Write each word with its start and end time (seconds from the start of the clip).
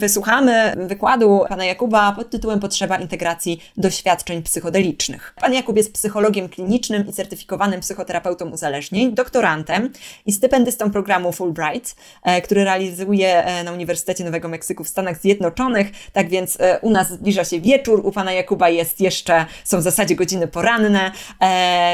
Wysłuchamy 0.00 0.74
wykładu 0.76 1.44
pana 1.48 1.64
Jakuba 1.64 2.12
pod 2.12 2.30
tytułem 2.30 2.60
Potrzeba 2.60 2.96
integracji 2.96 3.60
doświadczeń 3.76 4.42
psychodelicznych. 4.42 5.34
Pan 5.40 5.54
Jakub 5.54 5.76
jest 5.76 5.92
psychologiem 5.92 6.48
klinicznym 6.48 7.08
i 7.08 7.12
certyfikowanym 7.12 7.80
psychoterapeutą 7.80 8.50
uzależnień, 8.50 9.14
doktorantem 9.14 9.92
i 10.26 10.32
stypendystą 10.32 10.90
programu 10.90 11.32
Fulbright, 11.32 11.96
e, 12.22 12.42
który 12.42 12.64
realizuje 12.64 13.44
e, 13.44 13.64
na 13.64 13.72
Uniwersytecie 13.72 14.24
Nowego 14.24 14.48
Meksyku 14.48 14.84
w 14.84 14.88
Stanach 14.88 15.20
Zjednoczonych. 15.20 15.90
Tak 16.12 16.28
więc 16.28 16.60
e, 16.60 16.78
u 16.80 16.90
nas 16.90 17.12
zbliża 17.12 17.44
się 17.44 17.60
wieczór, 17.60 18.06
u 18.06 18.12
pana 18.12 18.32
Jakuba 18.32 18.68
jest 18.68 19.00
jeszcze, 19.00 19.46
są 19.64 19.78
w 19.78 19.82
zasadzie 19.82 20.14
godziny 20.14 20.48
poranne. 20.48 21.10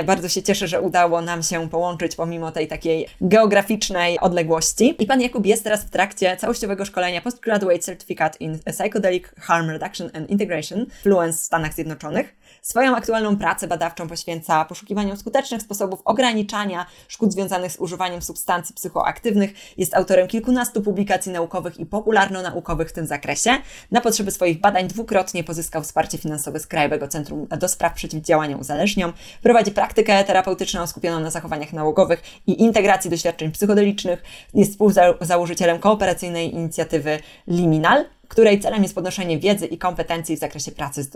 Bardzo 0.04 0.28
się 0.28 0.42
cieszę, 0.42 0.68
że 0.68 0.80
udało 0.80 1.20
nam 1.20 1.42
się 1.42 1.68
połączyć 1.68 2.16
pomimo 2.16 2.52
tej 2.52 2.68
takiej 2.68 3.06
geograficznej 3.20 4.20
odległości. 4.20 4.94
I 4.98 5.06
pan 5.06 5.20
Jakub 5.20 5.46
jest 5.46 5.64
teraz 5.64 5.84
w 5.84 5.90
trakcie 5.90 6.36
całościowego 6.36 6.84
szkolenia 6.84 7.20
postgraduate 7.20 7.95
Certificate 7.96 8.36
in 8.40 8.58
Psychedelic 8.58 9.34
Harm 9.48 9.68
Reduction 9.68 10.10
and 10.14 10.28
Integration 10.30 10.86
Fluence 11.02 11.38
w 11.38 11.44
Stanach 11.44 11.74
Zjednoczonych. 11.74 12.34
Swoją 12.66 12.96
aktualną 12.96 13.36
pracę 13.36 13.68
badawczą 13.68 14.08
poświęca 14.08 14.64
poszukiwaniu 14.64 15.16
skutecznych 15.16 15.62
sposobów 15.62 16.00
ograniczania 16.04 16.86
szkód 17.08 17.32
związanych 17.32 17.72
z 17.72 17.76
używaniem 17.80 18.22
substancji 18.22 18.74
psychoaktywnych. 18.74 19.50
Jest 19.78 19.94
autorem 19.94 20.28
kilkunastu 20.28 20.82
publikacji 20.82 21.32
naukowych 21.32 21.80
i 21.80 21.86
popularno-naukowych 21.86 22.88
w 22.88 22.92
tym 22.92 23.06
zakresie. 23.06 23.50
Na 23.90 24.00
potrzeby 24.00 24.30
swoich 24.30 24.60
badań 24.60 24.88
dwukrotnie 24.88 25.44
pozyskał 25.44 25.82
wsparcie 25.82 26.18
finansowe 26.18 26.60
z 26.60 26.66
Krajowego 26.66 27.08
Centrum 27.08 27.46
do 27.46 27.68
Spraw 27.68 27.94
Przeciwdziałania 27.94 28.56
Uzależniom. 28.56 29.12
Prowadzi 29.42 29.70
praktykę 29.70 30.24
terapeutyczną 30.24 30.86
skupioną 30.86 31.20
na 31.20 31.30
zachowaniach 31.30 31.72
nałogowych 31.72 32.22
i 32.46 32.62
integracji 32.62 33.10
doświadczeń 33.10 33.52
psychodelicznych. 33.52 34.22
Jest 34.54 34.70
współzałożycielem 34.70 35.78
kooperacyjnej 35.78 36.54
inicjatywy 36.54 37.18
Liminal 37.48 38.04
której 38.28 38.60
celem 38.60 38.82
jest 38.82 38.94
podnoszenie 38.94 39.38
wiedzy 39.38 39.66
i 39.66 39.78
kompetencji 39.78 40.36
w 40.36 40.38
zakresie 40.38 40.72
pracy 40.72 41.02
z, 41.02 41.06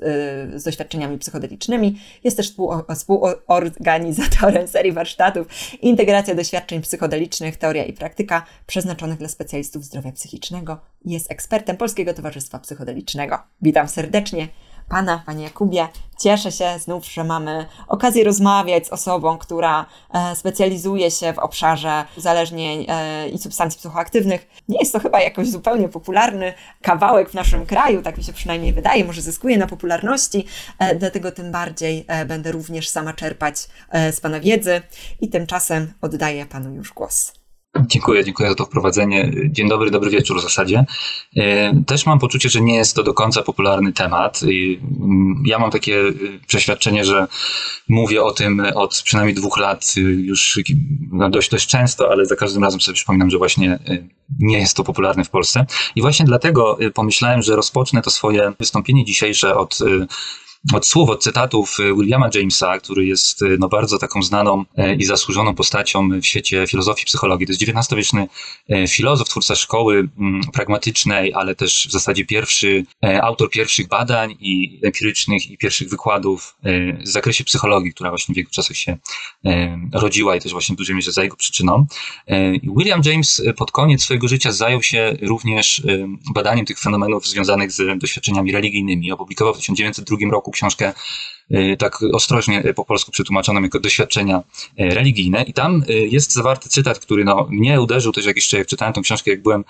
y, 0.55 0.61
z 0.61 0.64
doświadczeniami 0.64 1.19
psychodelicznymi. 1.19 2.00
Jest 2.25 2.36
też 2.36 2.55
współorganizatorem 2.94 4.69
serii 4.69 4.92
warsztatów 4.92 5.47
Integracja 5.83 6.34
doświadczeń 6.34 6.83
psychodelicznych, 6.83 7.56
teoria 7.56 7.84
i 7.84 7.92
praktyka 7.92 8.47
przeznaczonych 8.66 9.19
dla 9.19 9.28
specjalistów 9.28 9.84
zdrowia 9.84 10.12
psychicznego. 10.12 10.81
Jest 11.05 11.31
ekspertem 11.31 11.77
Polskiego 11.77 12.14
Towarzystwa 12.14 12.58
Psychodelicznego. 12.58 13.38
Witam 13.62 13.88
serdecznie. 13.88 14.48
Pana, 14.91 15.23
Panie 15.27 15.45
Jakubie. 15.45 15.89
Cieszę 16.19 16.53
się 16.53 16.79
znów, 16.79 17.07
że 17.07 17.25
mamy 17.25 17.67
okazję 17.89 18.25
rozmawiać 18.25 18.87
z 18.87 18.91
osobą, 18.91 19.39
która 19.39 19.87
e, 20.15 20.37
specjalizuje 20.37 21.11
się 21.11 21.33
w 21.33 21.39
obszarze 21.39 22.05
uzależnień 22.17 22.87
e, 22.89 23.29
i 23.29 23.39
substancji 23.39 23.79
psychoaktywnych. 23.79 24.47
Nie 24.69 24.79
jest 24.79 24.93
to 24.93 25.01
chyba 25.01 25.21
jakoś 25.21 25.49
zupełnie 25.49 25.89
popularny 25.89 26.53
kawałek 26.83 27.31
w 27.31 27.35
naszym 27.35 27.67
kraju, 27.67 28.03
tak 28.03 28.19
mi 28.19 28.25
się 28.25 28.33
przynajmniej 28.33 28.73
wydaje, 28.73 29.05
może 29.05 29.23
zyskuje 29.23 29.59
na 29.59 29.67
popularności, 29.67 30.47
e, 30.79 30.95
dlatego 30.95 31.33
tym 31.33 31.53
bardziej 31.53 32.07
będę 32.27 32.53
również 32.53 32.89
sama 32.89 33.13
czerpać 33.13 33.69
z 34.13 34.21
Pana 34.21 34.41
wiedzy 34.41 34.83
i 35.21 35.29
tymczasem 35.29 35.93
oddaję 36.01 36.47
Panu 36.47 36.75
już 36.75 36.93
głos. 36.93 37.40
Dziękuję, 37.79 38.25
dziękuję 38.25 38.49
za 38.49 38.55
to 38.55 38.65
wprowadzenie. 38.65 39.33
Dzień 39.51 39.69
dobry, 39.69 39.91
dobry 39.91 40.11
wieczór 40.11 40.39
w 40.39 40.43
zasadzie. 40.43 40.85
E, 41.37 41.73
też 41.87 42.07
mam 42.07 42.19
poczucie, 42.19 42.49
że 42.49 42.61
nie 42.61 42.77
jest 42.77 42.97
to 42.97 43.03
do 43.03 43.15
końca 43.15 43.43
popularny 43.43 43.93
temat. 43.93 44.41
Mm, 44.43 45.43
ja 45.47 45.59
mam 45.59 45.71
takie 45.71 46.00
e, 46.00 46.12
przeświadczenie, 46.47 47.05
że 47.05 47.27
mówię 47.89 48.22
o 48.22 48.31
tym 48.31 48.62
od 48.75 49.03
przynajmniej 49.05 49.34
dwóch 49.34 49.59
lat 49.59 49.94
e, 49.97 50.00
już 50.00 50.61
no, 51.12 51.31
dość, 51.31 51.50
dość 51.50 51.67
często, 51.67 52.11
ale 52.11 52.27
za 52.27 52.37
każdym 52.37 52.65
razem 52.65 52.81
sobie 52.81 52.94
przypominam, 52.94 53.31
że 53.31 53.39
właśnie 53.39 53.78
nie 54.39 54.59
jest 54.59 54.77
to 54.77 54.84
popularne 54.84 55.25
w 55.25 55.31
Polsce. 55.31 55.67
I 55.97 56.00
właśnie 56.00 56.27
dlatego 56.27 56.78
pomyślałem, 56.94 57.43
że 57.43 57.56
rozpocznę 57.56 58.03
to 58.03 58.11
swoje 58.11 58.53
wystąpienie 58.59 59.05
dzisiejsze 59.05 59.56
od 59.56 59.78
od 60.75 60.87
słów, 60.87 61.10
od 61.10 61.22
cytatów 61.22 61.81
y, 61.81 61.94
Williama 61.94 62.31
Jamesa, 62.34 62.78
który 62.78 63.06
jest 63.06 63.43
y, 63.43 63.56
no, 63.59 63.69
bardzo 63.69 63.98
taką 63.98 64.22
znaną 64.22 64.65
e, 64.76 64.94
i 64.94 65.04
zasłużoną 65.04 65.54
postacią 65.54 66.09
w 66.21 66.26
świecie 66.26 66.66
filozofii 66.66 67.06
psychologii. 67.06 67.47
To 67.47 67.53
jest 67.53 67.62
XIX-wieczny 67.62 68.28
e, 68.69 68.88
filozof, 68.88 69.28
twórca 69.28 69.54
szkoły 69.54 70.09
mm, 70.19 70.41
pragmatycznej, 70.53 71.34
ale 71.34 71.54
też 71.54 71.87
w 71.88 71.93
zasadzie 71.93 72.25
pierwszy, 72.25 72.84
e, 73.04 73.22
autor 73.22 73.50
pierwszych 73.50 73.88
badań 73.88 74.37
i 74.41 74.81
empirycznych 74.84 75.50
i 75.50 75.59
pierwszych 75.59 75.88
wykładów 75.88 76.56
w 77.04 77.09
zakresie 77.09 77.44
psychologii, 77.44 77.93
która 77.93 78.10
właśnie 78.10 78.34
w 78.34 78.38
jego 78.38 78.50
czasach 78.50 78.76
się 78.76 78.99
rodziła 79.93 80.37
i 80.37 80.41
też 80.41 80.53
właśnie 80.53 80.75
w 80.75 80.78
dużej 80.78 80.97
mierze 80.97 81.12
za 81.12 81.22
jego 81.22 81.37
przyczyną. 81.37 81.87
William 82.62 83.00
James 83.04 83.43
pod 83.56 83.70
koniec 83.70 84.03
swojego 84.03 84.28
życia 84.28 84.53
zajął 84.53 84.82
się 84.82 85.16
również 85.22 85.82
badaniem 86.34 86.66
tych 86.66 86.78
fenomenów 86.78 87.28
związanych 87.28 87.72
z 87.72 88.00
doświadczeniami 88.00 88.53
religijnymi. 88.53 89.12
Opublikował 89.12 89.54
w 89.54 89.59
1902 89.59 90.16
roku 90.31 90.50
roku 90.50 90.53
książkę 90.53 90.93
y, 91.50 91.77
tak 91.78 91.99
ostrożnie 92.12 92.62
po 92.75 92.84
polsku 92.84 93.11
przetłumaczoną 93.12 93.62
jako 93.62 93.81
doświadczenia 93.81 94.38
y, 94.38 94.91
religijne 94.94 95.43
i 95.43 95.53
tam 95.53 95.83
y, 95.88 95.93
jest 95.93 96.33
zawarty 96.33 96.69
cytat, 96.69 96.99
który 96.99 97.25
no, 97.25 97.47
mnie 97.50 97.81
uderzył 97.81 98.12
też 98.12 98.27
jak 98.27 98.37
jeszcze 98.37 98.59
jak 98.59 98.66
czytałem 98.66 98.94
tę 98.94 99.00
książkę, 99.00 99.31
jak 99.31 99.43
byłem 99.43 99.65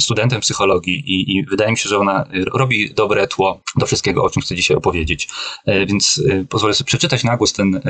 studentem 0.00 0.40
psychologii 0.40 0.94
i, 0.94 1.36
i 1.36 1.44
wydaje 1.44 1.70
mi 1.70 1.78
się, 1.78 1.88
że 1.88 1.98
ona 1.98 2.24
robi 2.54 2.94
dobre 2.94 3.26
tło 3.26 3.60
do 3.76 3.86
wszystkiego, 3.86 4.24
o 4.24 4.30
czym 4.30 4.42
chcę 4.42 4.56
dzisiaj 4.56 4.76
opowiedzieć. 4.76 5.28
Więc 5.66 6.22
pozwolę 6.48 6.74
sobie 6.74 6.86
przeczytać 6.86 7.24
na 7.24 7.36
głos 7.36 7.52
ten 7.52 7.80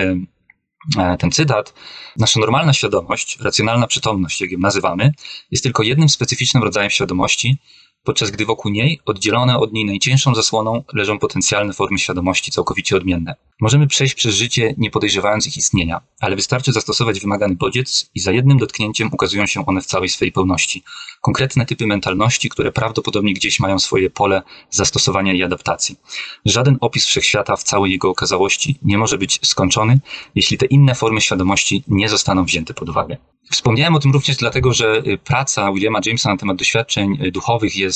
ten 1.18 1.30
cytat, 1.30 1.74
nasza 2.16 2.40
normalna 2.40 2.72
świadomość, 2.72 3.38
racjonalna 3.40 3.86
przytomność, 3.86 4.40
jak 4.40 4.50
ją 4.50 4.58
nazywamy, 4.58 5.12
jest 5.50 5.62
tylko 5.62 5.82
jednym 5.82 6.08
specyficznym 6.08 6.62
rodzajem 6.62 6.90
świadomości, 6.90 7.58
podczas 8.04 8.30
gdy 8.30 8.46
wokół 8.46 8.70
niej, 8.70 9.00
oddzielone 9.06 9.58
od 9.58 9.72
niej 9.72 9.84
najcięższą 9.84 10.34
zasłoną, 10.34 10.84
leżą 10.92 11.18
potencjalne 11.18 11.72
formy 11.72 11.98
świadomości 11.98 12.52
całkowicie 12.52 12.96
odmienne. 12.96 13.34
Możemy 13.60 13.86
przejść 13.86 14.14
przez 14.14 14.34
życie 14.34 14.74
nie 14.78 14.90
podejrzewając 14.90 15.46
ich 15.46 15.56
istnienia, 15.56 16.00
ale 16.20 16.36
wystarczy 16.36 16.72
zastosować 16.72 17.20
wymagany 17.20 17.56
bodziec 17.56 18.10
i 18.14 18.20
za 18.20 18.32
jednym 18.32 18.58
dotknięciem 18.58 19.08
ukazują 19.12 19.46
się 19.46 19.66
one 19.66 19.80
w 19.80 19.86
całej 19.86 20.08
swej 20.08 20.32
pełności. 20.32 20.82
Konkretne 21.20 21.66
typy 21.66 21.86
mentalności, 21.86 22.48
które 22.48 22.72
prawdopodobnie 22.72 23.34
gdzieś 23.34 23.60
mają 23.60 23.78
swoje 23.78 24.10
pole 24.10 24.42
zastosowania 24.70 25.32
i 25.32 25.42
adaptacji. 25.42 25.96
Żaden 26.44 26.76
opis 26.80 27.06
wszechświata 27.06 27.56
w 27.56 27.62
całej 27.62 27.92
jego 27.92 28.10
okazałości 28.10 28.78
nie 28.82 28.98
może 28.98 29.18
być 29.18 29.38
skończony, 29.42 30.00
jeśli 30.34 30.58
te 30.58 30.66
inne 30.66 30.94
formy 30.94 31.20
świadomości 31.20 31.84
nie 31.88 32.08
zostaną 32.08 32.44
wzięte 32.44 32.74
pod 32.74 32.88
uwagę. 32.88 33.16
Wspomniałem 33.50 33.94
o 33.94 33.98
tym 33.98 34.12
również 34.12 34.36
dlatego, 34.36 34.72
że 34.72 35.02
y, 35.06 35.18
praca 35.18 35.72
Williama 35.72 36.00
Jamesa 36.06 36.30
na 36.30 36.36
temat 36.36 36.56
doświadczeń 36.56 37.18
y, 37.24 37.32
duchowych 37.32 37.76
jest 37.76 37.89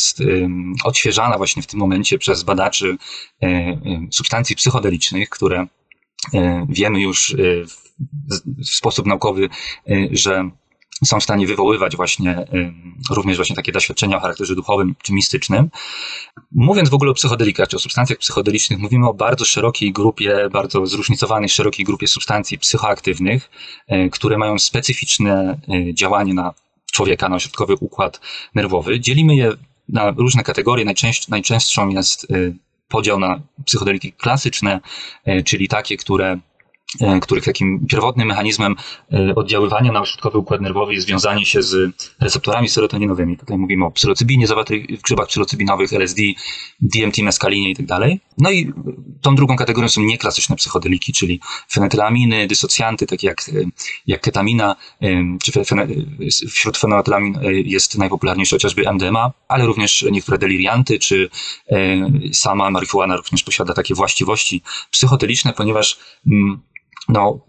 odświeżana 0.85 1.37
właśnie 1.37 1.63
w 1.63 1.67
tym 1.67 1.81
momencie 1.81 2.19
przez 2.19 2.43
badaczy 2.43 2.97
y, 3.43 3.47
substancji 4.11 4.57
psychodelicznych, 4.57 5.29
które 5.29 5.67
wiemy 6.69 7.01
już 7.01 7.37
w 8.59 8.69
sposób 8.77 9.07
naukowy, 9.07 9.49
że 10.11 10.51
są 11.05 11.21
w 11.21 11.23
stanie 11.23 11.47
wywoływać 11.47 11.97
właśnie 11.97 12.47
również 13.11 13.37
właśnie 13.37 13.57
takie 13.57 13.73
doświadczenia 13.73 14.17
o 14.17 14.21
charakterze 14.21 14.55
duchowym 14.55 14.95
czy 15.03 15.13
mistycznym. 15.13 15.71
Mówiąc 16.53 16.89
w 16.89 16.95
ogóle 16.95 17.11
o 17.11 17.15
psychodelikach 17.15 17.69
czy 17.69 17.77
o 17.77 17.79
substancjach 17.79 18.19
psychodelicznych, 18.19 18.79
mówimy 18.79 19.09
o 19.09 19.15
bardzo 19.15 19.45
szerokiej 19.45 19.93
grupie, 19.93 20.49
bardzo 20.53 20.87
zróżnicowanej 20.87 21.49
szerokiej 21.49 21.85
grupie 21.85 22.07
substancji 22.07 22.59
psychoaktywnych, 22.59 23.51
które 24.13 24.39
mają 24.39 24.59
specyficzne 24.59 25.59
działanie 25.93 26.35
na 26.35 26.55
człowieka, 26.93 27.29
na 27.29 27.37
ośrodkowy 27.37 27.75
układ 27.75 28.21
nerwowy. 28.55 29.01
Dzielimy 29.01 29.37
je 29.37 29.53
na 29.89 30.11
różne 30.11 30.43
kategorie. 30.43 30.85
Najczęst, 30.85 31.29
najczęstszą 31.29 31.89
jest 31.89 32.25
e, 32.25 32.37
podział 32.89 33.19
na 33.19 33.41
psychodeliki 33.65 34.13
klasyczne, 34.13 34.81
czyli 35.45 35.69
takie, 35.69 35.97
które 35.97 36.39
których 37.23 37.45
takim 37.45 37.87
pierwotnym 37.87 38.29
mechanizmem 38.29 38.77
e, 39.13 39.35
oddziaływania 39.35 39.93
na 39.93 40.01
ośrodkowy 40.01 40.39
układ 40.39 40.61
nerwowy 40.61 40.95
jest 40.95 41.07
związanie 41.07 41.47
się 41.47 41.63
z 41.63 41.93
receptorami 42.21 42.69
serotoninowymi. 42.69 43.37
Tutaj 43.37 43.59
mówimy 43.59 43.85
o 43.85 43.91
psylocybinie 43.91 44.47
zawartych 44.47 44.87
w 44.99 45.03
grzybach 45.03 45.29
psylocybinowych, 45.29 45.93
LSD, 45.93 46.23
DMT, 46.81 47.19
meskalinie 47.23 47.71
i 47.71 47.77
tak. 47.77 48.03
No 48.39 48.51
i 48.51 48.73
tą 49.23 49.35
drugą 49.35 49.57
kategorią 49.57 49.89
są 49.89 50.01
nieklasyczne 50.01 50.57
psychodeliki, 50.57 51.13
czyli 51.13 51.41
fenetylaminy, 51.73 52.47
dysocjanty, 52.47 53.07
takie 53.07 53.27
jak, 53.27 53.41
e, 53.49 53.53
jak 54.07 54.21
ketamina, 54.21 54.77
czy 55.43 55.65
fene, 55.65 55.87
wśród 56.51 56.79
fenetylamin 56.79 57.39
jest 57.65 57.99
najpopularniejszy 57.99 58.55
chociażby 58.55 58.89
MDMA, 58.93 59.33
ale 59.49 59.67
również 59.67 60.05
niektóre 60.11 60.39
delirianty, 60.39 60.99
czy 60.99 61.31
sama 62.33 62.71
marihuana 62.71 63.17
również 63.17 63.43
posiada 63.43 63.75
takie 63.75 63.95
właściwości 63.95 64.63
psychoteliczne, 64.91 65.53
ponieważ 65.53 65.99
mm, 66.27 66.61
no, 67.09 67.41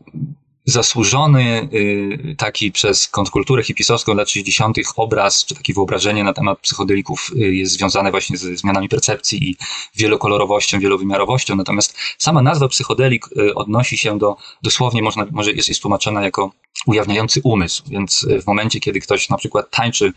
zasłużony 0.66 1.70
y, 1.74 2.36
taki 2.38 2.72
przez 2.72 3.08
kontrkulturę 3.08 3.64
hipisowską 3.64 4.14
lat 4.14 4.30
60. 4.30 4.78
obraz, 4.96 5.46
czy 5.46 5.56
takie 5.56 5.74
wyobrażenie 5.74 6.24
na 6.24 6.34
temat 6.34 6.60
psychodelików 6.60 7.32
y, 7.36 7.56
jest 7.56 7.74
związane 7.74 8.12
właśnie 8.12 8.38
ze 8.38 8.58
zmianami 8.58 8.90
percepcji 8.90 9.50
i 9.50 9.58
wielokolorowością, 9.96 10.80
wielowymiarowością. 10.80 11.56
Natomiast 11.56 11.98
sama 12.18 12.42
nazwa 12.42 12.68
psychodelik 12.68 13.30
y, 13.38 13.56
odnosi 13.56 13.98
się 13.98 14.18
do, 14.18 14.36
dosłownie 14.62 15.02
można, 15.02 15.26
może 15.32 15.52
jest, 15.52 15.68
jest 15.70 15.82
tłumaczona 15.82 16.24
jako 16.24 16.52
ujawniający 16.86 17.42
umysł. 17.44 17.84
Więc 17.88 18.28
w 18.44 18.48
momencie, 18.48 18.80
kiedy 18.80 19.00
ktoś 19.00 19.30
na 19.30 19.38
przykład 19.38 19.72
tańczy 19.72 20.14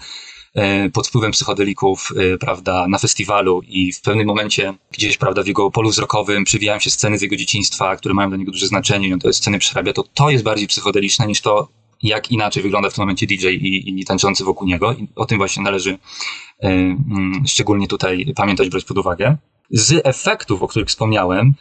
pod 0.93 1.09
wpływem 1.09 1.33
psychodelików, 1.33 2.12
e, 2.17 2.39
prawda, 2.39 2.89
na 2.89 2.99
festiwalu 2.99 3.62
i 3.69 3.93
w 3.93 4.00
pewnym 4.00 4.27
momencie 4.27 4.75
gdzieś, 4.93 5.17
prawda, 5.17 5.43
w 5.43 5.47
jego 5.47 5.71
polu 5.71 5.91
wzrokowym 5.91 6.45
przywijają 6.45 6.81
się 6.81 6.91
sceny 6.91 7.19
z 7.19 7.23
jego 7.23 7.37
dzieciństwa, 7.37 7.97
które 7.97 8.15
mają 8.15 8.29
dla 8.29 8.39
niego 8.39 8.53
duże 8.53 8.67
znaczenie 8.67 9.15
on 9.15 9.21
te 9.21 9.33
sceny 9.33 9.59
przerabia, 9.59 9.93
to 9.93 10.05
to 10.15 10.31
jest 10.31 10.45
bardziej 10.45 10.69
psychodeliczne 10.69 11.27
niż 11.27 11.41
to, 11.41 11.69
jak 12.03 12.31
inaczej 12.31 12.62
wygląda 12.62 12.91
w 12.91 12.95
tym 12.95 13.03
momencie 13.03 13.27
DJ 13.27 13.49
i, 13.49 14.00
i 14.00 14.05
tańczący 14.05 14.45
wokół 14.45 14.67
niego. 14.69 14.93
I 14.93 15.09
o 15.17 15.27
tym 15.27 15.39
właśnie 15.39 15.62
należy 15.62 15.91
y, 15.91 16.67
y, 16.67 17.49
szczególnie 17.49 17.89
tutaj 17.89 18.33
pamiętać, 18.37 18.69
brać 18.69 18.85
pod 18.85 18.99
uwagę. 18.99 19.37
Z 19.70 20.00
efektów, 20.06 20.62
o 20.62 20.69
których 20.69 20.88
wspomniałem, 20.88 21.55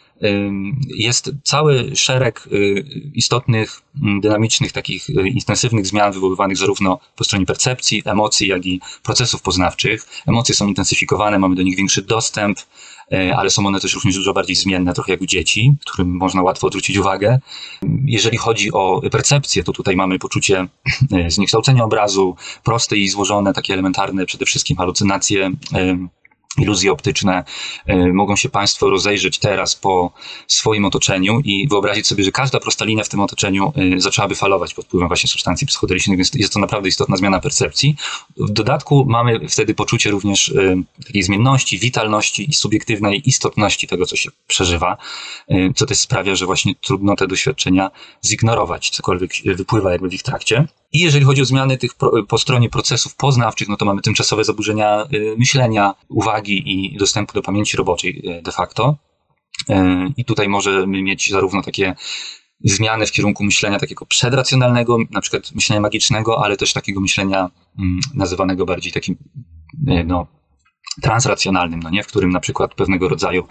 jest 0.96 1.30
cały 1.44 1.96
szereg 1.96 2.48
y, 2.52 2.84
istotnych, 3.14 3.82
mm, 4.02 4.20
dynamicznych, 4.20 4.72
takich 4.72 5.10
y, 5.10 5.12
intensywnych 5.28 5.86
zmian 5.86 6.12
wywoływanych 6.12 6.56
zarówno 6.56 6.98
po 7.16 7.24
stronie 7.24 7.46
percepcji, 7.46 8.02
emocji, 8.04 8.48
jak 8.48 8.66
i 8.66 8.80
procesów 9.02 9.42
poznawczych. 9.42 10.06
Emocje 10.26 10.54
są 10.54 10.68
intensyfikowane, 10.68 11.38
mamy 11.38 11.54
do 11.54 11.62
nich 11.62 11.76
większy 11.76 12.02
dostęp, 12.02 12.58
y, 13.12 13.34
ale 13.34 13.50
są 13.50 13.66
one 13.66 13.80
też 13.80 13.94
również 13.94 14.14
dużo 14.14 14.32
bardziej 14.32 14.56
zmienne, 14.56 14.94
trochę 14.94 15.12
jak 15.12 15.20
u 15.20 15.26
dzieci, 15.26 15.74
którym 15.86 16.16
można 16.16 16.42
łatwo 16.42 16.66
odwrócić 16.66 16.96
uwagę. 16.96 17.38
Jeżeli 18.04 18.36
chodzi 18.36 18.72
o 18.72 19.02
percepcję, 19.10 19.64
to 19.64 19.72
tutaj 19.72 19.96
mamy 19.96 20.18
poczucie 20.18 20.68
zniekształcenia 21.28 21.84
obrazu, 21.84 22.36
proste 22.64 22.96
i 22.96 23.08
złożone, 23.08 23.52
takie 23.52 23.72
elementarne 23.72 24.26
przede 24.26 24.44
wszystkim 24.44 24.76
halucynacje, 24.76 25.50
iluzje 26.60 26.92
optyczne. 26.92 27.44
E, 27.86 28.12
mogą 28.12 28.36
się 28.36 28.48
Państwo 28.48 28.90
rozejrzeć 28.90 29.38
teraz 29.38 29.76
po 29.76 30.12
swoim 30.46 30.84
otoczeniu 30.84 31.40
i 31.44 31.68
wyobrazić 31.68 32.06
sobie, 32.06 32.24
że 32.24 32.32
każda 32.32 32.60
prosta 32.60 32.84
linia 32.84 33.04
w 33.04 33.08
tym 33.08 33.20
otoczeniu 33.20 33.72
e, 33.96 34.00
zaczęłaby 34.00 34.34
falować 34.34 34.74
pod 34.74 34.86
wpływem 34.86 35.08
właśnie 35.08 35.28
substancji 35.28 35.66
psychodelicznych, 35.66 36.18
więc 36.18 36.34
jest 36.34 36.52
to 36.52 36.60
naprawdę 36.60 36.88
istotna 36.88 37.16
zmiana 37.16 37.40
percepcji. 37.40 37.96
W 38.36 38.50
dodatku 38.50 39.04
mamy 39.08 39.48
wtedy 39.48 39.74
poczucie 39.74 40.10
również 40.10 40.48
e, 40.48 40.82
takiej 41.06 41.22
zmienności, 41.22 41.78
witalności 41.78 42.50
i 42.50 42.52
subiektywnej 42.52 43.28
istotności 43.28 43.86
tego, 43.86 44.06
co 44.06 44.16
się 44.16 44.30
przeżywa, 44.46 44.96
co 45.76 45.86
też 45.86 45.98
sprawia, 45.98 46.34
że 46.34 46.46
właśnie 46.46 46.74
trudno 46.80 47.16
te 47.16 47.26
doświadczenia 47.26 47.90
zignorować, 48.26 48.90
cokolwiek 48.90 49.30
wypływa 49.44 49.92
jakby 49.92 50.08
w 50.08 50.14
ich 50.14 50.22
trakcie. 50.22 50.66
I 50.92 50.98
jeżeli 50.98 51.24
chodzi 51.24 51.42
o 51.42 51.44
zmiany 51.44 51.78
tych 51.78 51.90
po 52.28 52.38
stronie 52.38 52.70
procesów 52.70 53.16
poznawczych, 53.16 53.68
no 53.68 53.76
to 53.76 53.84
mamy 53.84 54.02
tymczasowe 54.02 54.44
zaburzenia 54.44 55.06
y, 55.14 55.34
myślenia, 55.38 55.94
uwagi 56.08 56.62
i 56.66 56.96
dostępu 56.96 57.34
do 57.34 57.42
pamięci 57.42 57.76
roboczej 57.76 58.38
y, 58.38 58.42
de 58.42 58.52
facto. 58.52 58.96
Y, 59.70 59.74
I 60.16 60.24
tutaj 60.24 60.48
możemy 60.48 61.02
mieć 61.02 61.30
zarówno 61.30 61.62
takie 61.62 61.94
zmiany 62.64 63.06
w 63.06 63.12
kierunku 63.12 63.44
myślenia 63.44 63.78
takiego 63.78 64.06
przedracjonalnego, 64.06 64.98
na 65.10 65.20
przykład 65.20 65.54
myślenia 65.54 65.80
magicznego, 65.80 66.44
ale 66.44 66.56
też 66.56 66.72
takiego 66.72 67.00
myślenia 67.00 67.50
mm, 67.78 68.00
nazywanego 68.14 68.66
bardziej 68.66 68.92
takim 68.92 69.16
no, 70.06 70.26
transracjonalnym, 71.02 71.80
no 71.80 71.90
nie? 71.90 72.02
w 72.02 72.06
którym 72.06 72.30
na 72.30 72.40
przykład 72.40 72.74
pewnego 72.74 73.08
rodzaju 73.08 73.46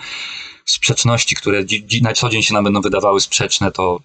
sprzeczności, 0.66 1.36
które 1.36 1.63
na 2.01 2.13
co 2.13 2.30
dzień 2.30 2.44
się 2.44 2.54
nam 2.54 2.63
będą 2.63 2.81
wydawały 2.81 3.22
sprzeczne, 3.22 3.72
to 3.72 4.00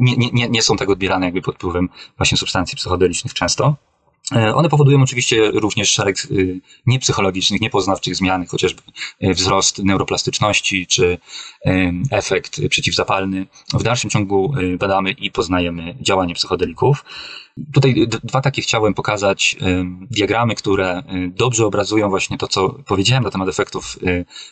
nie, 0.00 0.16
nie, 0.32 0.48
nie 0.48 0.62
są 0.62 0.76
tak 0.76 0.90
odbierane 0.90 1.26
jakby 1.26 1.42
pod 1.42 1.54
wpływem 1.54 1.88
właśnie 2.16 2.38
substancji 2.38 2.76
psychodelicznych 2.76 3.34
często. 3.34 3.76
E, 4.36 4.54
one 4.54 4.68
powodują 4.68 5.02
oczywiście 5.02 5.50
również 5.50 5.90
szereg 5.90 6.16
y, 6.30 6.60
niepsychologicznych, 6.86 7.60
niepoznawczych 7.60 8.16
zmian, 8.16 8.46
chociażby 8.46 8.82
y, 9.24 9.34
wzrost 9.34 9.78
neuroplastyczności 9.78 10.86
czy 10.86 11.18
y, 11.66 11.92
efekt 12.10 12.68
przeciwzapalny. 12.68 13.46
W 13.74 13.82
dalszym 13.82 14.10
ciągu 14.10 14.54
badamy 14.78 15.10
i 15.10 15.30
poznajemy 15.30 15.96
działanie 16.00 16.34
psychodelików. 16.34 17.04
Tutaj 17.72 18.08
dwa 18.24 18.40
takie 18.40 18.62
chciałem 18.62 18.94
pokazać 18.94 19.56
diagramy, 20.10 20.54
które 20.54 21.02
dobrze 21.28 21.66
obrazują 21.66 22.08
właśnie 22.08 22.38
to, 22.38 22.48
co 22.48 22.68
powiedziałem 22.68 23.24
na 23.24 23.30
temat 23.30 23.48
efektów 23.48 23.98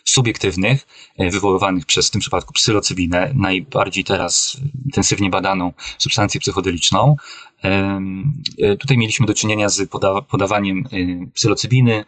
subiektywnych 0.05 0.87
wywoływanych 1.19 1.87
przez 1.87 2.09
w 2.09 2.11
tym 2.11 2.21
przypadku 2.21 2.53
psylocybinę, 2.53 3.33
najbardziej 3.35 4.05
teraz 4.05 4.57
intensywnie 4.85 5.31
badaną 5.31 5.73
substancję 5.99 6.41
psychodeliczną. 6.41 7.17
E, 7.65 8.77
tutaj 8.77 8.99
mieliśmy 8.99 9.27
do 9.27 9.35
czynienia 9.35 9.69
z 9.69 9.91
poda 9.91 10.23
podawaniem 10.23 10.79
e, 10.79 11.27
psylocybiny 11.35 12.05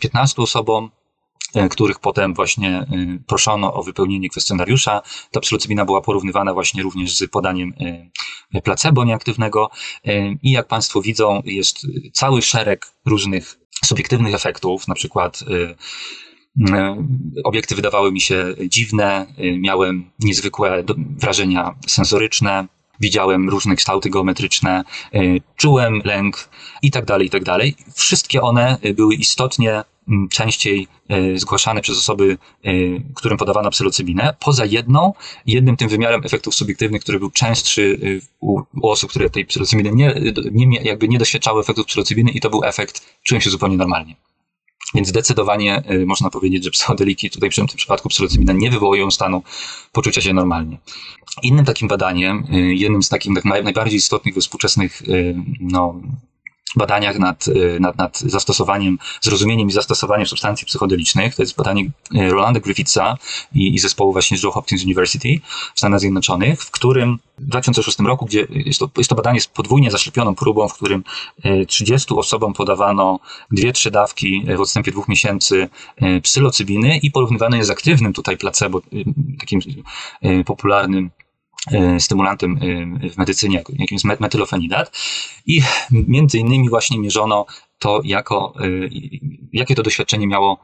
15 0.00 0.34
e, 0.38 0.42
osobom, 0.42 0.90
których 1.70 1.98
potem 1.98 2.34
właśnie 2.34 2.86
proszono 3.26 3.74
o 3.74 3.82
wypełnienie 3.82 4.28
kwestionariusza. 4.28 5.02
Ta 5.30 5.40
psylocybina 5.40 5.84
była 5.84 6.00
porównywana 6.00 6.54
właśnie 6.54 6.82
również 6.82 7.16
z 7.16 7.30
podaniem 7.30 7.74
placebo 8.64 9.04
nieaktywnego. 9.04 9.70
I 10.42 10.50
jak 10.50 10.68
Państwo 10.68 11.02
widzą 11.02 11.42
jest 11.44 11.86
cały 12.12 12.42
szereg 12.42 12.86
różnych 13.04 13.58
subiektywnych 13.84 14.34
efektów, 14.34 14.88
na 14.88 14.94
przykład 14.94 15.44
obiekty 17.44 17.74
wydawały 17.74 18.12
mi 18.12 18.20
się 18.20 18.54
dziwne, 18.68 19.26
miałem 19.58 20.10
niezwykłe 20.18 20.84
wrażenia 21.18 21.74
sensoryczne, 21.86 22.68
widziałem 23.00 23.48
różne 23.48 23.76
kształty 23.76 24.10
geometryczne, 24.10 24.84
e, 25.14 25.20
czułem 25.56 26.02
lęk 26.04 26.48
i 26.82 26.90
tak 26.90 27.04
dalej, 27.04 27.26
i 27.26 27.30
tak 27.30 27.44
dalej. 27.44 27.76
Wszystkie 27.94 28.42
one 28.42 28.78
były 28.94 29.14
istotnie 29.14 29.84
częściej 30.30 30.88
e, 31.08 31.38
zgłaszane 31.38 31.80
przez 31.80 31.98
osoby, 31.98 32.38
którym 33.14 33.38
podawano 33.38 33.70
psylocybinę, 33.70 34.34
poza 34.40 34.64
jedną, 34.64 35.12
jednym 35.46 35.76
tym 35.76 35.88
wymiarem 35.88 36.20
efektów 36.24 36.54
subiektywnych, 36.54 37.02
który 37.02 37.18
był 37.18 37.30
częstszy 37.30 37.98
u, 38.40 38.60
u 38.82 38.88
osób, 38.88 39.10
które 39.10 39.30
tej 39.30 39.46
psylocybiny 39.46 39.90
nie, 39.92 40.14
nie, 40.52 40.80
jakby 40.82 41.08
nie 41.08 41.18
doświadczały 41.18 41.60
efektów 41.60 41.86
psylocybiny 41.86 42.30
i 42.30 42.40
to 42.40 42.50
był 42.50 42.64
efekt, 42.64 43.18
czułem 43.22 43.40
się 43.40 43.50
zupełnie 43.50 43.76
normalnie. 43.76 44.16
Więc 44.94 45.08
zdecydowanie 45.08 45.82
y, 45.90 46.06
można 46.06 46.30
powiedzieć, 46.30 46.64
że 46.64 46.70
psychodeliki, 46.70 47.30
tutaj 47.30 47.50
w 47.50 47.54
tym 47.54 47.66
przypadku 47.66 48.08
psylocybina, 48.08 48.52
nie 48.52 48.70
wywołują 48.70 49.10
stanu 49.10 49.42
poczucia 49.92 50.20
się 50.20 50.32
normalnie. 50.32 50.78
Innym 51.42 51.64
takim 51.64 51.88
badaniem, 51.88 52.44
y, 52.54 52.74
jednym 52.74 53.02
z 53.02 53.08
takich 53.08 53.44
najbardziej 53.44 53.98
istotnych 53.98 54.34
współczesnych 54.34 55.02
y, 55.02 55.34
no, 55.60 56.00
badaniach 56.76 57.18
nad, 57.18 57.48
y, 57.48 57.78
nad, 57.80 57.98
nad 57.98 58.18
zastosowaniem, 58.18 58.98
zrozumieniem 59.20 59.68
i 59.68 59.72
zastosowaniem 59.72 60.26
substancji 60.26 60.66
psychodelicznych. 60.66 61.34
To 61.34 61.42
jest 61.42 61.56
badanie 61.56 61.84
y, 61.84 62.30
Rolanda 62.30 62.60
Griffitha 62.60 63.18
i, 63.54 63.74
i 63.74 63.78
zespołu 63.78 64.12
właśnie 64.12 64.38
z 64.38 64.42
Joe 64.42 64.50
Hopkins 64.50 64.84
University 64.84 65.40
w 65.74 65.78
Stanach 65.78 66.00
Zjednoczonych, 66.00 66.62
w 66.62 66.70
którym 66.70 67.18
w 67.38 67.44
2006 67.44 67.98
roku, 67.98 68.26
gdzie 68.26 68.46
jest 68.50 68.80
to, 68.80 68.90
jest 68.96 69.10
to 69.10 69.16
badanie 69.16 69.40
z 69.40 69.46
podwójnie 69.46 69.90
zaślepioną 69.90 70.34
próbą, 70.34 70.68
w 70.68 70.74
którym 70.74 71.04
30 71.68 72.14
y, 72.14 72.16
osobom 72.16 72.52
podawano 72.52 73.20
dwie, 73.50 73.72
trzy 73.72 73.90
dawki 73.90 74.44
w 74.56 74.60
odstępie 74.60 74.92
dwóch 74.92 75.08
miesięcy 75.08 75.68
psylocybiny 76.22 76.98
i 76.98 77.10
porównywano 77.10 77.56
je 77.56 77.64
z 77.64 77.70
aktywnym 77.70 78.12
tutaj 78.12 78.36
placebo, 78.36 78.80
takim 79.38 79.60
popularnym 80.46 81.10
stymulantem 81.98 82.58
e, 83.02 83.10
w 83.10 83.18
medycynie, 83.18 83.56
jakim 83.56 83.88
jest 83.90 84.20
metylofenidat 84.20 84.98
i 85.46 85.60
między 85.90 86.38
innymi 86.38 86.68
właśnie 86.68 86.98
mierzono 86.98 87.46
to, 87.78 88.00
jako, 88.04 88.54
e, 88.60 88.68
jakie 89.52 89.74
to 89.74 89.82
doświadczenie 89.82 90.26
miało 90.26 90.58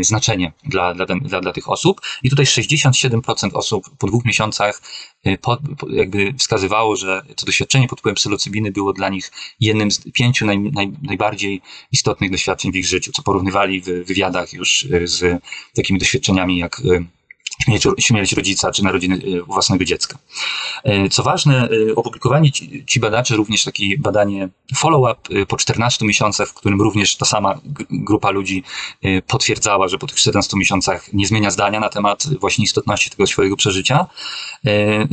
znaczenie 0.00 0.52
dla, 0.64 0.94
dla, 0.94 1.06
dla, 1.06 1.40
dla 1.40 1.52
tych 1.52 1.70
osób. 1.70 2.00
I 2.22 2.30
tutaj 2.30 2.44
67% 2.44 3.50
osób 3.52 3.84
po 3.98 4.06
dwóch 4.06 4.24
miesiącach 4.24 4.82
po, 5.42 5.58
jakby 5.90 6.32
wskazywało, 6.32 6.96
że 6.96 7.22
to 7.36 7.46
doświadczenie 7.46 7.88
pod 7.88 7.98
wpływem 7.98 8.14
psylocybiny 8.14 8.72
było 8.72 8.92
dla 8.92 9.08
nich 9.08 9.32
jednym 9.60 9.90
z 9.90 10.12
pięciu 10.12 10.46
naj, 10.46 10.58
naj, 10.58 10.92
najbardziej 11.02 11.62
istotnych 11.92 12.30
doświadczeń 12.30 12.72
w 12.72 12.76
ich 12.76 12.86
życiu, 12.86 13.12
co 13.12 13.22
porównywali 13.22 13.80
w 13.80 13.84
wywiadach 13.84 14.52
już 14.52 14.86
z 15.04 15.42
takimi 15.74 15.98
doświadczeniami 15.98 16.58
jak 16.58 16.82
śmierć, 17.66 17.86
śmierć 17.98 18.32
rodzica 18.32 18.70
czy 18.70 18.84
narodziny 18.84 19.16
y, 19.16 19.42
własnego 19.42 19.84
dziecka. 19.84 20.18
Y, 20.86 21.08
co 21.08 21.22
ważne, 21.22 21.68
y, 21.70 21.94
opublikowani 21.94 22.52
ci, 22.52 22.84
ci 22.86 23.00
badacze 23.00 23.36
również 23.36 23.64
takie 23.64 23.98
badanie 23.98 24.48
follow-up 24.76 25.46
po 25.48 25.56
14 25.56 26.06
miesiącach, 26.06 26.48
w 26.48 26.54
którym 26.54 26.82
również 26.82 27.16
ta 27.16 27.24
sama 27.24 27.60
grupa 27.90 28.30
ludzi 28.30 28.62
potwierdzała, 29.26 29.88
że 29.88 29.98
po 29.98 30.06
tych 30.06 30.16
14 30.16 30.56
miesiącach 30.56 31.12
nie 31.12 31.26
zmienia 31.26 31.50
zdania 31.50 31.80
na 31.80 31.88
temat 31.88 32.26
właśnie 32.40 32.64
istotności 32.64 33.10
tego 33.10 33.26
swojego 33.26 33.56
przeżycia. 33.56 34.06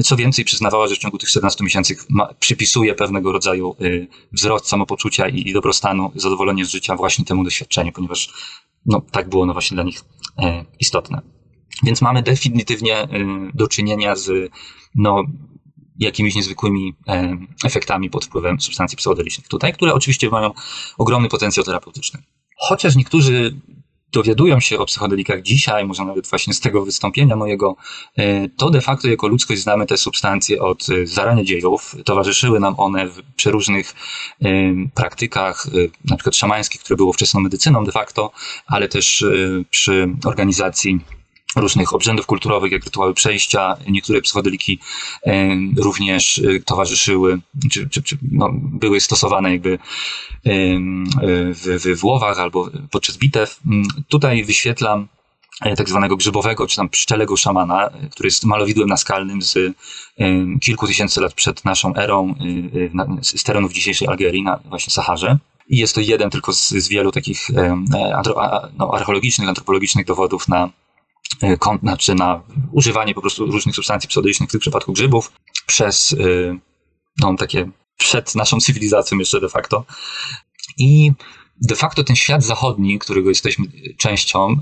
Co 0.04 0.16
więcej, 0.16 0.46
przyznawała, 0.46 0.88
że 0.88 0.96
w 0.96 0.98
ciągu 0.98 1.18
tych 1.18 1.30
14 1.30 1.64
miesięcy 1.64 1.96
ma, 2.10 2.34
przypisuje 2.40 2.96
pewnego 2.96 3.32
rodzaju 3.32 3.76
wzrost 4.32 4.68
samopoczucia 4.68 5.28
i, 5.28 5.50
i 5.50 5.54
dobrostanu, 5.54 6.12
zadowolenie 6.16 6.66
z 6.66 6.70
życia 6.70 6.96
właśnie 6.96 7.26
temu 7.26 7.44
doświadczeniu, 7.44 7.92
ponieważ 7.92 8.34
no, 8.86 9.02
tak 9.12 9.30
było 9.30 9.44
ono 9.44 9.54
właśnie 9.54 9.76
dla 9.76 9.84
nich 9.84 10.02
istotne. 10.80 11.22
Więc 11.84 12.02
mamy 12.02 12.24
definitywnie 12.24 13.04
y, 13.04 13.08
do 13.54 13.68
czynienia 13.68 14.16
z 14.16 14.52
no, 14.96 15.24
jakimiś 16.00 16.36
niezwykłymi 16.36 16.94
efektami 17.66 18.10
pod 18.10 18.26
wpływem 18.26 18.62
substancji 18.62 18.98
psychodelicznych 18.98 19.48
tutaj, 19.48 19.74
które 19.74 19.94
oczywiście 19.94 20.30
mają 20.30 20.52
ogromny 20.98 21.30
potencjał 21.30 21.66
terapeutyczny. 21.66 22.24
Chociaż 22.58 22.96
niektórzy 22.96 23.62
dowiadują 24.14 24.60
się 24.60 24.80
o 24.80 24.86
psychodelikach 24.86 25.42
dzisiaj, 25.42 25.86
może 25.86 26.06
nawet 26.06 26.28
właśnie 26.28 26.54
z 26.54 26.60
tego 26.60 26.86
wystąpienia 26.86 27.36
mojego, 27.36 27.76
e, 28.18 28.50
to 28.50 28.70
de 28.70 28.82
facto 28.82 29.08
jako 29.08 29.28
ludzkość 29.28 29.62
znamy 29.62 29.86
te 29.86 29.98
substancje 29.98 30.62
od 30.62 30.90
e, 30.90 31.08
zarania 31.08 31.44
dziejów. 31.44 31.96
Towarzyszyły 32.06 32.60
nam 32.60 32.76
one 32.78 33.08
w 33.08 33.22
przeróżnych 33.36 33.94
e, 34.42 34.50
praktykach, 34.96 35.68
na 36.10 36.16
przykład 36.16 36.36
szamańskich, 36.36 36.82
które 36.82 36.98
było 36.98 37.14
wczesną 37.14 37.42
medycyną 37.42 37.84
de 37.84 37.92
facto, 37.92 38.32
ale 38.68 38.88
też 38.88 39.26
przy 39.70 40.10
organizacji 40.26 41.00
różnych 41.56 41.94
obrzędów 41.94 42.26
kulturowych, 42.26 42.72
jak 42.72 42.84
rytuały 42.84 43.14
przejścia. 43.14 43.78
Niektóre 43.88 44.22
psychodeliki 44.22 44.80
również 45.78 46.42
towarzyszyły, 46.66 47.40
czy, 47.72 47.90
czy, 47.90 48.04
czy 48.04 48.18
no, 48.32 48.50
były 48.54 49.00
stosowane 49.00 49.52
jakby 49.52 49.80
w, 51.54 51.80
w, 51.84 52.00
w 52.00 52.04
łowach 52.04 52.40
albo 52.40 52.70
podczas 52.92 53.18
bitew. 53.18 53.60
Mm, 53.66 53.88
tutaj 54.08 54.44
wyświetlam 54.44 55.08
e, 55.62 55.76
tak 55.76 55.90
zwanego 55.90 56.18
grzybowego, 56.18 56.68
czy 56.68 56.76
tam 56.76 56.90
pszczelego 56.90 57.38
szamana, 57.38 57.90
który 58.12 58.28
jest 58.28 58.46
malowidłem 58.46 58.90
naskalnym 58.90 59.42
z 59.42 59.58
kilku 60.62 60.88
tysięcy 60.88 61.22
lat 61.22 61.34
przed 61.34 61.66
naszą 61.66 61.96
erą, 61.96 62.36
e, 62.96 63.02
e, 63.02 63.24
z 63.24 63.44
terenów 63.44 63.74
dzisiejszej 63.74 64.08
Algierii, 64.08 64.44
na 64.44 64.60
właśnie 64.66 64.92
Saharze. 64.92 65.38
I 65.70 65.78
jest 65.78 65.96
to 65.96 66.02
jeden 66.02 66.30
tylko 66.30 66.54
z, 66.54 66.70
z 66.70 66.88
wielu 66.90 67.12
takich 67.12 67.48
no, 68.78 68.92
archeologicznych, 68.94 69.50
antropologicznych 69.50 70.06
dowodów 70.06 70.48
na, 70.48 70.70
znaczy 71.84 72.16
na 72.16 72.42
używanie 72.72 73.14
po 73.14 73.22
prostu 73.22 73.46
różnych 73.46 73.76
substancji 73.76 74.10
psychodelicznych, 74.10 74.50
w 74.50 74.52
tym 74.52 74.62
przypadku 74.62 74.94
grzybów, 74.94 75.32
przez 75.66 76.16
no, 77.20 77.36
takie 77.36 77.70
przed 77.98 78.36
naszą 78.36 78.60
cywilizacją 78.60 79.18
jeszcze 79.18 79.42
de 79.42 79.50
facto. 79.50 79.86
I 80.78 81.12
de 81.62 81.76
facto 81.76 82.04
ten 82.04 82.16
świat 82.16 82.44
zachodni, 82.44 83.00
którego 83.00 83.30
jesteśmy 83.30 83.66
częścią, 83.98 84.58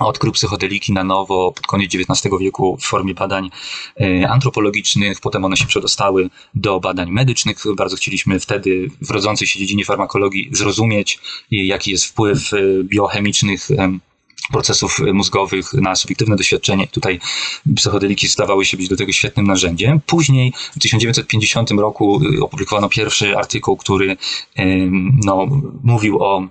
odkrył 0.00 0.32
psychodeliki 0.32 0.92
na 0.92 1.04
nowo 1.04 1.52
pod 1.52 1.66
koniec 1.66 1.94
XIX 1.94 2.34
wieku 2.40 2.76
w 2.76 2.84
formie 2.84 3.14
badań 3.14 3.50
e, 4.00 4.28
antropologicznych, 4.30 5.20
potem 5.20 5.44
one 5.44 5.56
się 5.56 5.66
przedostały 5.66 6.30
do 6.54 6.80
badań 6.80 7.10
medycznych. 7.10 7.64
Bardzo 7.76 7.96
chcieliśmy 7.96 8.40
wtedy 8.40 8.90
w 9.00 9.10
rodzącej 9.10 9.48
się 9.48 9.58
dziedzinie 9.58 9.84
farmakologii 9.84 10.48
zrozumieć, 10.52 11.18
jaki 11.50 11.90
jest 11.90 12.04
wpływ 12.04 12.52
e, 12.54 12.58
biochemicznych 12.84 13.68
procesów 14.52 14.98
mózgowych 15.12 15.74
na 15.74 15.96
subiektywne 15.96 16.36
doświadczenie. 16.36 16.86
Tutaj 16.86 17.20
psychodeliki 17.76 18.28
zdawały 18.28 18.64
się 18.64 18.76
być 18.76 18.88
do 18.88 18.96
tego 18.96 19.12
świetnym 19.12 19.46
narzędziem. 19.46 20.00
Później 20.06 20.52
w 20.76 20.78
1950 20.78 21.70
roku 21.70 22.20
y, 22.24 22.42
opublikowano 22.42 22.88
pierwszy 22.88 23.36
artykuł, 23.36 23.76
który 23.76 24.16
no, 25.24 25.46
mówił 25.82 26.22
o 26.22 26.48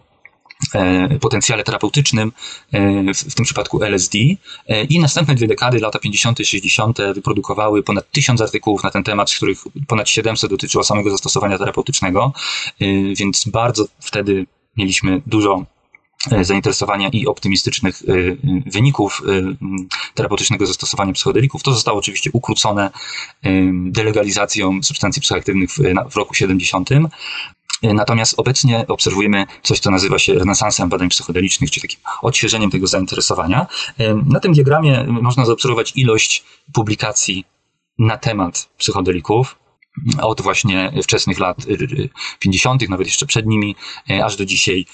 e, 0.76 1.20
potencjale 1.20 1.64
terapeutycznym, 1.64 2.32
e, 2.72 3.14
w 3.14 3.36
tym 3.36 3.46
przypadku 3.46 3.84
LSD. 3.84 4.18
E, 4.68 4.84
I 4.84 5.00
następne 5.00 5.36
dwie 5.36 5.48
dekady, 5.48 5.80
lata 5.80 6.00
50. 6.00 6.40
i 6.40 6.46
60., 6.46 6.98
wyprodukowały 7.14 7.84
ponad 7.84 8.12
tysiąc 8.12 8.42
artykułów 8.42 8.84
na 8.84 8.92
ten 8.92 9.04
temat, 9.04 9.32
z 9.32 9.36
których 9.38 9.64
ponad 9.88 10.10
700 10.10 10.50
dotyczyło 10.50 10.84
samego 10.84 11.10
zastosowania 11.10 11.58
terapeutycznego, 11.58 12.34
więc 13.18 13.48
bardzo 13.48 13.86
wtedy 14.00 14.46
mieliśmy 14.78 15.22
dużo 15.26 15.66
zainteresowania 16.42 17.10
i 17.10 17.28
optymistycznych 17.28 18.02
e, 18.02 18.14
wyników 18.66 19.22
e, 19.28 19.56
terapeutycznego 20.14 20.66
zastosowania 20.66 21.14
psychodelików. 21.14 21.64
To 21.64 21.74
zostało 21.74 22.00
oczywiście 22.00 22.30
ukrócone 22.34 22.92
delegalizacją 23.74 24.84
substancji 24.84 25.22
psychoaktywnych 25.22 25.70
w 26.12 26.16
roku 26.16 26.34
70. 26.34 26.90
Natomiast 27.84 28.34
obecnie 28.38 28.88
obserwujemy 28.88 29.46
coś, 29.64 29.80
co 29.80 29.92
nazywa 29.92 30.20
się 30.20 30.34
renesansem 30.34 30.90
badań 30.90 31.10
psychodelicznych, 31.10 31.72
czy 31.72 31.82
takim 31.82 32.00
odświeżeniem 32.22 32.72
tego 32.72 32.88
zainteresowania. 32.88 33.68
Na 34.26 34.40
tym 34.40 34.54
diagramie 34.54 35.04
można 35.08 35.46
zaobserwować 35.46 35.92
ilość 35.96 36.44
publikacji 36.74 37.46
na 38.00 38.18
temat 38.18 38.70
psychodelików 38.78 39.56
od 40.22 40.42
właśnie 40.42 40.92
wczesnych 41.04 41.40
lat 41.40 41.58
50., 42.40 42.82
y, 42.82 42.86
y, 42.86 42.90
nawet 42.90 43.08
jeszcze 43.08 43.26
przed 43.26 43.46
nimi, 43.46 43.76
y, 44.10 44.26
aż 44.26 44.36
do 44.36 44.46
dzisiaj, 44.46 44.86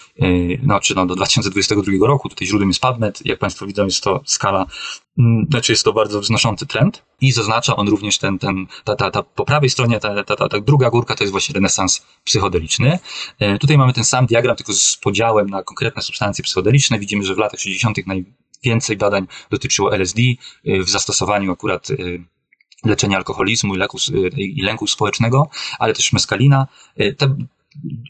no, 0.63 0.79
czy 0.79 0.95
no, 0.95 1.05
do 1.05 1.15
2022 1.15 2.07
roku. 2.07 2.29
Tutaj 2.29 2.47
źródłem 2.47 2.69
jest 2.69 2.81
PubMed. 2.81 3.25
Jak 3.25 3.39
Państwo 3.39 3.67
widzą, 3.67 3.85
jest 3.85 4.03
to 4.03 4.21
skala, 4.25 4.65
mm, 5.17 5.45
znaczy 5.49 5.71
jest 5.71 5.83
to 5.83 5.93
bardzo 5.93 6.21
wznoszący 6.21 6.65
trend 6.65 7.03
i 7.21 7.31
zaznacza 7.31 7.75
on 7.75 7.87
również 7.87 8.17
ten, 8.17 8.39
ten, 8.39 8.65
ta, 8.83 8.95
ta, 8.95 9.11
ta 9.11 9.23
po 9.23 9.45
prawej 9.45 9.69
stronie, 9.69 9.99
ta, 9.99 10.23
ta, 10.23 10.35
ta, 10.35 10.49
ta 10.49 10.59
druga 10.59 10.89
górka 10.89 11.15
to 11.15 11.23
jest 11.23 11.31
właśnie 11.31 11.53
renesans 11.53 12.05
psychodeliczny. 12.23 12.99
Tutaj 13.59 13.77
mamy 13.77 13.93
ten 13.93 14.05
sam 14.05 14.25
diagram, 14.25 14.55
tylko 14.55 14.73
z 14.73 14.97
podziałem 14.97 15.49
na 15.49 15.63
konkretne 15.63 16.01
substancje 16.01 16.43
psychodeliczne. 16.43 16.99
Widzimy, 16.99 17.23
że 17.23 17.35
w 17.35 17.37
latach 17.37 17.59
60. 17.59 17.97
najwięcej 18.07 18.97
badań 18.97 19.27
dotyczyło 19.49 19.95
LSD 19.95 20.21
w 20.65 20.89
zastosowaniu 20.89 21.51
akurat 21.51 21.87
leczenia 22.85 23.17
alkoholizmu 23.17 23.75
i, 23.75 23.77
leku, 23.77 23.97
i 24.37 24.61
lęku 24.61 24.87
społecznego, 24.87 25.49
ale 25.79 25.93
też 25.93 26.13
meskalina. 26.13 26.67
E, 26.97 27.13
te, 27.13 27.35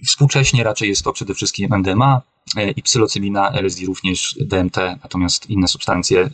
współcześnie 0.07 0.63
raczej 0.63 0.89
jest 0.89 1.03
to 1.03 1.13
przede 1.13 1.33
wszystkim 1.33 1.73
MDMA 1.73 2.21
e, 2.57 2.71
i 2.71 2.83
psylocybina, 2.83 3.51
LSD 3.51 3.85
również 3.85 4.35
DMT, 4.39 4.77
natomiast 5.03 5.49
inne 5.49 5.67
substancje 5.67 6.21
e, 6.21 6.29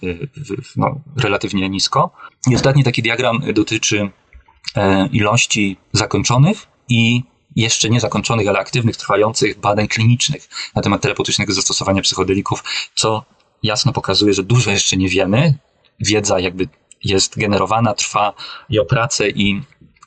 no, 0.75 1.00
relatywnie 1.18 1.70
nisko. 1.70 2.12
I 2.51 2.56
ostatni 2.56 2.84
taki 2.84 3.01
diagram 3.01 3.42
dotyczy 3.54 4.12
ilości 5.12 5.77
zakończonych 5.94 6.68
i 6.89 7.24
jeszcze 7.56 7.89
niezakończonych, 7.89 8.48
ale 8.48 8.60
aktywnych, 8.60 8.98
trwających 8.98 9.60
badań 9.60 9.88
klinicznych 9.88 10.50
na 10.75 10.82
temat 10.82 11.01
terapeutycznego 11.01 11.54
zastosowania 11.54 12.01
psychodelików, 12.01 12.63
co 12.96 13.25
jasno 13.63 13.94
pokazuje, 13.94 14.34
że 14.34 14.44
dużo 14.44 14.72
jeszcze 14.72 14.98
nie 14.98 15.10
wiemy. 15.10 15.54
Wiedza 16.00 16.39
jakby 16.39 16.68
jest 17.05 17.39
generowana, 17.39 17.93
trwa 17.93 18.33
o 18.81 18.85
pracę 18.85 19.29
i 19.29 19.62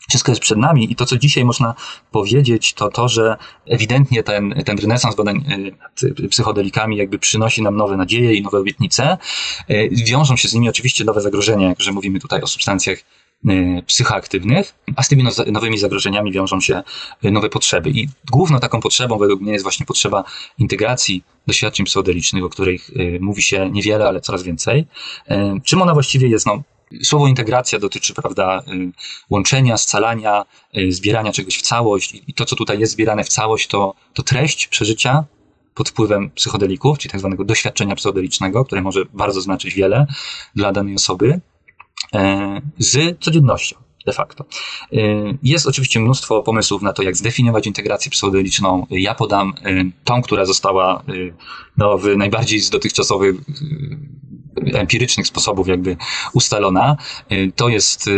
wszystko 0.09 0.33
jest 0.33 0.43
przed 0.43 0.59
nami 0.59 0.93
i 0.93 0.97
to, 0.97 1.07
co 1.07 1.19
dzisiaj 1.19 1.45
można 1.45 1.75
powiedzieć, 2.11 2.75
to 2.75 2.89
to, 2.89 3.09
że 3.09 3.37
ewidentnie 3.67 4.23
ten, 4.23 4.63
ten 4.67 4.79
renesans 4.79 5.15
badań 5.15 5.45
e, 6.25 6.29
psychodelikami 6.29 6.97
jakby 6.97 7.19
przynosi 7.19 7.63
nam 7.63 7.77
nowe 7.77 7.97
nadzieje 7.97 8.35
i 8.35 8.43
nowe 8.43 8.59
obietnice. 8.59 9.19
E, 9.69 9.89
wiążą 9.89 10.37
się 10.37 10.49
z 10.49 10.55
nimi 10.55 10.69
oczywiście 10.69 11.05
nowe 11.05 11.21
zagrożenia, 11.21 11.69
jak 11.69 11.81
że 11.81 11.93
mówimy 11.93 12.21
tutaj 12.21 12.43
o 12.43 12.47
substancjach 12.47 12.99
e, 13.49 13.83
psychoaktywnych, 13.83 14.75
a 14.97 15.03
z 15.03 15.09
tymi 15.09 15.23
no, 15.23 15.31
nowymi 15.53 15.79
zagrożeniami 15.79 16.33
wiążą 16.33 16.61
się 16.61 16.83
nowe 17.23 17.49
potrzeby. 17.49 17.91
I 17.91 18.09
główną 18.31 18.61
taką 18.61 18.81
potrzebą 18.81 19.19
według 19.19 19.41
mnie 19.41 19.53
jest 19.53 19.63
właśnie 19.63 19.87
potrzeba 19.87 20.25
integracji 20.59 21.23
doświadczeń 21.47 21.87
psychodelicznych, 21.87 22.45
o 22.45 22.49
których 22.49 22.91
mówi 23.21 23.43
się 23.43 23.71
niewiele, 23.71 24.09
ale 24.09 24.21
coraz 24.21 24.43
więcej. 24.43 24.87
Czym 25.65 25.83
ona 25.83 25.95
właściwie 25.95 26.29
jest? 26.29 26.47
No, 26.47 26.63
Słowo 27.03 27.29
integracja 27.29 27.79
dotyczy, 27.79 28.15
prawda, 28.15 28.63
y, 28.69 28.93
łączenia, 29.31 29.77
scalania, 29.77 30.45
y, 30.79 30.93
zbierania 30.93 31.33
czegoś 31.33 31.59
w 31.59 31.63
całość 31.63 32.23
i 32.27 32.35
to, 32.35 32.45
co 32.45 32.57
tutaj 32.57 32.79
jest 32.79 32.93
zbierane 32.93 33.25
w 33.25 33.29
całość, 33.29 33.67
to, 33.67 33.95
to 34.15 34.23
treść 34.23 34.67
przeżycia 34.67 35.25
pod 35.79 35.89
wpływem 35.89 36.31
psychodelików, 36.31 36.99
czyli 36.99 37.13
tak 37.13 37.21
zwanego 37.21 37.45
doświadczenia 37.45 37.95
psychodelicznego, 37.95 38.65
które 38.65 38.83
może 38.83 39.05
bardzo 39.13 39.41
znaczyć 39.41 39.75
wiele 39.75 40.07
dla 40.55 40.73
danej 40.73 40.95
osoby, 40.95 41.41
e, 42.15 42.61
z 42.79 43.21
codziennością 43.21 43.77
de 44.07 44.13
facto. 44.13 44.45
E, 44.93 44.97
jest 45.43 45.67
oczywiście 45.67 46.01
mnóstwo 46.01 46.43
pomysłów 46.43 46.83
na 46.83 46.93
to, 46.93 47.03
jak 47.03 47.17
zdefiniować 47.17 47.67
integrację 47.67 48.11
psychodeliczną. 48.11 48.87
Ja 48.91 49.15
podam 49.15 49.55
e, 49.65 49.85
tą, 50.05 50.23
która 50.23 50.45
została 50.45 51.03
no, 51.77 51.99
w 51.99 52.17
najbardziej 52.17 52.61
z 52.61 52.71
dotychczasowych 52.71 53.37
empirycznych 54.75 55.27
sposobów 55.27 55.69
jakby 55.69 55.97
ustalona. 56.33 56.97
Y, 57.33 57.53
to 57.57 57.69
jest 57.69 58.11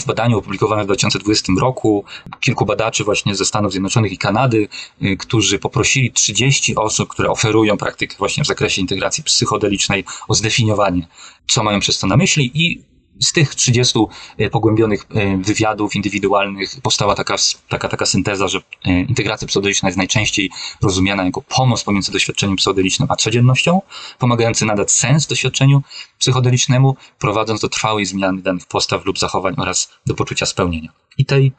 w 0.00 0.06
badaniu 0.06 0.38
opublikowanym 0.38 0.84
w 0.84 0.86
2020 0.86 1.52
roku 1.60 2.04
kilku 2.40 2.66
badaczy 2.66 3.04
właśnie 3.04 3.34
ze 3.34 3.44
Stanów 3.44 3.72
Zjednoczonych 3.72 4.12
i 4.12 4.18
Kanady, 4.18 4.68
y, 5.02 5.16
którzy 5.16 5.58
poprosili 5.58 6.12
30 6.12 6.76
osób, 6.76 7.08
które 7.08 7.30
oferują 7.30 7.76
praktykę 7.76 8.16
właśnie 8.18 8.44
w 8.44 8.46
zakresie 8.46 8.80
integracji 8.80 9.24
psychodelicznej 9.24 10.04
o 10.28 10.34
zdefiniowanie, 10.34 11.06
co 11.46 11.62
mają 11.62 11.80
przez 11.80 11.98
to 11.98 12.06
na 12.06 12.16
myśli 12.16 12.50
i 12.54 12.93
z 13.20 13.32
tych 13.32 13.54
30 13.54 13.98
e, 14.38 14.50
pogłębionych 14.50 15.06
e, 15.14 15.36
wywiadów 15.36 15.94
indywidualnych 15.94 16.70
powstała 16.82 17.14
taka, 17.14 17.36
taka, 17.68 17.88
taka 17.88 18.06
synteza, 18.06 18.48
że 18.48 18.58
e, 18.84 19.00
integracja 19.00 19.48
psychodeliczna 19.48 19.88
jest 19.88 19.98
najczęściej 19.98 20.50
rozumiana 20.82 21.24
jako 21.24 21.42
pomoc 21.42 21.84
pomiędzy 21.84 22.12
doświadczeniem 22.12 22.56
psychodelicznym 22.56 23.10
a 23.10 23.16
codziennością, 23.16 23.82
pomagający 24.18 24.66
nadać 24.66 24.92
sens 24.92 25.26
doświadczeniu 25.26 25.82
psychodelicznemu, 26.18 26.96
prowadząc 27.18 27.60
do 27.60 27.68
trwałej 27.68 28.06
zmiany 28.06 28.42
danych 28.42 28.66
postaw 28.66 29.04
lub 29.04 29.18
zachowań 29.18 29.54
oraz 29.58 29.92
do 30.06 30.14
poczucia 30.14 30.46
spełnienia. 30.46 30.92
I 31.18 31.24
tej 31.24 31.52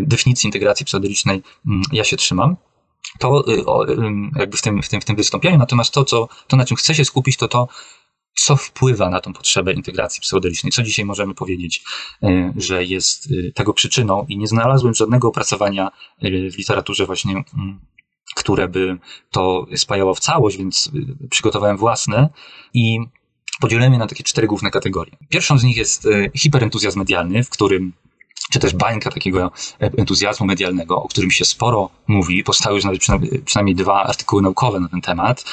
definicji 0.00 0.48
integracji 0.48 0.86
psychodelicznej 0.86 1.42
mm, 1.66 1.82
ja 1.92 2.04
się 2.04 2.16
trzymam 2.16 2.56
to 3.18 3.44
jakby 4.36 4.56
w 4.56 4.62
tym, 4.62 4.82
w 4.82 4.88
tym, 4.88 5.00
w 5.00 5.04
tym 5.04 5.16
wystąpieniu. 5.16 5.58
Natomiast 5.58 5.94
to, 5.94 6.04
co, 6.04 6.28
to, 6.48 6.56
na 6.56 6.64
czym 6.64 6.76
chcę 6.76 6.94
się 6.94 7.04
skupić, 7.04 7.36
to 7.36 7.48
to, 7.48 7.68
co 8.44 8.56
wpływa 8.56 9.10
na 9.10 9.20
tą 9.20 9.32
potrzebę 9.32 9.72
integracji 9.72 10.20
psychodelicznej. 10.20 10.72
Co 10.72 10.82
dzisiaj 10.82 11.04
możemy 11.04 11.34
powiedzieć, 11.34 11.82
że 12.56 12.84
jest 12.84 13.28
tego 13.54 13.74
przyczyną 13.74 14.26
i 14.28 14.38
nie 14.38 14.46
znalazłem 14.46 14.94
żadnego 14.94 15.28
opracowania 15.28 15.90
w 16.22 16.58
literaturze 16.58 17.06
właśnie 17.06 17.32
mm, 17.32 17.80
które 18.36 18.68
by 18.68 18.98
to 19.30 19.66
spajało 19.76 20.14
w 20.14 20.20
całość, 20.20 20.56
więc 20.56 20.90
przygotowałem 21.30 21.76
własne 21.76 22.28
i 22.74 22.98
podzielimy 23.60 23.98
na 23.98 24.06
takie 24.06 24.24
cztery 24.24 24.46
główne 24.46 24.70
kategorie. 24.70 25.16
Pierwszą 25.28 25.58
z 25.58 25.64
nich 25.64 25.76
jest 25.76 26.08
hiperentuzjazm 26.36 26.98
medialny, 26.98 27.44
w 27.44 27.50
którym 27.50 27.92
czy 28.52 28.58
też 28.58 28.74
bańka 28.74 29.10
takiego 29.10 29.50
entuzjazmu 29.78 30.46
medialnego, 30.46 31.02
o 31.02 31.08
którym 31.08 31.30
się 31.30 31.44
sporo 31.44 31.90
mówi. 32.06 32.44
Powstały 32.44 32.76
już 32.76 32.84
nawet 32.84 33.00
przynajmniej 33.44 33.76
dwa 33.76 34.02
artykuły 34.04 34.42
naukowe 34.42 34.80
na 34.80 34.88
ten 34.88 35.00
temat. 35.00 35.44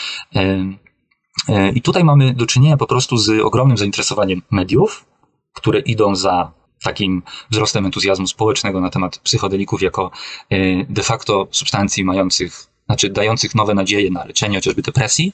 E, 1.49 1.69
I 1.69 1.81
tutaj 1.81 2.03
mamy 2.03 2.33
do 2.33 2.45
czynienia 2.45 2.77
po 2.77 2.87
prostu 2.87 3.17
z 3.17 3.29
ogromnym 3.29 3.77
zainteresowaniem 3.77 4.41
mediów, 4.51 5.05
które 5.53 5.79
idą 5.79 6.15
za 6.15 6.51
takim 6.83 7.23
wzrostem 7.51 7.85
entuzjazmu 7.85 8.27
społecznego 8.27 8.81
na 8.81 8.89
temat 8.89 9.17
psychodelików 9.17 9.81
jako 9.81 10.11
e, 10.49 10.85
de 10.89 11.03
facto 11.03 11.47
substancji 11.51 12.05
mających, 12.05 12.67
znaczy 12.85 13.09
dających 13.09 13.55
nowe 13.55 13.73
nadzieje 13.73 14.11
na 14.11 14.25
leczenie 14.25 14.57
chociażby 14.57 14.81
depresji, 14.81 15.33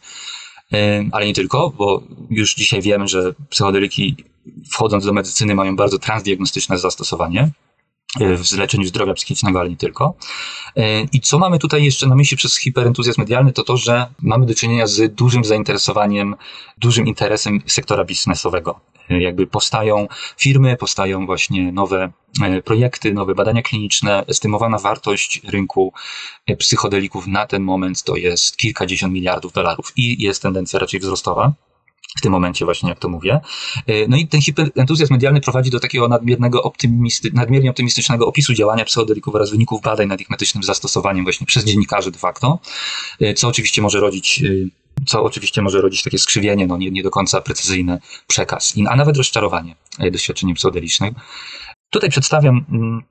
e, 0.74 1.06
ale 1.12 1.26
nie 1.26 1.34
tylko, 1.34 1.70
bo 1.70 2.04
już 2.30 2.56
dzisiaj 2.56 2.82
wiemy, 2.82 3.08
że 3.08 3.34
psychodeliki 3.50 4.16
wchodząc 4.72 5.06
do 5.06 5.14
medycyny 5.14 5.56
mają 5.56 5.76
bardzo 5.76 6.00
transdiagnostyczne 6.00 6.78
zastosowanie 6.78 7.52
w 8.20 8.58
leczeniu 8.58 8.88
zdrowia 8.88 9.14
psychicznego, 9.14 9.60
ale 9.60 9.70
nie 9.70 9.78
tylko. 9.78 10.14
I 11.12 11.22
co 11.22 11.40
mamy 11.40 11.60
tutaj 11.60 11.84
jeszcze 11.84 12.08
na 12.08 12.16
myśli 12.16 12.38
przez 12.38 12.58
hiperentuzjazm 12.58 13.22
medialny, 13.22 13.54
to 13.54 13.64
to, 13.64 13.78
że 13.78 14.06
mamy 14.22 14.46
do 14.46 14.56
czynienia 14.56 14.88
z 14.88 15.16
dużym 15.16 15.46
zainteresowaniem, 15.46 16.36
dużym 16.78 17.08
interesem 17.08 17.62
sektora 17.68 18.06
biznesowego. 18.06 18.80
Jakby 19.10 19.48
powstają 19.48 20.08
firmy, 20.38 20.78
powstają 20.78 21.26
właśnie 21.26 21.72
nowe 21.72 22.12
e, 22.42 22.62
projekty, 22.62 23.14
nowe 23.14 23.36
badania 23.36 23.62
kliniczne. 23.62 24.26
Estymowana 24.28 24.78
wartość 24.78 25.42
rynku 25.44 25.94
e, 26.48 26.56
psychodelików 26.56 27.28
na 27.28 27.48
ten 27.48 27.64
moment 27.64 28.04
to 28.04 28.16
jest 28.16 28.58
kilkadziesiąt 28.58 29.14
miliardów 29.14 29.54
dolarów 29.54 29.94
i 29.96 30.24
jest 30.24 30.42
tendencja 30.42 30.80
raczej 30.80 31.00
wzrostowa 31.00 31.54
w 32.18 32.22
tym 32.22 32.32
momencie 32.32 32.66
właśnie, 32.66 32.90
jak 32.90 33.00
to 33.00 33.10
mówię. 33.10 33.40
E, 33.88 34.08
no 34.08 34.18
i 34.18 34.28
ten 34.28 34.42
hiperentuzjazm 34.42 35.14
medialny 35.14 35.42
prowadzi 35.42 35.70
do 35.72 35.80
takiego 35.80 36.08
nadmiernego 36.08 36.64
optymisty, 36.64 37.30
nadmiernie 37.34 37.70
optymistycznego 37.70 38.28
opisu 38.28 38.54
działania 38.54 38.86
psychodelików 38.86 39.36
oraz 39.36 39.52
wyników 39.52 39.82
badań 39.82 40.08
nad 40.08 40.22
ich 40.22 40.30
medycznym 40.30 40.64
zastosowaniem 40.64 41.24
właśnie 41.24 41.48
przez 41.48 41.66
dziennikarzy 41.66 42.12
de 42.12 42.20
facto, 42.20 42.60
e, 43.22 43.34
co 43.34 43.48
oczywiście 43.48 43.82
może 43.82 44.00
rodzić 44.00 44.44
e, 44.44 44.84
co 45.06 45.24
oczywiście 45.24 45.62
może 45.62 45.82
rodzić 45.82 46.04
takie 46.04 46.20
skrzywienie, 46.20 46.68
no 46.68 46.78
nie, 46.78 46.92
nie 46.92 47.04
do 47.04 47.12
końca 47.12 47.42
precyzyjny 47.42 48.00
przekaz, 48.28 48.74
a 48.90 48.96
nawet 48.96 49.18
rozczarowanie 49.18 49.76
doświadczeniem 50.12 50.56
psychodelicznym. 50.56 51.16
Tutaj 51.90 52.10
przedstawiam 52.10 52.66
mm, 52.72 53.04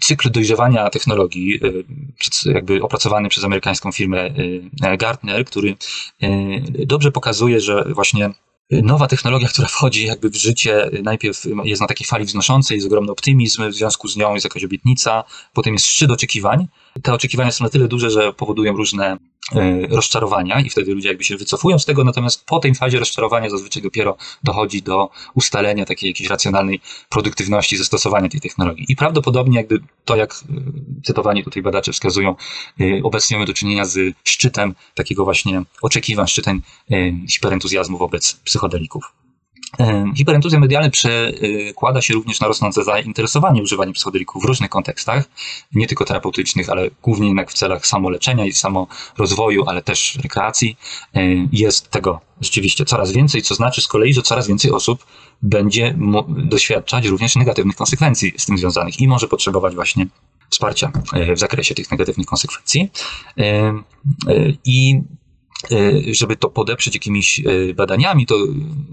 cykl 0.00 0.30
dojrzewania 0.30 0.90
technologii, 0.90 1.60
e, 2.46 2.52
jakby 2.52 2.82
opracowany 2.82 3.28
przez 3.28 3.44
amerykańską 3.44 3.92
firmę 3.92 4.34
e, 4.82 4.96
Gartner, 4.96 5.44
który 5.44 5.76
dobrze 6.86 7.12
pokazuje, 7.12 7.60
że 7.60 7.84
właśnie 7.88 8.30
nowa 8.70 9.06
technologia, 9.06 9.48
która 9.48 9.68
wchodzi 9.68 10.06
jakby 10.06 10.30
w 10.30 10.36
życie, 10.36 10.90
najpierw 11.02 11.42
jest 11.64 11.80
na 11.80 11.86
takiej 11.86 12.06
fali 12.06 12.24
wznoszącej, 12.24 12.74
jest 12.74 12.86
ogromny 12.86 13.12
optymizm, 13.12 13.70
w 13.70 13.74
związku 13.74 14.08
z 14.08 14.16
nią 14.16 14.34
jest 14.34 14.44
jakaś 14.44 14.64
obietnica, 14.64 15.24
potem 15.52 15.72
jest 15.72 15.86
szczyt 15.86 16.10
oczekiwań. 16.10 16.68
Te 17.02 17.12
oczekiwania 17.12 17.50
są 17.50 17.64
na 17.64 17.70
tyle 17.70 17.88
duże, 17.88 18.10
że 18.10 18.32
powodują 18.32 18.76
różne 18.76 19.18
E, 19.54 19.86
rozczarowania 19.86 20.60
i 20.60 20.70
wtedy 20.70 20.94
ludzie 20.94 21.08
jakby 21.08 21.24
się 21.24 21.36
wycofują 21.36 21.78
z 21.78 21.84
tego, 21.84 22.04
natomiast 22.04 22.44
po 22.46 22.58
tej 22.58 22.74
fazie 22.74 22.98
rozczarowania 22.98 23.50
zazwyczaj 23.50 23.82
dopiero 23.82 24.16
dochodzi 24.44 24.82
do 24.82 25.10
ustalenia 25.34 25.84
takiej 25.84 26.08
jakiejś 26.08 26.30
racjonalnej 26.30 26.80
produktywności 27.08 27.76
zastosowania 27.76 28.28
tej 28.28 28.40
technologii. 28.40 28.84
I 28.88 28.96
prawdopodobnie 28.96 29.56
jakby 29.56 29.80
to, 30.04 30.16
jak 30.16 30.32
e, 30.32 30.36
cytowani 31.02 31.44
tutaj 31.44 31.62
badacze 31.62 31.92
wskazują, 31.92 32.34
e, 32.80 32.84
obecnie 33.02 33.36
mamy 33.36 33.46
do 33.46 33.54
czynienia 33.54 33.84
z 33.84 34.16
szczytem 34.24 34.74
takiego 34.94 35.24
właśnie 35.24 35.62
oczekiwań, 35.82 36.26
szczytem 36.26 36.62
hiperentuzjazmu 37.28 37.98
wobec 37.98 38.32
psychodelików. 38.32 39.21
Hiperentuzjazm 40.16 40.60
medialny 40.60 40.90
przekłada 40.90 42.02
się 42.02 42.14
również 42.14 42.40
na 42.40 42.48
rosnące 42.48 42.84
zainteresowanie 42.84 43.62
używaniem 43.62 43.94
psychodelików 43.94 44.42
w 44.42 44.46
różnych 44.46 44.70
kontekstach, 44.70 45.24
nie 45.74 45.86
tylko 45.86 46.04
terapeutycznych, 46.04 46.70
ale 46.70 46.90
głównie 47.02 47.26
jednak 47.26 47.50
w 47.50 47.54
celach 47.54 47.86
samoleczenia 47.86 48.46
i 48.46 48.52
samorozwoju, 48.52 49.64
ale 49.68 49.82
też 49.82 50.18
rekreacji. 50.22 50.76
Jest 51.52 51.90
tego 51.90 52.20
rzeczywiście 52.40 52.84
coraz 52.84 53.12
więcej, 53.12 53.42
co 53.42 53.54
znaczy 53.54 53.80
z 53.80 53.88
kolei, 53.88 54.14
że 54.14 54.22
coraz 54.22 54.48
więcej 54.48 54.70
osób 54.70 55.06
będzie 55.42 55.94
doświadczać 56.28 57.06
również 57.06 57.36
negatywnych 57.36 57.76
konsekwencji 57.76 58.32
z 58.36 58.46
tym 58.46 58.58
związanych 58.58 59.00
i 59.00 59.08
może 59.08 59.28
potrzebować 59.28 59.74
właśnie 59.74 60.06
wsparcia 60.50 60.92
e, 61.12 61.34
w 61.34 61.38
zakresie 61.38 61.74
tych 61.74 61.90
negatywnych 61.90 62.26
konsekwencji. 62.26 62.90
I 64.64 65.00
E, 65.00 65.02
żeby 66.10 66.36
to 66.36 66.50
podeprzeć 66.50 66.94
jakimiś 66.94 67.40
e, 67.40 67.74
badaniami, 67.74 68.26
to 68.26 68.36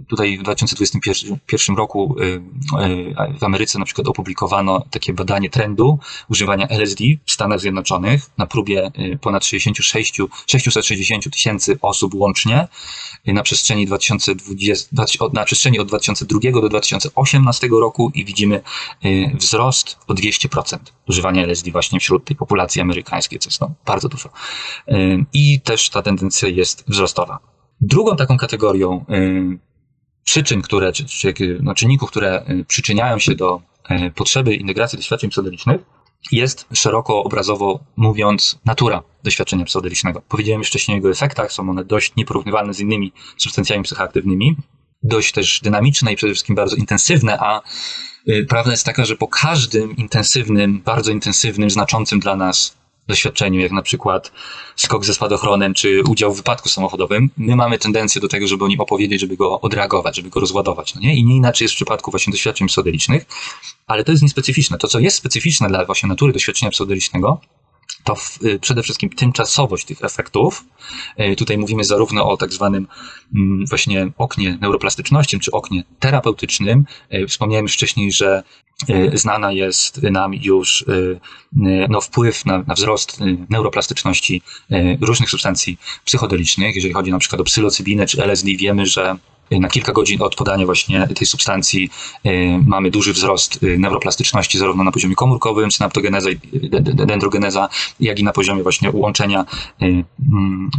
tutaj 0.07 0.37
w 0.37 0.43
2021 0.43 1.75
roku 1.75 2.15
e, 2.19 3.39
w 3.39 3.43
Ameryce 3.43 3.79
na 3.79 3.85
przykład 3.85 4.07
opublikowano 4.07 4.85
takie 4.91 5.13
badanie 5.13 5.49
trendu 5.49 5.99
używania 6.29 6.67
LSD 6.67 7.03
w 7.25 7.31
Stanach 7.31 7.59
Zjednoczonych 7.59 8.29
na 8.37 8.47
próbie 8.47 8.91
ponad 9.21 9.45
66, 9.45 10.21
660 10.47 11.29
tysięcy 11.31 11.77
osób 11.81 12.13
łącznie 12.13 12.67
na 13.25 13.43
przestrzeni 13.43 13.85
2020, 13.85 14.95
na 15.33 15.45
przestrzeni 15.45 15.79
od 15.79 15.87
2002 15.87 16.39
do 16.61 16.69
2018 16.69 17.67
roku 17.71 18.11
i 18.15 18.25
widzimy 18.25 18.61
wzrost 19.33 19.97
o 20.07 20.13
200% 20.13 20.77
używania 21.09 21.43
LSD 21.43 21.71
właśnie 21.71 21.99
wśród 21.99 22.25
tej 22.25 22.35
populacji 22.35 22.81
amerykańskiej, 22.81 23.39
co 23.39 23.49
jest 23.49 23.61
no, 23.61 23.71
bardzo 23.85 24.09
dużo. 24.09 24.29
I 25.33 25.61
też 25.61 25.89
ta 25.89 26.01
tendencja 26.01 26.49
jest 26.59 26.83
wzrostowa. 26.87 27.39
Drugą 27.81 28.15
taką 28.15 28.37
kategorią 28.37 29.05
y, 29.09 29.59
przyczyn, 30.23 30.61
które, 30.61 30.91
czy, 30.91 31.05
czy 31.05 31.33
no, 31.61 31.75
czynników, 31.75 32.09
które 32.09 32.45
y, 32.49 32.65
przyczyniają 32.65 33.19
się 33.19 33.35
do 33.35 33.61
y, 33.91 34.11
potrzeby 34.11 34.55
integracji 34.55 34.97
doświadczeń 34.97 35.29
psychodelicznych, 35.29 35.81
jest 36.31 36.65
szeroko 36.73 37.23
obrazowo 37.23 37.79
mówiąc 37.95 38.59
natura 38.65 39.03
doświadczenia 39.23 39.65
psychodelicznego. 39.65 40.21
Powiedziałem 40.29 40.59
już 40.59 40.67
wcześniej 40.67 40.95
o 40.95 40.97
jego 40.97 41.09
efektach, 41.09 41.51
są 41.51 41.69
one 41.69 41.85
dość 41.85 42.15
nieporównywalne 42.15 42.73
z 42.73 42.79
innymi 42.79 43.13
substancjami 43.37 43.83
psychoaktywnymi, 43.83 44.55
dość 45.03 45.31
też 45.31 45.61
dynamiczne 45.61 46.13
i 46.13 46.15
przede 46.15 46.33
wszystkim 46.33 46.55
bardzo 46.55 46.75
intensywne, 46.75 47.39
a 47.39 47.61
prawda 48.49 48.71
jest 48.71 48.85
taka, 48.85 49.05
że 49.05 49.15
po 49.15 49.27
każdym 49.27 49.95
intensywnym, 49.95 50.81
bardzo 50.81 51.11
intensywnym, 51.11 51.69
znaczącym 51.69 52.19
dla 52.19 52.35
nas 52.35 52.78
doświadczeniu, 53.09 53.59
jak 53.59 53.71
na 53.71 53.81
przykład 53.81 54.31
skok 54.75 55.05
ze 55.05 55.13
spadochronem, 55.13 55.73
czy 55.73 56.03
udział 56.03 56.33
w 56.33 56.37
wypadku 56.37 56.69
samochodowym, 56.69 57.29
my 57.37 57.55
mamy 57.55 57.77
tendencję 57.77 58.21
do 58.21 58.27
tego, 58.27 58.47
żeby 58.47 58.65
o 58.65 58.67
nim 58.67 58.79
opowiedzieć, 58.79 59.21
żeby 59.21 59.37
go 59.37 59.61
odreagować, 59.61 60.15
żeby 60.15 60.29
go 60.29 60.39
rozładować, 60.39 60.95
no 60.95 61.01
nie? 61.01 61.15
I 61.15 61.25
nie 61.25 61.35
inaczej 61.35 61.65
jest 61.65 61.73
w 61.73 61.75
przypadku 61.75 62.11
właśnie 62.11 62.31
doświadczeń 62.31 62.67
psodelicznych, 62.67 63.25
ale 63.87 64.03
to 64.03 64.11
jest 64.11 64.23
niespecyficzne. 64.23 64.77
To, 64.77 64.87
co 64.87 64.99
jest 64.99 65.17
specyficzne 65.17 65.67
dla 65.67 65.85
właśnie 65.85 66.09
natury 66.09 66.33
doświadczenia 66.33 66.71
psodelicznego, 66.71 67.41
to 68.03 68.15
w, 68.15 68.43
y, 68.43 68.59
przede 68.59 68.83
wszystkim 68.83 69.09
tymczasowość 69.09 69.85
tych 69.85 70.03
efektów. 70.03 70.65
Y, 71.19 71.35
tutaj 71.35 71.57
mówimy 71.57 71.83
zarówno 71.83 72.29
o 72.29 72.37
tak 72.37 72.53
zwanym 72.53 72.87
mm, 73.35 73.65
właśnie 73.65 74.11
oknie 74.17 74.57
neuroplastyczności, 74.61 75.39
czy 75.39 75.51
oknie 75.51 75.83
terapeutycznym. 75.99 76.85
Y, 77.13 77.27
wspomniałem 77.27 77.65
już 77.65 77.73
wcześniej, 77.73 78.11
że 78.11 78.43
znana 79.13 79.51
jest 79.51 80.01
nam 80.01 80.33
już 80.33 80.85
no, 81.89 82.01
wpływ 82.01 82.45
na, 82.45 82.63
na 82.67 82.73
wzrost 82.73 83.19
neuroplastyczności 83.49 84.41
różnych 85.01 85.29
substancji 85.29 85.77
psychodelicznych. 86.05 86.75
Jeżeli 86.75 86.93
chodzi 86.93 87.11
na 87.11 87.19
przykład 87.19 87.41
o 87.41 87.43
psylocybinę 87.43 88.05
czy 88.05 88.23
LSD, 88.23 88.49
wiemy, 88.57 88.85
że 88.85 89.17
na 89.51 89.67
kilka 89.67 89.93
godzin 89.93 90.21
od 90.21 90.35
podania 90.35 90.65
właśnie 90.65 91.07
tej 91.07 91.27
substancji 91.27 91.89
y, 92.25 92.29
mamy 92.65 92.91
duży 92.91 93.13
wzrost 93.13 93.63
y, 93.63 93.77
neuroplastyczności 93.77 94.57
zarówno 94.57 94.83
na 94.83 94.91
poziomie 94.91 95.15
komórkowym, 95.15 95.71
synaptogeneza 95.71 96.29
i 96.29 96.37
dendrogeneza, 96.93 97.69
jak 97.99 98.19
i 98.19 98.23
na 98.23 98.31
poziomie 98.31 98.63
właśnie 98.63 98.91
ułączenia 98.91 99.45
y, 99.81 99.85
mm, 99.85 100.69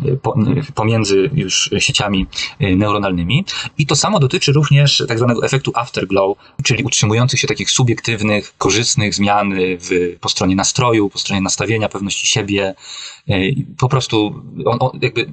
pomiędzy 0.74 1.30
już 1.34 1.70
sieciami 1.78 2.26
neuronalnymi. 2.60 3.44
I 3.78 3.86
to 3.86 3.96
samo 3.96 4.18
dotyczy 4.20 4.52
również 4.52 5.04
tak 5.08 5.18
zwanego 5.18 5.44
efektu 5.44 5.72
afterglow, 5.74 6.38
czyli 6.64 6.84
utrzymujących 6.84 7.40
się 7.40 7.48
takich 7.48 7.70
subiektywnych, 7.70 8.54
korzystnych 8.58 9.14
zmian 9.14 9.54
w, 9.58 10.16
po 10.20 10.28
stronie 10.28 10.56
nastroju, 10.56 11.10
po 11.10 11.18
stronie 11.18 11.42
nastawienia, 11.42 11.88
pewności 11.88 12.26
siebie. 12.26 12.74
Po 13.78 13.88
prostu 13.88 14.42
on, 14.64 14.76
on 14.80 14.98
jakby 15.02 15.32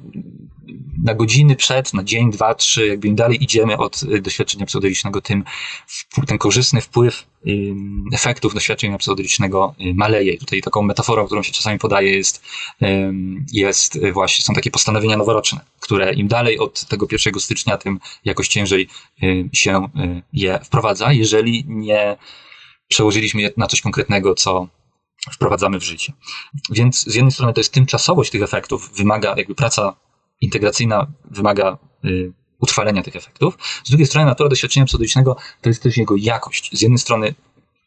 na 1.04 1.14
godziny 1.14 1.56
przed, 1.56 1.94
na 1.94 2.02
dzień, 2.02 2.30
dwa, 2.30 2.54
trzy, 2.54 2.86
jakby 2.86 3.08
im 3.08 3.14
dalej 3.16 3.44
idziemy 3.44 3.76
od 3.76 4.02
y, 4.02 4.20
doświadczenia 4.20 4.66
psychodelicznego, 4.66 5.20
tym 5.20 5.44
ten 6.26 6.38
korzystny 6.38 6.80
wpływ 6.80 7.26
efektów 8.12 8.54
doświadczenia 8.54 8.98
psychodelicznego 8.98 9.74
y, 9.80 9.94
maleje. 9.94 10.32
I 10.32 10.38
tutaj 10.38 10.60
taką 10.60 10.82
metaforą, 10.82 11.26
którą 11.26 11.42
się 11.42 11.52
czasami 11.52 11.78
podaje 11.78 12.16
jest, 12.16 12.42
jest 13.52 13.98
właśnie, 14.12 14.44
są 14.44 14.54
takie 14.54 14.70
postanowienia 14.70 15.16
noworoczne, 15.16 15.60
które 15.80 16.14
im 16.14 16.28
dalej 16.28 16.58
od 16.58 16.84
tego 16.84 17.06
1 17.12 17.40
stycznia, 17.40 17.78
tym 17.78 17.98
jakoś 18.24 18.48
ciężej 18.48 18.88
się 19.52 19.88
je 20.32 20.60
wprowadza, 20.64 21.12
jeżeli 21.12 21.64
nie 21.68 22.16
przełożyliśmy 22.88 23.42
je 23.42 23.50
na 23.56 23.66
coś 23.66 23.80
konkretnego, 23.80 24.34
co 24.34 24.68
wprowadzamy 25.32 25.80
w 25.80 25.82
życie. 25.82 26.12
Więc 26.70 27.04
z 27.04 27.14
jednej 27.14 27.32
strony 27.32 27.52
to 27.52 27.60
jest 27.60 27.72
tymczasowość 27.72 28.30
tych 28.30 28.42
efektów, 28.42 28.90
wymaga 28.96 29.34
jakby 29.36 29.54
praca 29.54 29.96
integracyjna 30.40 31.06
wymaga 31.30 31.78
y, 32.04 32.32
utrwalenia 32.58 33.02
tych 33.02 33.16
efektów. 33.16 33.58
Z 33.84 33.88
drugiej 33.88 34.06
strony 34.06 34.26
natura 34.26 34.48
doświadczenia 34.48 34.86
psychodelicznego 34.86 35.36
to 35.60 35.68
jest 35.68 35.82
też 35.82 35.96
jego 35.96 36.14
jakość. 36.16 36.78
Z 36.78 36.82
jednej 36.82 36.98
strony 36.98 37.34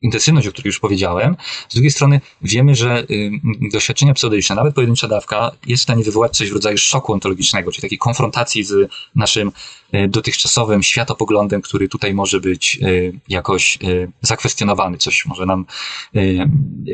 intensywność, 0.01 0.47
o 0.47 0.51
której 0.51 0.69
już 0.69 0.79
powiedziałem. 0.79 1.35
Z 1.69 1.73
drugiej 1.73 1.91
strony 1.91 2.21
wiemy, 2.41 2.75
że 2.75 3.03
y, 3.11 3.31
doświadczenia 3.71 4.13
psychodeliczne, 4.13 4.55
nawet 4.55 4.75
pojedyncza 4.75 5.07
dawka, 5.07 5.51
jest 5.67 5.81
w 5.81 5.83
stanie 5.83 6.03
wywołać 6.03 6.37
coś 6.37 6.49
w 6.49 6.53
rodzaju 6.53 6.77
szoku 6.77 7.13
ontologicznego, 7.13 7.71
czyli 7.71 7.81
takiej 7.81 7.97
konfrontacji 7.97 8.63
z 8.63 8.91
naszym 9.15 9.51
y, 9.93 10.07
dotychczasowym 10.07 10.83
światopoglądem, 10.83 11.61
który 11.61 11.89
tutaj 11.89 12.13
może 12.13 12.39
być 12.39 12.79
y, 12.83 13.19
jakoś 13.29 13.79
zakwestionowany. 14.21 14.97
Coś 14.97 15.25
może 15.25 15.45
nam 15.45 15.65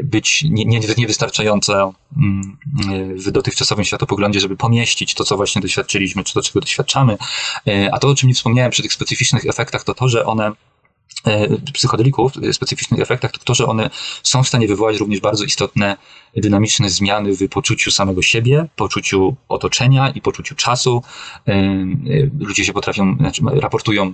być 0.04 0.44
nie, 0.44 0.66
nie, 0.66 0.80
niewystarczające 0.98 1.92
mm, 2.18 2.58
w 3.18 3.32
dotychczasowym 3.32 3.86
światopoglądzie, 3.86 4.40
żeby 4.40 4.58
pomieścić 4.58 5.14
to, 5.14 5.24
co 5.24 5.38
właśnie 5.38 5.62
doświadczyliśmy, 5.62 6.24
czy 6.24 6.34
to, 6.34 6.42
czego 6.42 6.60
doświadczamy. 6.60 7.18
A 7.92 8.00
to, 8.00 8.08
o 8.08 8.16
czym 8.16 8.30
nie 8.30 8.36
wspomniałem 8.36 8.72
przy 8.72 8.82
tych 8.82 8.94
specyficznych 8.94 9.46
efektach, 9.46 9.84
to 9.84 9.94
to, 9.94 10.08
że 10.10 10.26
one 10.26 10.52
psychodelików, 11.74 12.32
e, 12.44 12.54
specyficznych 12.54 13.02
efektach, 13.02 13.32
to 13.32 13.40
to, 13.44 13.54
że 13.54 13.66
one 13.66 13.90
są 14.24 14.44
w 14.44 14.48
stanie 14.48 14.68
wywołać 14.68 14.98
również 14.98 15.20
bardzo 15.20 15.44
istotne, 15.44 15.98
dynamiczne 16.36 16.90
zmiany 16.90 17.34
w 17.36 17.50
poczuciu 17.50 17.92
samego 17.92 18.22
siebie, 18.22 18.68
poczuciu 18.76 19.36
otoczenia 19.50 20.10
i 20.10 20.22
poczuciu 20.22 20.56
czasu. 20.56 21.04
E, 21.48 21.54
ludzie 22.40 22.66
się 22.66 22.74
potrafią, 22.74 23.16
znaczy 23.20 23.42
raportują 23.54 24.14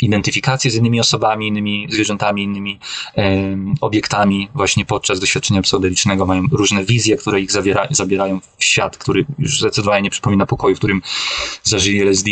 identyfikację 0.00 0.70
z 0.70 0.74
innymi 0.74 1.00
osobami, 1.00 1.48
innymi 1.48 1.86
zwierzętami, 1.90 2.42
innymi 2.42 2.78
e, 3.16 3.56
obiektami 3.80 4.48
właśnie 4.54 4.84
podczas 4.84 5.20
doświadczenia 5.20 5.62
psychodelicznego. 5.62 6.26
Mają 6.26 6.42
różne 6.52 6.84
wizje, 6.84 7.16
które 7.16 7.40
ich 7.40 7.52
zabiera, 7.52 7.86
zabierają 7.90 8.40
w 8.58 8.64
świat, 8.64 8.96
który 8.96 9.24
już 9.38 9.60
zdecydowanie 9.60 10.02
nie 10.02 10.10
przypomina 10.10 10.46
pokoju, 10.46 10.74
w 10.74 10.78
którym 10.78 11.02
zażyli 11.62 12.00
LSD 12.00 12.30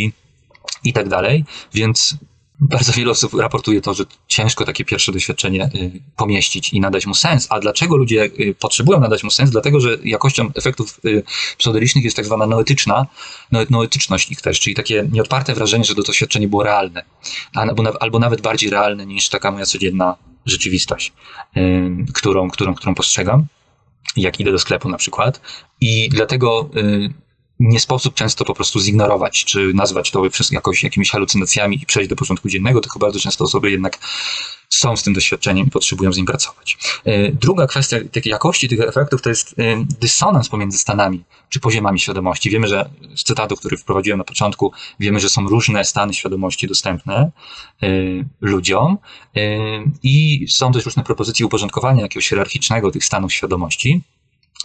i 0.85 0.93
tak 0.93 1.09
dalej. 1.09 1.45
Więc 1.75 2.17
bardzo 2.61 2.93
wiele 2.93 3.11
osób 3.11 3.35
raportuje 3.35 3.81
to, 3.81 3.95
że 3.95 4.05
ciężko 4.29 4.65
takie 4.65 4.85
pierwsze 4.85 5.13
doświadczenie 5.13 5.71
y, 5.75 6.01
pomieścić 6.17 6.73
i 6.73 6.81
nadać 6.81 7.07
mu 7.07 7.15
sens. 7.15 7.47
A 7.51 7.61
dlaczego 7.61 7.97
ludzie 7.97 8.25
y, 8.25 8.55
potrzebują 8.59 9.01
nadać 9.01 9.25
mu 9.25 9.31
sens? 9.31 9.51
Dlatego, 9.51 9.81
że 9.81 9.99
jakością 10.05 10.51
efektów 10.55 11.01
y, 11.05 11.23
pseudelicznych 11.59 12.05
jest 12.05 12.17
tak 12.17 12.27
zwana 12.27 12.47
noetyczna, 12.47 13.07
noetyczność 13.71 14.31
ich 14.31 14.41
też, 14.41 14.61
czyli 14.61 14.77
takie 14.77 15.09
nieodparte 15.13 15.55
wrażenie, 15.55 15.85
że 15.85 15.95
to 15.95 16.03
doświadczenie 16.03 16.49
było 16.49 16.63
realne, 16.63 17.05
albo, 17.55 18.03
albo 18.03 18.19
nawet 18.19 18.41
bardziej 18.41 18.71
realne 18.71 19.07
niż 19.07 19.29
taka 19.29 19.51
moja 19.51 19.67
codzienna 19.67 20.17
rzeczywistość, 20.47 21.13
którą, 22.15 22.51
którą, 22.51 22.75
którą 22.75 22.95
postrzegam, 22.95 23.47
jak 24.17 24.41
idę 24.41 24.53
do 24.53 24.59
sklepu 24.59 24.89
na 24.89 24.97
przykład. 24.97 25.41
I 25.81 26.09
dlatego 26.09 26.71
nie 27.61 27.81
sposób 27.81 28.15
często 28.15 28.45
po 28.45 28.55
prostu 28.55 28.81
zignorować, 28.81 29.45
czy 29.45 29.75
nazwać 29.75 30.11
to 30.11 30.23
jakoś 30.51 30.83
jakimiś 30.83 31.11
halucynacjami 31.11 31.79
i 31.83 31.87
przejść 31.87 32.11
do 32.11 32.17
porządku 32.17 32.49
dziennego, 32.49 32.81
tylko 32.81 32.99
bardzo 32.99 33.21
często 33.21 33.45
osoby 33.45 33.71
jednak 33.71 33.99
są 34.69 34.97
z 34.97 35.03
tym 35.03 35.15
doświadczeniem 35.15 35.67
i 35.67 35.71
potrzebują 35.71 36.13
z 36.13 36.17
nim 36.17 36.27
pracować. 36.27 36.79
E, 37.05 37.33
druga 37.33 37.67
kwestia 37.67 37.97
takiej 38.13 38.31
jakości 38.31 38.69
tych 38.69 38.81
efektów 38.81 39.23
to 39.23 39.29
jest 39.29 39.55
e, 39.59 39.85
dysonans 40.01 40.49
pomiędzy 40.49 40.79
stanami 40.79 41.25
czy 41.49 41.61
poziomami 41.61 42.01
świadomości. 42.01 42.51
Wiemy, 42.51 42.69
że 42.69 42.91
z 43.17 43.25
cytatu, 43.25 43.57
który 43.57 43.77
wprowadziłem 43.77 44.19
na 44.19 44.25
początku, 44.25 44.73
wiemy, 45.01 45.21
że 45.21 45.29
są 45.29 45.49
różne 45.49 45.85
stany 45.85 46.15
świadomości 46.15 46.67
dostępne 46.67 47.31
e, 47.83 47.89
ludziom 48.41 48.99
i 50.03 50.47
są 50.49 50.73
też 50.73 50.85
różne 50.85 51.05
propozycje 51.05 51.47
uporządkowania 51.47 52.03
jakiegoś 52.03 52.29
hierarchicznego 52.29 52.91
tych 52.91 53.05
stanów 53.05 53.33
świadomości. 53.33 54.03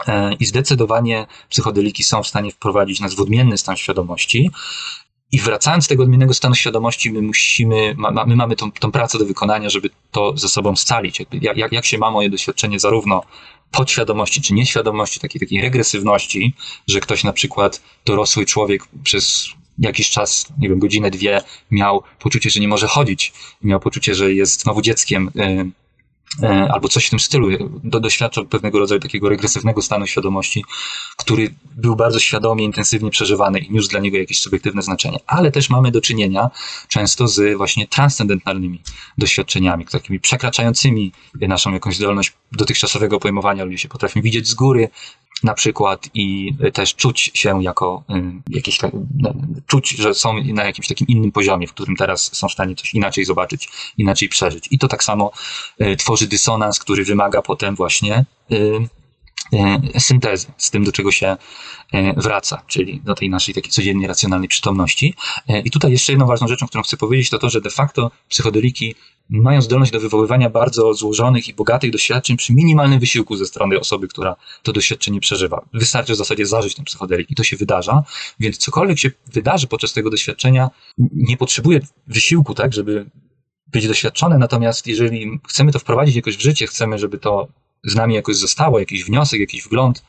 E, 0.07 0.33
I 0.39 0.45
zdecydowanie 0.45 1.27
psychodeliki 1.49 2.03
są 2.03 2.23
w 2.23 2.27
stanie 2.27 2.51
wprowadzić 2.51 2.99
nas 2.99 3.15
w 3.15 3.19
odmienny 3.19 3.57
stan 3.57 3.77
świadomości. 3.77 4.51
I 5.31 5.39
wracając 5.39 5.85
z 5.85 5.87
tego 5.87 6.03
odmiennego 6.03 6.33
stanu 6.33 6.55
świadomości, 6.55 7.11
my 7.11 7.21
musimy, 7.21 7.95
ma, 7.97 8.25
my 8.25 8.35
mamy 8.35 8.55
tą, 8.55 8.71
tą 8.71 8.91
pracę 8.91 9.17
do 9.17 9.25
wykonania, 9.25 9.69
żeby 9.69 9.89
to 10.11 10.37
ze 10.37 10.49
sobą 10.49 10.75
scalić. 10.75 11.19
Jak, 11.19 11.57
jak, 11.57 11.71
jak 11.71 11.85
się 11.85 11.97
ma 11.97 12.11
moje 12.11 12.29
doświadczenie 12.29 12.79
zarówno 12.79 13.21
podświadomości 13.71 14.41
czy 14.41 14.53
nieświadomości, 14.53 15.19
takiej, 15.19 15.39
takiej 15.39 15.61
regresywności, 15.61 16.53
że 16.87 16.99
ktoś 16.99 17.23
na 17.23 17.33
przykład, 17.33 17.81
dorosły 18.05 18.45
człowiek 18.45 18.87
przez 19.03 19.49
jakiś 19.79 20.09
czas, 20.09 20.47
nie 20.59 20.69
wiem, 20.69 20.79
godzinę, 20.79 21.11
dwie, 21.11 21.41
miał 21.71 22.03
poczucie, 22.19 22.49
że 22.49 22.59
nie 22.59 22.67
może 22.67 22.87
chodzić, 22.87 23.33
miał 23.61 23.79
poczucie, 23.79 24.15
że 24.15 24.33
jest 24.33 24.61
znowu 24.61 24.81
dzieckiem, 24.81 25.31
y, 25.35 25.41
E, 25.41 25.84
albo 26.73 26.87
coś 26.87 27.07
w 27.07 27.09
tym 27.09 27.19
stylu. 27.19 27.69
Do, 27.83 27.99
doświadczał 27.99 28.45
pewnego 28.45 28.79
rodzaju 28.79 29.01
takiego 29.01 29.29
regresywnego 29.29 29.81
stanu 29.81 30.07
świadomości, 30.07 30.65
który 31.17 31.55
był 31.75 31.95
bardzo 31.95 32.19
świadomie, 32.19 32.63
intensywnie 32.63 33.09
przeżywany 33.09 33.59
i 33.59 33.71
niósł 33.71 33.89
dla 33.89 33.99
niego 33.99 34.17
jakieś 34.17 34.39
subiektywne 34.39 34.81
znaczenie. 34.81 35.19
Ale 35.27 35.51
też 35.51 35.69
mamy 35.69 35.91
do 35.91 36.01
czynienia 36.01 36.49
często 36.87 37.27
z 37.27 37.57
właśnie 37.57 37.87
transcendentalnymi 37.87 38.81
doświadczeniami, 39.17 39.85
takimi 39.85 40.19
przekraczającymi 40.19 41.11
naszą 41.41 41.73
jakąś 41.73 41.95
zdolność 41.95 42.33
dotychczasowego 42.51 43.19
pojmowania. 43.19 43.63
Ludzie 43.63 43.77
się 43.77 43.89
potrafią 43.89 44.21
widzieć 44.21 44.47
z 44.47 44.53
góry, 44.53 44.89
na 45.43 45.53
przykład 45.53 46.09
i 46.13 46.53
też 46.73 46.95
czuć 46.95 47.31
się 47.33 47.63
jako 47.63 48.03
y, 48.09 48.55
jakieś, 48.55 48.79
no, 49.17 49.33
czuć, 49.67 49.89
że 49.89 50.13
są 50.13 50.43
na 50.43 50.63
jakimś 50.63 50.87
takim 50.87 51.07
innym 51.07 51.31
poziomie, 51.31 51.67
w 51.67 51.73
którym 51.73 51.95
teraz 51.95 52.35
są 52.35 52.47
w 52.47 52.51
stanie 52.51 52.75
coś 52.75 52.93
inaczej 52.93 53.25
zobaczyć, 53.25 53.69
inaczej 53.97 54.29
przeżyć. 54.29 54.67
I 54.71 54.79
to 54.79 54.87
tak 54.87 55.03
samo 55.03 55.31
y, 55.81 55.95
tworzy 55.95 56.27
dysonans, 56.27 56.79
który 56.79 57.03
wymaga 57.03 57.41
potem 57.41 57.75
właśnie 57.75 58.25
y, 59.53 59.99
syntezy 59.99 60.47
z 60.57 60.71
tym, 60.71 60.83
do 60.83 60.91
czego 60.91 61.11
się 61.11 61.37
wraca, 62.17 62.61
czyli 62.67 63.01
do 63.01 63.15
tej 63.15 63.29
naszej 63.29 63.55
takiej 63.55 63.71
codziennej, 63.71 64.07
racjonalnej 64.07 64.49
przytomności. 64.49 65.13
I 65.65 65.71
tutaj 65.71 65.91
jeszcze 65.91 66.11
jedną 66.11 66.25
ważną 66.25 66.47
rzeczą, 66.47 66.67
którą 66.67 66.83
chcę 66.83 66.97
powiedzieć, 66.97 67.29
to 67.29 67.39
to, 67.39 67.49
że 67.49 67.61
de 67.61 67.69
facto 67.69 68.11
psychodeliki 68.29 68.95
mają 69.29 69.61
zdolność 69.61 69.91
do 69.91 69.99
wywoływania 69.99 70.49
bardzo 70.49 70.93
złożonych 70.93 71.47
i 71.47 71.53
bogatych 71.53 71.91
doświadczeń 71.91 72.37
przy 72.37 72.53
minimalnym 72.53 72.99
wysiłku 72.99 73.35
ze 73.35 73.45
strony 73.45 73.79
osoby, 73.79 74.07
która 74.07 74.35
to 74.63 74.73
doświadczenie 74.73 75.19
przeżywa. 75.19 75.65
Wystarczy 75.73 76.13
w 76.13 76.17
zasadzie 76.17 76.45
zażyć 76.45 76.75
ten 76.75 76.85
psychodelik 76.85 77.31
i 77.31 77.35
to 77.35 77.43
się 77.43 77.57
wydarza, 77.57 78.03
więc 78.39 78.57
cokolwiek 78.57 78.99
się 78.99 79.11
wydarzy 79.33 79.67
podczas 79.67 79.93
tego 79.93 80.09
doświadczenia, 80.09 80.69
nie 80.97 81.37
potrzebuje 81.37 81.79
wysiłku, 82.07 82.53
tak, 82.53 82.73
żeby 82.73 83.09
być 83.67 83.87
doświadczone, 83.87 84.37
natomiast 84.37 84.87
jeżeli 84.87 85.39
chcemy 85.49 85.71
to 85.71 85.79
wprowadzić 85.79 86.15
jakoś 86.15 86.37
w 86.37 86.41
życie, 86.41 86.67
chcemy, 86.67 86.99
żeby 86.99 87.17
to 87.17 87.47
z 87.85 87.95
nami 87.95 88.15
jakoś 88.15 88.35
zostało, 88.35 88.79
jakiś 88.79 89.03
wniosek, 89.03 89.39
jakiś 89.39 89.63
wgląd, 89.63 90.03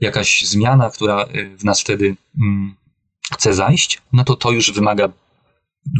jakaś 0.00 0.42
zmiana, 0.42 0.90
która 0.90 1.26
y, 1.34 1.56
w 1.56 1.64
nas 1.64 1.80
wtedy 1.80 2.16
mm, 2.40 2.74
chce 3.32 3.54
zajść, 3.54 4.02
no 4.12 4.24
to 4.24 4.36
to 4.36 4.50
już 4.50 4.72
wymaga 4.72 5.08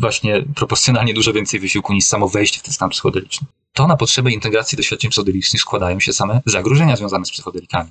właśnie 0.00 0.44
proporcjonalnie 0.54 1.14
dużo 1.14 1.32
więcej 1.32 1.60
wysiłku 1.60 1.92
niż 1.92 2.04
samo 2.04 2.28
wejście 2.28 2.58
w 2.58 2.62
ten 2.62 2.74
stan 2.74 2.90
psychodeliczny. 2.90 3.46
To 3.72 3.86
na 3.86 3.96
potrzeby 3.96 4.32
integracji 4.32 4.76
doświadczeń 4.76 5.10
psychodelicznych 5.10 5.62
składają 5.62 6.00
się 6.00 6.12
same 6.12 6.40
zagrożenia 6.46 6.96
związane 6.96 7.24
z 7.24 7.30
psychodelikami. 7.30 7.90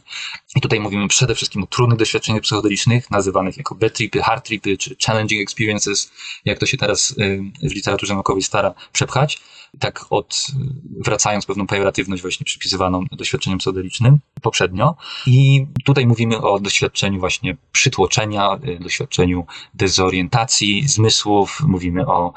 I 0.55 0.61
tutaj 0.61 0.79
mówimy 0.79 1.07
przede 1.07 1.35
wszystkim 1.35 1.63
o 1.63 1.67
trudnych 1.67 1.99
doświadczeniach 1.99 2.41
psychodelicznych, 2.41 3.11
nazywanych 3.11 3.57
jako 3.57 3.75
bad 3.75 3.93
tripy, 3.93 4.21
hard 4.21 4.45
tripy, 4.45 4.77
czy 4.77 4.95
challenging 5.05 5.41
experiences, 5.41 6.11
jak 6.45 6.59
to 6.59 6.65
się 6.65 6.77
teraz 6.77 7.15
w 7.63 7.73
literaturze 7.73 8.13
naukowej 8.13 8.43
stara 8.43 8.73
przepchać 8.93 9.41
tak 9.79 10.05
od, 10.09 10.47
wracając 11.05 11.45
pewną 11.45 11.67
pejoratywność 11.67 12.21
właśnie 12.21 12.45
przypisywaną 12.45 13.05
doświadczeniom 13.11 13.59
psychodelicznym 13.59 14.19
poprzednio. 14.41 14.95
I 15.27 15.65
tutaj 15.85 16.07
mówimy 16.07 16.41
o 16.41 16.59
doświadczeniu 16.59 17.19
właśnie 17.19 17.57
przytłoczenia, 17.71 18.59
y, 18.67 18.79
doświadczeniu 18.79 19.45
dezorientacji 19.73 20.87
zmysłów, 20.87 21.61
mówimy 21.67 22.07
o 22.07 22.33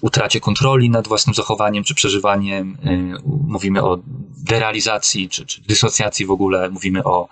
utracie 0.00 0.40
kontroli 0.40 0.90
nad 0.90 1.08
własnym 1.08 1.34
zachowaniem 1.34 1.84
czy 1.84 1.94
przeżywaniem, 1.94 2.78
y, 2.84 3.22
mówimy 3.24 3.82
o 3.82 3.98
derealizacji 4.44 5.28
czy, 5.28 5.46
czy 5.46 5.62
dysocjacji 5.62 6.26
w 6.26 6.30
ogóle, 6.30 6.70
mówimy 6.70 7.04
o 7.04 7.28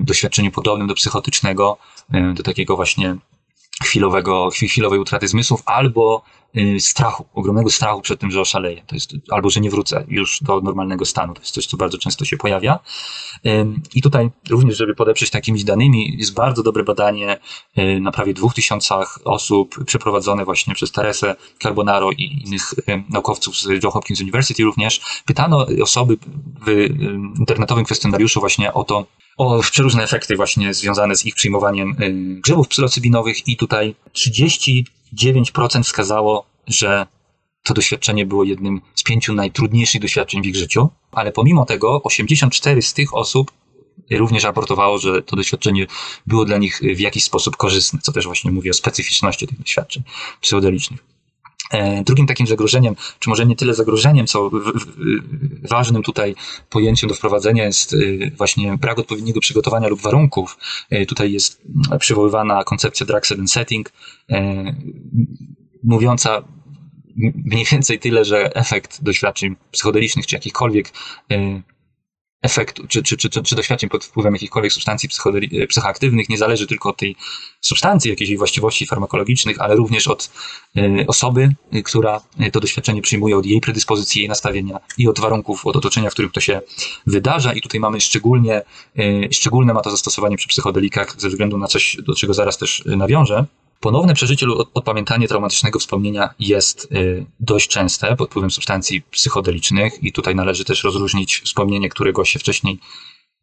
doświadczeniu 0.00 0.50
podobnym 0.50 0.88
do 0.88 0.94
psychotycznego, 0.94 1.78
y, 2.14 2.34
do 2.34 2.42
takiego 2.42 2.76
właśnie 2.76 3.16
chwilowego, 3.84 4.50
chwilowej 4.50 4.98
utraty 4.98 5.28
zmysłów 5.28 5.62
albo 5.66 6.22
Y, 6.56 6.80
strachu, 6.80 7.26
ogromnego 7.34 7.70
strachu 7.70 8.00
przed 8.00 8.20
tym, 8.20 8.30
że 8.30 8.40
oszaleję. 8.40 8.82
To 8.86 8.96
jest, 8.96 9.12
albo 9.30 9.50
że 9.50 9.60
nie 9.60 9.70
wrócę 9.70 10.04
już 10.08 10.40
do 10.42 10.60
normalnego 10.60 11.04
stanu. 11.04 11.34
To 11.34 11.40
jest 11.40 11.54
coś, 11.54 11.66
co 11.66 11.76
bardzo 11.76 11.98
często 11.98 12.24
się 12.24 12.36
pojawia. 12.36 12.78
I 13.94 14.02
tutaj 14.02 14.30
również, 14.50 14.76
żeby 14.76 14.94
podeprzeć 14.94 15.30
takimi 15.30 15.64
danymi, 15.64 16.16
jest 16.18 16.34
bardzo 16.34 16.62
dobre 16.62 16.84
badanie 16.84 17.38
y, 17.78 18.00
na 18.00 18.12
prawie 18.12 18.34
dwóch 18.34 18.54
tysiącach 18.54 19.18
osób 19.24 19.84
przeprowadzone 19.84 20.44
właśnie 20.44 20.74
przez 20.74 20.92
Teresę 20.92 21.36
Carbonaro 21.62 22.10
i 22.10 22.42
innych 22.46 22.74
naukowców 23.10 23.58
z 23.58 23.66
Johns 23.66 23.92
Hopkins 23.92 24.20
University 24.20 24.64
również. 24.64 25.22
Pytano 25.24 25.66
osoby 25.82 26.16
w 26.66 26.88
internetowym 27.38 27.84
kwestionariuszu 27.84 28.40
właśnie 28.40 28.72
o 28.72 28.84
to, 28.84 29.06
o 29.38 29.60
przeróżne 29.60 30.02
efekty 30.02 30.36
właśnie 30.36 30.74
związane 30.74 31.16
z 31.16 31.26
ich 31.26 31.34
przyjmowaniem 31.34 31.96
y, 32.02 32.40
grzybów 32.40 32.68
psylocybinowych 32.68 33.48
i 33.48 33.56
tutaj 33.56 33.94
30 34.12 34.86
9% 35.14 35.82
wskazało, 35.82 36.46
że 36.66 37.06
to 37.62 37.74
doświadczenie 37.74 38.26
było 38.26 38.44
jednym 38.44 38.80
z 38.94 39.02
pięciu 39.02 39.34
najtrudniejszych 39.34 40.00
doświadczeń 40.00 40.42
w 40.42 40.46
ich 40.46 40.56
życiu, 40.56 40.88
ale 41.12 41.32
pomimo 41.32 41.64
tego 41.64 42.02
84 42.02 42.82
z 42.82 42.94
tych 42.94 43.14
osób 43.14 43.52
również 44.10 44.44
raportowało, 44.44 44.98
że 44.98 45.22
to 45.22 45.36
doświadczenie 45.36 45.86
było 46.26 46.44
dla 46.44 46.58
nich 46.58 46.80
w 46.96 47.00
jakiś 47.00 47.24
sposób 47.24 47.56
korzystne, 47.56 47.98
co 48.02 48.12
też 48.12 48.26
właśnie 48.26 48.50
mówi 48.50 48.70
o 48.70 48.74
specyficzności 48.74 49.46
tych 49.46 49.58
doświadczeń 49.58 50.02
psychodelicznych. 50.40 51.17
E, 51.70 52.04
drugim 52.04 52.26
takim 52.26 52.46
zagrożeniem, 52.46 52.94
czy 53.18 53.30
może 53.30 53.46
nie 53.46 53.56
tyle 53.56 53.74
zagrożeniem, 53.74 54.26
co 54.26 54.50
ważnym 55.70 56.02
tutaj 56.02 56.34
pojęciem 56.70 57.08
do 57.08 57.14
wprowadzenia 57.14 57.64
jest 57.64 57.92
y, 57.92 58.32
właśnie 58.36 58.76
brak 58.76 58.98
odpowiedniego 58.98 59.40
przygotowania 59.40 59.88
lub 59.88 60.00
warunków. 60.00 60.58
E, 60.90 61.06
tutaj 61.06 61.32
jest 61.32 61.62
przywoływana 62.00 62.64
koncepcja 62.64 63.06
drug 63.06 63.26
set 63.26 63.38
setting, 63.50 63.92
e, 64.30 64.64
mówiąca 65.84 66.42
mniej 67.44 67.64
więcej 67.64 67.98
tyle, 67.98 68.24
że 68.24 68.54
efekt 68.54 69.02
doświadczeń 69.02 69.56
psychodelicznych 69.70 70.26
czy 70.26 70.36
jakichkolwiek 70.36 70.92
efektu, 72.42 72.86
czy, 72.88 73.02
czy, 73.02 73.16
czy, 73.16 73.30
czy 73.30 73.56
doświadczeń 73.56 73.90
pod 73.90 74.04
wpływem 74.04 74.34
jakichkolwiek 74.34 74.72
substancji 74.72 75.08
e, 75.52 75.66
psychoaktywnych 75.66 76.28
nie 76.28 76.38
zależy 76.38 76.66
tylko 76.66 76.90
od 76.90 76.96
tej 76.96 77.16
substancji, 77.60 78.10
jakiejś 78.10 78.30
jej 78.30 78.38
właściwości 78.38 78.86
farmakologicznych, 78.86 79.60
ale 79.60 79.76
również 79.76 80.08
od 80.08 80.30
y, 80.76 81.04
osoby, 81.06 81.54
y, 81.74 81.82
która 81.82 82.20
to 82.52 82.60
doświadczenie 82.60 83.02
przyjmuje, 83.02 83.36
od 83.36 83.46
jej 83.46 83.60
predyspozycji, 83.60 84.20
jej 84.20 84.28
nastawienia 84.28 84.80
i 84.98 85.08
od 85.08 85.20
warunków, 85.20 85.66
od 85.66 85.76
otoczenia, 85.76 86.10
w 86.10 86.12
którym 86.12 86.30
to 86.30 86.40
się 86.40 86.60
wydarza. 87.06 87.52
I 87.52 87.60
tutaj 87.60 87.80
mamy 87.80 88.00
szczególnie, 88.00 88.62
szczególne 89.30 89.74
ma 89.74 89.80
to 89.80 89.90
zastosowanie 89.90 90.36
przy 90.36 90.48
psychodelikach 90.48 91.20
ze 91.20 91.28
względu 91.28 91.58
na 91.58 91.66
coś, 91.66 91.96
do 92.06 92.14
czego 92.14 92.34
zaraz 92.34 92.58
też 92.58 92.82
nawiążę. 92.86 93.44
Ponowne 93.80 94.14
przeżycie 94.14 94.46
lub 94.46 94.70
odpamiętanie 94.74 95.28
traumatycznego 95.28 95.78
wspomnienia 95.78 96.34
jest 96.38 96.92
y, 96.92 97.26
dość 97.40 97.68
częste 97.68 98.16
pod 98.16 98.30
wpływem 98.30 98.50
substancji 98.50 99.02
psychodelicznych 99.02 100.04
i 100.04 100.12
tutaj 100.12 100.34
należy 100.34 100.64
też 100.64 100.84
rozróżnić 100.84 101.40
wspomnienie, 101.44 101.88
którego 101.88 102.24
się 102.24 102.38
wcześniej 102.38 102.78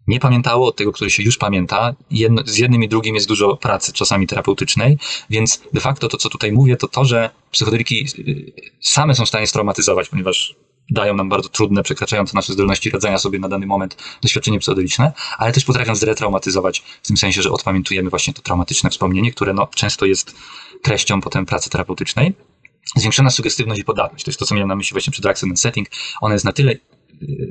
nie 0.08 0.20
pamiętało 0.20 0.68
od 0.68 0.76
tego, 0.76 0.92
który 0.92 1.12
się 1.12 1.24
już 1.24 1.38
pamięta. 1.38 1.96
Jedno, 2.12 2.42
z 2.46 2.58
jednym 2.58 2.84
i 2.84 2.90
drugim 2.90 3.16
jest 3.16 3.28
dużo 3.28 3.58
pracy, 3.58 3.94
czasami 3.94 4.28
terapeutycznej, 4.28 4.98
więc 5.30 5.62
de 5.74 5.82
facto 5.82 6.08
to, 6.08 6.18
co 6.18 6.30
tutaj 6.30 6.52
mówię, 6.52 6.78
to 6.78 6.88
to, 6.88 7.06
że 7.06 7.30
psychodeliki 7.52 8.08
y, 8.20 8.54
same 8.82 9.16
są 9.16 9.26
w 9.26 9.28
stanie 9.28 9.48
straumatyzować, 9.48 10.10
ponieważ 10.10 10.56
dają 10.90 11.14
nam 11.14 11.30
bardzo 11.30 11.50
trudne, 11.50 11.84
przekraczające 11.84 12.36
nasze 12.36 12.54
zdolności 12.54 12.90
radzenia 12.90 13.18
sobie 13.18 13.40
na 13.40 13.50
dany 13.50 13.66
moment 13.66 13.98
doświadczenie 14.22 14.60
psychodeliczne, 14.60 15.14
ale 15.38 15.52
też 15.52 15.66
potrafią 15.66 15.96
zretraumatyzować 15.96 16.84
w 17.04 17.08
tym 17.08 17.18
sensie, 17.18 17.42
że 17.42 17.52
odpamiętujemy 17.52 18.10
właśnie 18.10 18.34
to 18.34 18.42
traumatyczne 18.42 18.90
wspomnienie, 18.90 19.32
które 19.32 19.54
no, 19.54 19.68
często 19.76 20.06
jest 20.06 20.36
treścią 20.82 21.22
potem 21.22 21.46
pracy 21.46 21.70
terapeutycznej. 21.70 22.34
Zwiększona 22.96 23.30
sugestywność 23.30 23.82
i 23.82 23.84
podatność. 23.84 24.26
To 24.26 24.32
jest 24.32 24.40
to, 24.40 24.46
co 24.46 24.56
miałem 24.56 24.68
na 24.68 24.76
myśli 24.76 24.94
właśnie 24.94 25.12
przed 25.12 25.26
Accident 25.26 25.60
Setting. 25.60 25.88
Ona 26.22 26.34
jest 26.34 26.46
na 26.46 26.54
tyle 26.54 26.76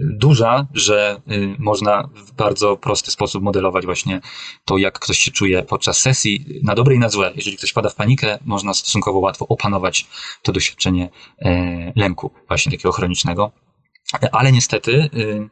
duża, 0.00 0.66
że 0.74 1.20
y, 1.32 1.56
można 1.58 2.08
w 2.14 2.32
bardzo 2.32 2.76
prosty 2.76 3.10
sposób 3.10 3.42
modelować 3.42 3.84
właśnie 3.84 4.20
to, 4.64 4.78
jak 4.78 4.98
ktoś 4.98 5.18
się 5.18 5.30
czuje 5.30 5.62
podczas 5.62 5.98
sesji, 5.98 6.60
na 6.62 6.74
dobre 6.74 6.94
i 6.94 6.98
na 6.98 7.08
złe. 7.08 7.32
Jeżeli 7.36 7.56
ktoś 7.56 7.72
pada 7.72 7.88
w 7.88 7.94
panikę, 7.94 8.38
można 8.44 8.74
stosunkowo 8.74 9.18
łatwo 9.18 9.48
opanować 9.48 10.06
to 10.42 10.52
doświadczenie 10.52 11.08
e, 11.38 11.92
lęku 11.96 12.30
właśnie 12.48 12.72
takiego 12.72 12.92
chronicznego. 12.92 13.52
Ale 14.32 14.52
niestety, 14.52 15.10
y, 15.14 15.48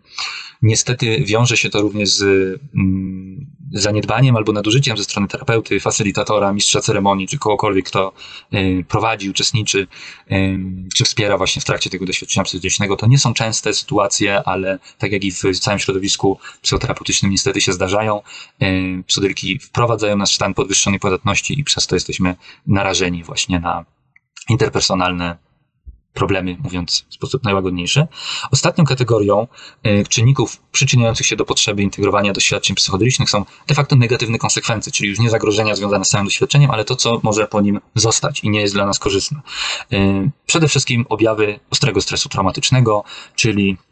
niestety 0.62 1.24
wiąże 1.24 1.56
się 1.56 1.70
to 1.70 1.80
również 1.80 2.08
z 2.08 2.22
mm, 2.74 3.31
zaniedbaniem 3.72 4.36
albo 4.36 4.52
nadużyciem 4.52 4.96
ze 4.96 5.04
strony 5.04 5.28
terapeuty, 5.28 5.80
facylitatora, 5.80 6.52
mistrza 6.52 6.80
ceremonii, 6.80 7.28
czy 7.28 7.38
kogokolwiek, 7.38 7.86
kto 7.86 8.12
y, 8.54 8.84
prowadzi, 8.88 9.30
uczestniczy, 9.30 9.86
y, 10.32 10.58
czy 10.94 11.04
wspiera 11.04 11.38
właśnie 11.38 11.62
w 11.62 11.64
trakcie 11.64 11.90
tego 11.90 12.06
doświadczenia 12.06 12.44
psychodelicznego. 12.44 12.96
To 12.96 13.06
nie 13.06 13.18
są 13.18 13.34
częste 13.34 13.74
sytuacje, 13.74 14.42
ale 14.44 14.78
tak 14.98 15.12
jak 15.12 15.24
i 15.24 15.32
w 15.32 15.58
całym 15.58 15.78
środowisku 15.78 16.38
psychoterapeutycznym 16.62 17.30
niestety 17.30 17.60
się 17.60 17.72
zdarzają. 17.72 18.20
Psychodeliki 19.06 19.58
wprowadzają 19.58 20.16
nas 20.16 20.30
w 20.30 20.34
stan 20.34 20.54
podwyższonej 20.54 21.00
podatności 21.00 21.60
i 21.60 21.64
przez 21.64 21.86
to 21.86 21.96
jesteśmy 21.96 22.36
narażeni 22.66 23.24
właśnie 23.24 23.60
na 23.60 23.84
interpersonalne 24.48 25.36
problemy, 26.14 26.56
mówiąc 26.62 27.04
w 27.10 27.14
sposób 27.14 27.44
najłagodniejszy. 27.44 28.06
Ostatnią 28.50 28.84
kategorią 28.84 29.46
y, 29.86 30.04
czynników 30.08 30.62
przyczyniających 30.72 31.26
się 31.26 31.36
do 31.36 31.44
potrzeby 31.44 31.82
integrowania 31.82 32.32
doświadczeń 32.32 32.76
psychodelicznych 32.76 33.30
są 33.30 33.44
de 33.66 33.74
facto 33.74 33.96
negatywne 33.96 34.38
konsekwencje, 34.38 34.92
czyli 34.92 35.08
już 35.08 35.18
nie 35.18 35.30
zagrożenia 35.30 35.76
związane 35.76 36.04
z 36.04 36.08
samym 36.08 36.26
doświadczeniem, 36.26 36.70
ale 36.70 36.84
to, 36.84 36.96
co 36.96 37.20
może 37.22 37.46
po 37.46 37.60
nim 37.60 37.80
zostać 37.94 38.40
i 38.44 38.50
nie 38.50 38.60
jest 38.60 38.74
dla 38.74 38.86
nas 38.86 38.98
korzystne. 38.98 39.40
Y, 39.92 40.30
przede 40.46 40.68
wszystkim 40.68 41.06
objawy 41.08 41.60
ostrego 41.70 42.00
stresu 42.00 42.28
traumatycznego, 42.28 43.04
czyli 43.34 43.76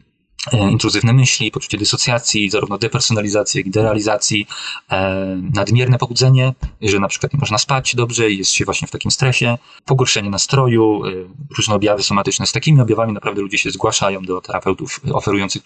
intruzywne 0.71 1.13
myśli, 1.13 1.51
poczucie 1.51 1.77
dysocjacji, 1.77 2.49
zarówno 2.49 2.77
depersonalizacji, 2.77 3.57
jak 3.57 3.67
i 3.67 3.71
derealizacji, 3.71 4.47
e, 4.91 5.37
nadmierne 5.53 5.97
pobudzenie, 5.97 6.53
że 6.81 6.99
na 6.99 7.07
przykład 7.07 7.33
nie 7.33 7.39
można 7.39 7.57
spać 7.57 7.95
dobrze 7.95 8.31
i 8.31 8.37
jest 8.37 8.51
się 8.51 8.65
właśnie 8.65 8.87
w 8.87 8.91
takim 8.91 9.11
stresie, 9.11 9.57
pogorszenie 9.85 10.29
nastroju, 10.29 11.05
e, 11.05 11.11
różne 11.57 11.75
objawy 11.75 12.03
somatyczne. 12.03 12.47
Z 12.47 12.51
takimi 12.51 12.81
objawami 12.81 13.13
naprawdę 13.13 13.41
ludzie 13.41 13.57
się 13.57 13.71
zgłaszają 13.71 14.21
do 14.21 14.41
terapeutów 14.41 15.01
oferujących 15.13 15.61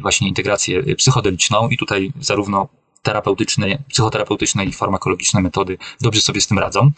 właśnie 0.00 0.28
integrację 0.28 0.96
psychodeliczną 0.96 1.68
i 1.68 1.76
tutaj 1.76 2.12
zarówno 2.20 2.68
terapeutyczne, 3.02 3.78
psychoterapeutyczne 3.88 4.64
i 4.64 4.72
farmakologiczne 4.72 5.42
metody 5.42 5.78
dobrze 6.00 6.20
sobie 6.20 6.40
z 6.40 6.46
tym 6.46 6.58
radzą, 6.58 6.90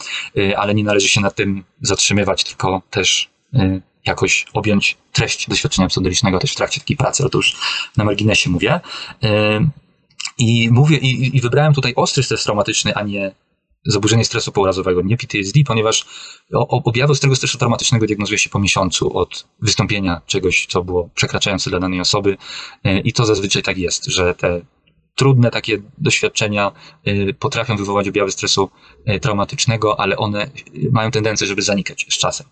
ale 0.56 0.74
nie 0.74 0.84
należy 0.84 1.08
się 1.08 1.20
nad 1.20 1.34
tym 1.34 1.64
zatrzymywać, 1.80 2.44
tylko 2.44 2.82
też 2.90 3.28
jakoś 4.06 4.46
objąć 4.52 4.96
treść 5.12 5.48
doświadczenia 5.48 5.88
psychodelicznego 5.88 6.38
też 6.38 6.52
w 6.52 6.56
trakcie 6.56 6.80
takiej 6.80 6.96
pracy, 6.96 7.22
ale 7.22 7.30
to 7.30 7.38
już 7.38 7.56
na 7.96 8.04
marginesie 8.04 8.50
mówię. 8.50 8.80
I 10.38 10.68
mówię, 10.70 10.96
i, 10.96 11.36
i 11.36 11.40
wybrałem 11.40 11.74
tutaj 11.74 11.92
ostry 11.96 12.22
stres 12.22 12.44
traumatyczny, 12.44 12.94
a 12.94 13.02
nie 13.02 13.34
zaburzenie 13.86 14.24
stresu 14.24 14.52
pourazowego, 14.52 15.02
nie 15.02 15.16
PTSD, 15.16 15.60
ponieważ 15.66 16.06
objawy 16.52 17.12
ostrego 17.12 17.36
stresu 17.36 17.58
traumatycznego 17.58 18.06
diagnozuje 18.06 18.38
się 18.38 18.50
po 18.50 18.58
miesiącu 18.58 19.18
od 19.18 19.46
wystąpienia 19.62 20.20
czegoś, 20.26 20.66
co 20.66 20.84
było 20.84 21.08
przekraczające 21.14 21.70
dla 21.70 21.80
danej 21.80 22.00
osoby 22.00 22.36
i 23.04 23.12
to 23.12 23.26
zazwyczaj 23.26 23.62
tak 23.62 23.78
jest, 23.78 24.04
że 24.04 24.34
te 24.34 24.60
trudne 25.16 25.50
takie 25.50 25.78
doświadczenia 25.98 26.72
y, 27.08 27.34
potrafią 27.38 27.76
wywołać 27.76 28.08
objawy 28.08 28.30
stresu 28.30 28.70
y, 29.08 29.20
traumatycznego, 29.20 30.00
ale 30.00 30.16
one 30.16 30.50
mają 30.92 31.10
tendencję, 31.10 31.46
żeby 31.46 31.62
zanikać 31.62 32.06
z 32.08 32.18
czasem. 32.18 32.46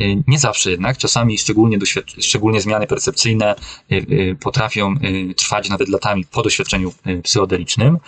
Y, 0.00 0.22
nie 0.26 0.38
zawsze 0.38 0.70
jednak, 0.70 0.98
czasami 0.98 1.38
szczególnie, 1.38 1.78
szczególnie 2.18 2.60
zmiany 2.60 2.86
percepcyjne 2.86 3.54
potrafią 4.40 4.94
trwać 5.36 5.68
nawet 5.68 5.88
latami 5.88 6.24
po 6.24 6.42
doświadczeniu 6.42 6.92
psychodelicznym. 7.22 7.98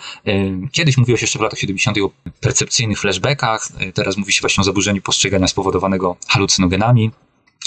Kiedyś 0.71 0.97
mówiło 0.97 1.17
się 1.17 1.23
jeszcze 1.23 1.39
w 1.39 1.41
latach 1.41 1.59
70. 1.59 1.97
o 1.97 2.11
percepcyjnych 2.41 2.99
flashbackach, 2.99 3.67
teraz 3.93 4.17
mówi 4.17 4.33
się 4.33 4.41
właśnie 4.41 4.61
o 4.61 4.63
zaburzeniu 4.63 5.01
postrzegania 5.01 5.47
spowodowanego 5.47 6.15
halucynogenami. 6.27 7.11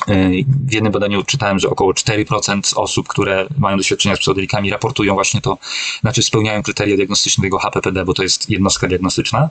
E, 0.09 0.31
w 0.67 0.73
jednym 0.73 0.93
badaniu 0.93 1.25
czytałem, 1.25 1.59
że 1.59 1.71
około 1.71 1.93
4% 1.93 2.73
osób, 2.77 3.09
które 3.09 3.47
mają 3.59 3.77
doświadczenia 3.77 4.17
z 4.17 4.19
psychodelikami, 4.19 4.71
raportują 4.71 5.15
właśnie 5.15 5.41
to, 5.41 5.59
znaczy 6.01 6.23
spełniają 6.23 6.63
kryteria 6.63 6.97
diagnostyczne 6.97 7.43
tego 7.43 7.59
HPPD, 7.59 8.05
bo 8.05 8.15
to 8.15 8.23
jest 8.23 8.51
jednostka 8.51 8.89
diagnostyczna, 8.89 9.51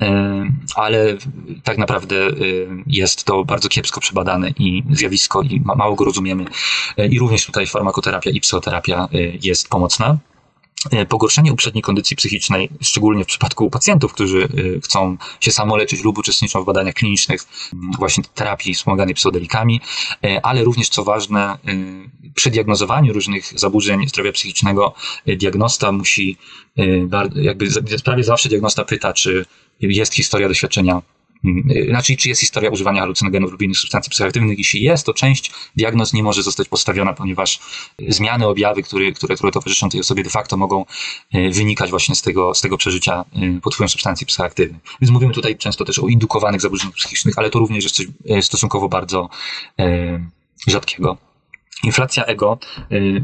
e, 0.00 0.44
ale 0.76 1.16
tak 1.64 1.78
naprawdę 1.78 2.16
e, 2.16 2.32
jest 2.86 3.24
to 3.24 3.44
bardzo 3.44 3.68
kiepsko 3.68 4.00
przebadane 4.00 4.50
i 4.58 4.82
zjawisko 4.90 5.42
i 5.42 5.60
mało 5.64 5.94
go 5.94 6.04
rozumiemy. 6.04 6.44
I 7.10 7.18
również 7.18 7.46
tutaj 7.46 7.66
farmakoterapia 7.66 8.30
i 8.30 8.40
psychoterapia 8.40 9.08
jest 9.42 9.68
pomocna. 9.68 10.18
E, 10.90 11.06
pogorszenie 11.06 11.52
uprzedniej 11.52 11.82
kondycji 11.82 12.16
psychicznej, 12.16 12.68
szczególnie 12.80 13.24
w 13.24 13.26
przypadku 13.26 13.70
pacjentów, 13.70 14.12
którzy 14.12 14.44
e, 14.44 14.80
chcą 14.80 15.16
się 15.40 15.50
samoleczyć 15.50 16.04
lub 16.04 16.18
uczestniczą 16.18 16.62
w 16.62 16.66
badaniach 16.66 16.94
klinicznych, 16.94 17.44
właśnie 17.98 18.24
terapii 18.34 18.74
wspomaganej 18.74 19.14
psychodelikami, 19.14 19.80
e, 20.24 20.46
ale 20.46 20.64
również, 20.64 20.88
co 20.88 21.04
ważne, 21.04 21.58
przy 22.34 22.50
diagnozowaniu 22.50 23.12
różnych 23.12 23.60
zaburzeń 23.60 24.08
zdrowia 24.08 24.32
psychicznego, 24.32 24.94
diagnosta 25.26 25.92
musi, 25.92 26.36
jakby 27.34 27.66
prawie 28.04 28.24
zawsze 28.24 28.48
diagnosta 28.48 28.84
pyta, 28.84 29.12
czy 29.12 29.46
jest 29.80 30.14
historia 30.14 30.48
doświadczenia 30.48 31.02
Mm, 31.02 31.21
znaczy, 31.88 32.16
czy 32.16 32.28
jest 32.28 32.40
historia 32.40 32.70
używania 32.70 33.00
halucynogenów 33.00 33.52
lub 33.52 33.62
innych 33.62 33.78
substancji 33.78 34.10
psychoaktywnych? 34.10 34.58
Jeśli 34.58 34.82
jest, 34.82 35.06
to 35.06 35.14
część 35.14 35.52
diagnoz 35.76 36.12
nie 36.12 36.22
może 36.22 36.42
zostać 36.42 36.68
postawiona, 36.68 37.12
ponieważ 37.12 37.60
zmiany, 38.08 38.46
objawy, 38.46 38.82
które, 38.82 39.12
które, 39.12 39.36
które 39.36 39.52
towarzyszą 39.52 39.88
tej 39.88 40.00
osobie, 40.00 40.22
de 40.22 40.30
facto 40.30 40.56
mogą 40.56 40.84
e, 41.32 41.50
wynikać 41.50 41.90
właśnie 41.90 42.14
z 42.14 42.22
tego, 42.22 42.54
z 42.54 42.60
tego 42.60 42.76
przeżycia 42.76 43.24
e, 43.34 43.60
pod 43.60 43.74
wpływem 43.74 43.88
substancji 43.88 44.26
psychoaktywnych. 44.26 44.82
Więc 45.00 45.10
mówimy 45.10 45.32
tutaj 45.32 45.56
często 45.56 45.84
też 45.84 45.98
o 45.98 46.08
indukowanych 46.08 46.60
zaburzeniach 46.60 46.94
psychicznych, 46.94 47.38
ale 47.38 47.50
to 47.50 47.58
również 47.58 47.84
jest 47.84 47.96
coś 47.96 48.06
stosunkowo 48.44 48.88
bardzo 48.88 49.28
rzadkiego. 50.66 51.16
Inflacja 51.84 52.24
ego 52.24 52.58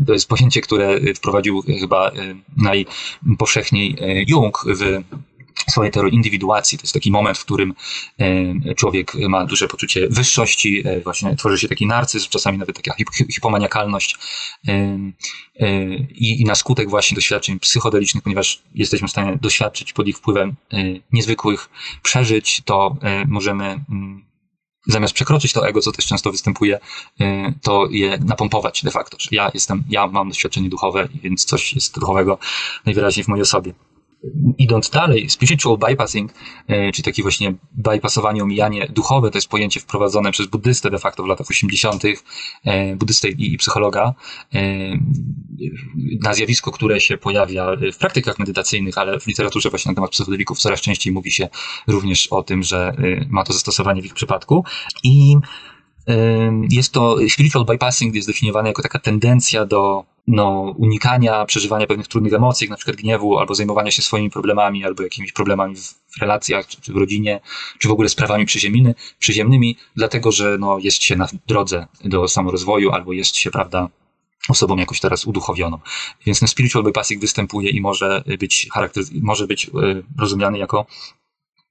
to 0.06 0.12
jest 0.12 0.28
pojęcie, 0.28 0.60
które 0.60 1.00
wprowadził 1.14 1.62
chyba 1.80 2.10
najpowszechniej 2.56 3.96
Jung 4.26 4.64
w 4.66 5.02
swojej 5.70 5.92
teorii 5.92 6.14
indywiduacji. 6.14 6.78
To 6.78 6.82
jest 6.82 6.94
taki 6.94 7.10
moment, 7.10 7.38
w 7.38 7.44
którym 7.44 7.74
e, 8.18 8.74
człowiek 8.74 9.14
ma 9.14 9.46
duże 9.46 9.68
poczucie 9.68 10.08
wyższości, 10.10 10.82
e, 10.86 11.00
właśnie 11.00 11.36
tworzy 11.36 11.58
się 11.58 11.68
taki 11.68 11.86
narcyzm, 11.86 12.28
czasami 12.30 12.58
nawet 12.58 12.76
taka 12.76 12.94
hipomaniakalność 13.34 14.16
e, 14.68 14.98
i, 16.10 16.44
na 16.44 16.54
skutek 16.54 16.90
właśnie 16.90 17.14
doświadczeń 17.14 17.58
psychodelicznych, 17.58 18.22
ponieważ 18.22 18.62
jesteśmy 18.74 19.08
w 19.08 19.10
stanie 19.10 19.38
doświadczyć 19.42 19.92
pod 19.92 20.08
ich 20.08 20.16
wpływem 20.16 20.54
niezwykłych 21.12 21.70
przeżyć, 22.02 22.62
to 22.64 22.96
możemy 23.26 23.64
mm, 23.64 24.24
zamiast 24.86 25.14
przekroczyć 25.14 25.52
to 25.52 25.68
ego, 25.68 25.80
co 25.80 25.92
też 25.92 26.06
często 26.06 26.30
występuje, 26.30 26.78
to 27.62 27.88
je 27.90 28.18
napompować 28.24 28.84
de 28.84 28.90
facto. 28.90 29.16
Ja 29.30 29.50
jestem, 29.54 29.84
ja 29.90 30.06
mam 30.06 30.28
doświadczenie 30.28 30.68
duchowe, 30.68 31.08
więc 31.22 31.44
coś 31.44 31.72
jest 31.72 32.00
duchowego 32.00 32.38
najwyraźniej 32.86 33.24
w 33.24 33.28
mojej 33.28 33.42
osobie 33.42 33.74
idąc 34.58 34.90
dalej, 34.90 35.30
spiritual 35.30 35.78
bypassing, 35.78 36.32
e, 36.68 36.92
czyli 36.92 37.04
takie 37.04 37.22
właśnie 37.22 37.54
bypassowanie, 37.72 38.42
omijanie 38.42 38.88
duchowe, 38.88 39.30
to 39.30 39.38
jest 39.38 39.48
pojęcie 39.48 39.80
wprowadzone 39.80 40.32
przez 40.32 40.46
buddystę 40.46 40.90
de 40.90 40.98
facto 40.98 41.22
w 41.22 41.26
latach 41.26 41.46
80., 41.50 42.02
e, 42.64 42.96
buddystę 42.96 43.28
i, 43.28 43.56
psychologa, 43.56 44.14
e, 44.54 44.60
na 46.22 46.34
zjawisko, 46.34 46.70
które 46.70 47.00
się 47.00 47.18
pojawia 47.18 47.66
w 47.92 47.96
praktykach 47.96 48.38
medytacyjnych, 48.38 48.98
ale 48.98 49.20
w 49.20 49.26
literaturze 49.26 49.70
właśnie 49.70 49.90
na 49.90 49.94
temat 49.94 50.10
psychodelików 50.10 50.58
coraz 50.58 50.80
częściej 50.80 51.12
mówi 51.12 51.32
się 51.32 51.48
również 51.86 52.26
o 52.26 52.42
tym, 52.42 52.62
że 52.62 52.92
ma 53.28 53.44
to 53.44 53.52
zastosowanie 53.52 54.02
w 54.02 54.06
ich 54.06 54.14
przypadku. 54.14 54.64
I 55.04 55.36
jest 56.70 56.92
to, 56.92 57.16
spiritual 57.28 57.64
bypassing 57.64 58.14
jest 58.14 58.28
definiowany 58.28 58.68
jako 58.68 58.82
taka 58.82 58.98
tendencja 58.98 59.66
do 59.66 60.04
no, 60.28 60.74
unikania 60.78 61.44
przeżywania 61.44 61.86
pewnych 61.86 62.08
trudnych 62.08 62.34
emocji, 62.34 62.64
jak 62.64 62.70
na 62.70 62.76
przykład 62.76 62.96
gniewu, 62.96 63.38
albo 63.38 63.54
zajmowania 63.54 63.90
się 63.90 64.02
swoimi 64.02 64.30
problemami, 64.30 64.84
albo 64.84 65.02
jakimiś 65.02 65.32
problemami 65.32 65.76
w 65.76 66.20
relacjach, 66.20 66.66
czy, 66.66 66.80
czy 66.80 66.92
w 66.92 66.96
rodzinie, 66.96 67.40
czy 67.78 67.88
w 67.88 67.90
ogóle 67.90 68.08
sprawami 68.08 68.46
przyziemnymi, 68.46 68.94
przyziemnymi 69.18 69.76
dlatego 69.96 70.32
że 70.32 70.58
no, 70.58 70.78
jest 70.78 71.02
się 71.02 71.16
na 71.16 71.28
drodze 71.46 71.86
do 72.04 72.28
samorozwoju, 72.28 72.90
albo 72.90 73.12
jest 73.12 73.36
się, 73.36 73.50
prawda, 73.50 73.88
osobą 74.48 74.76
jakoś 74.76 75.00
teraz 75.00 75.24
uduchowioną. 75.26 75.78
Więc 76.26 76.40
ten 76.40 76.48
spiritual 76.48 76.84
bypassing 76.84 77.20
występuje 77.20 77.70
i 77.70 77.80
może 77.80 78.24
być 78.38 78.68
charakter, 78.72 79.04
może 79.22 79.46
być 79.46 79.66
e, 79.66 79.70
rozumiany 80.18 80.58
jako 80.58 80.86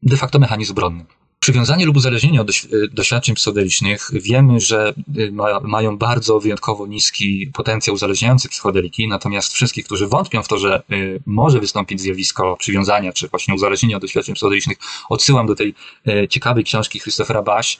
de 0.03 0.17
facto 0.17 0.39
mechanizm 0.39 0.71
obronny. 0.71 1.05
Przywiązanie 1.39 1.85
lub 1.85 1.97
uzależnienie 1.97 2.41
od 2.41 2.51
doświadczeń 2.91 3.35
psychodelicznych 3.35 4.09
wiemy, 4.13 4.59
że 4.59 4.93
y, 5.17 5.31
ma, 5.31 5.59
mają 5.59 5.97
bardzo 5.97 6.39
wyjątkowo 6.39 6.87
niski 6.87 7.51
potencjał 7.53 7.93
uzależniający 7.93 8.49
psychodeliki, 8.49 9.07
natomiast 9.07 9.53
wszystkich, 9.53 9.85
którzy 9.85 10.07
wątpią 10.07 10.43
w 10.43 10.47
to, 10.47 10.57
że 10.57 10.83
y, 10.91 11.19
może 11.25 11.59
wystąpić 11.59 12.01
zjawisko 12.01 12.57
przywiązania 12.59 13.13
czy 13.13 13.27
właśnie 13.27 13.55
uzależnienia 13.55 13.95
od 13.95 14.01
doświadczeń 14.01 14.35
psychodelicznych, 14.35 14.77
odsyłam 15.09 15.47
do 15.47 15.55
tej 15.55 15.73
y, 16.07 16.27
ciekawej 16.27 16.63
książki 16.63 16.99
Christophera 16.99 17.41
Baś, 17.41 17.79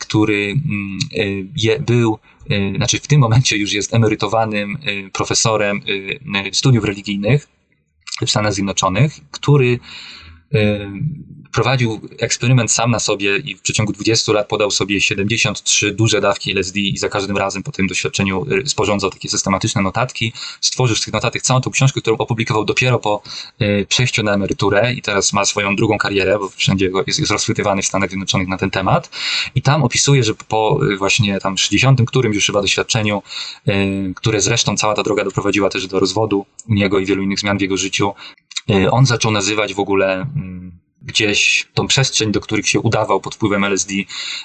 który 0.00 0.54
mm, 0.64 0.98
je, 1.56 1.80
był 1.80 2.18
znaczy 2.76 2.98
w 2.98 3.06
tym 3.06 3.20
momencie 3.20 3.56
już 3.56 3.72
jest 3.72 3.94
emerytowanym 3.94 4.78
profesorem 5.12 5.80
studiów 6.52 6.84
religijnych 6.84 7.48
w 8.26 8.30
Stanach 8.30 8.54
Zjednoczonych, 8.54 9.12
który 9.30 9.78
prowadził 11.52 12.00
eksperyment 12.18 12.72
sam 12.72 12.90
na 12.90 13.00
sobie 13.00 13.36
i 13.36 13.54
w 13.54 13.60
przeciągu 13.60 13.92
20 13.92 14.32
lat 14.32 14.48
podał 14.48 14.70
sobie 14.70 15.00
73 15.00 15.92
duże 15.92 16.20
dawki 16.20 16.52
LSD 16.52 16.80
i 16.80 16.98
za 16.98 17.08
każdym 17.08 17.36
razem 17.36 17.62
po 17.62 17.72
tym 17.72 17.86
doświadczeniu 17.86 18.46
y, 18.52 18.68
sporządzał 18.68 19.10
takie 19.10 19.28
systematyczne 19.28 19.82
notatki. 19.82 20.32
Stworzył 20.60 20.96
z 20.96 21.04
tych 21.04 21.14
notatek 21.14 21.42
całą 21.42 21.60
tą 21.60 21.70
książkę, 21.70 22.00
którą 22.00 22.16
opublikował 22.16 22.64
dopiero 22.64 22.98
po 22.98 23.22
y, 23.62 23.86
przejściu 23.88 24.22
na 24.22 24.34
emeryturę 24.34 24.94
i 24.94 25.02
teraz 25.02 25.32
ma 25.32 25.44
swoją 25.44 25.76
drugą 25.76 25.98
karierę, 25.98 26.38
bo 26.38 26.48
wszędzie 26.48 26.90
jest, 27.06 27.18
jest 27.18 27.32
rozchwytywany 27.32 27.82
w 27.82 27.86
Stanach 27.86 28.10
Zjednoczonych 28.10 28.48
na 28.48 28.58
ten 28.58 28.70
temat. 28.70 29.10
I 29.54 29.62
tam 29.62 29.84
opisuje, 29.84 30.24
że 30.24 30.34
po 30.34 30.80
y, 30.92 30.96
właśnie 30.96 31.40
tam 31.40 31.58
60 31.58 32.00
którymś 32.06 32.34
już 32.34 32.46
chyba 32.46 32.62
doświadczeniu, 32.62 33.22
które 34.16 34.40
zresztą 34.40 34.76
cała 34.76 34.94
ta 34.94 35.02
droga 35.02 35.24
doprowadziła 35.24 35.68
też 35.68 35.86
do 35.86 36.00
rozwodu 36.00 36.46
u 36.68 36.74
niego 36.74 36.98
i 36.98 37.06
wielu 37.06 37.22
innych 37.22 37.40
zmian 37.40 37.58
w 37.58 37.60
jego 37.60 37.76
życiu, 37.76 38.12
on 38.90 39.06
zaczął 39.06 39.32
nazywać 39.32 39.74
w 39.74 39.80
ogóle 39.80 40.12
mm, 40.14 40.72
gdzieś 41.02 41.66
tą 41.74 41.86
przestrzeń, 41.86 42.32
do 42.32 42.40
których 42.40 42.68
się 42.68 42.80
udawał 42.80 43.20
pod 43.20 43.34
wpływem 43.34 43.64
LSD 43.64 43.94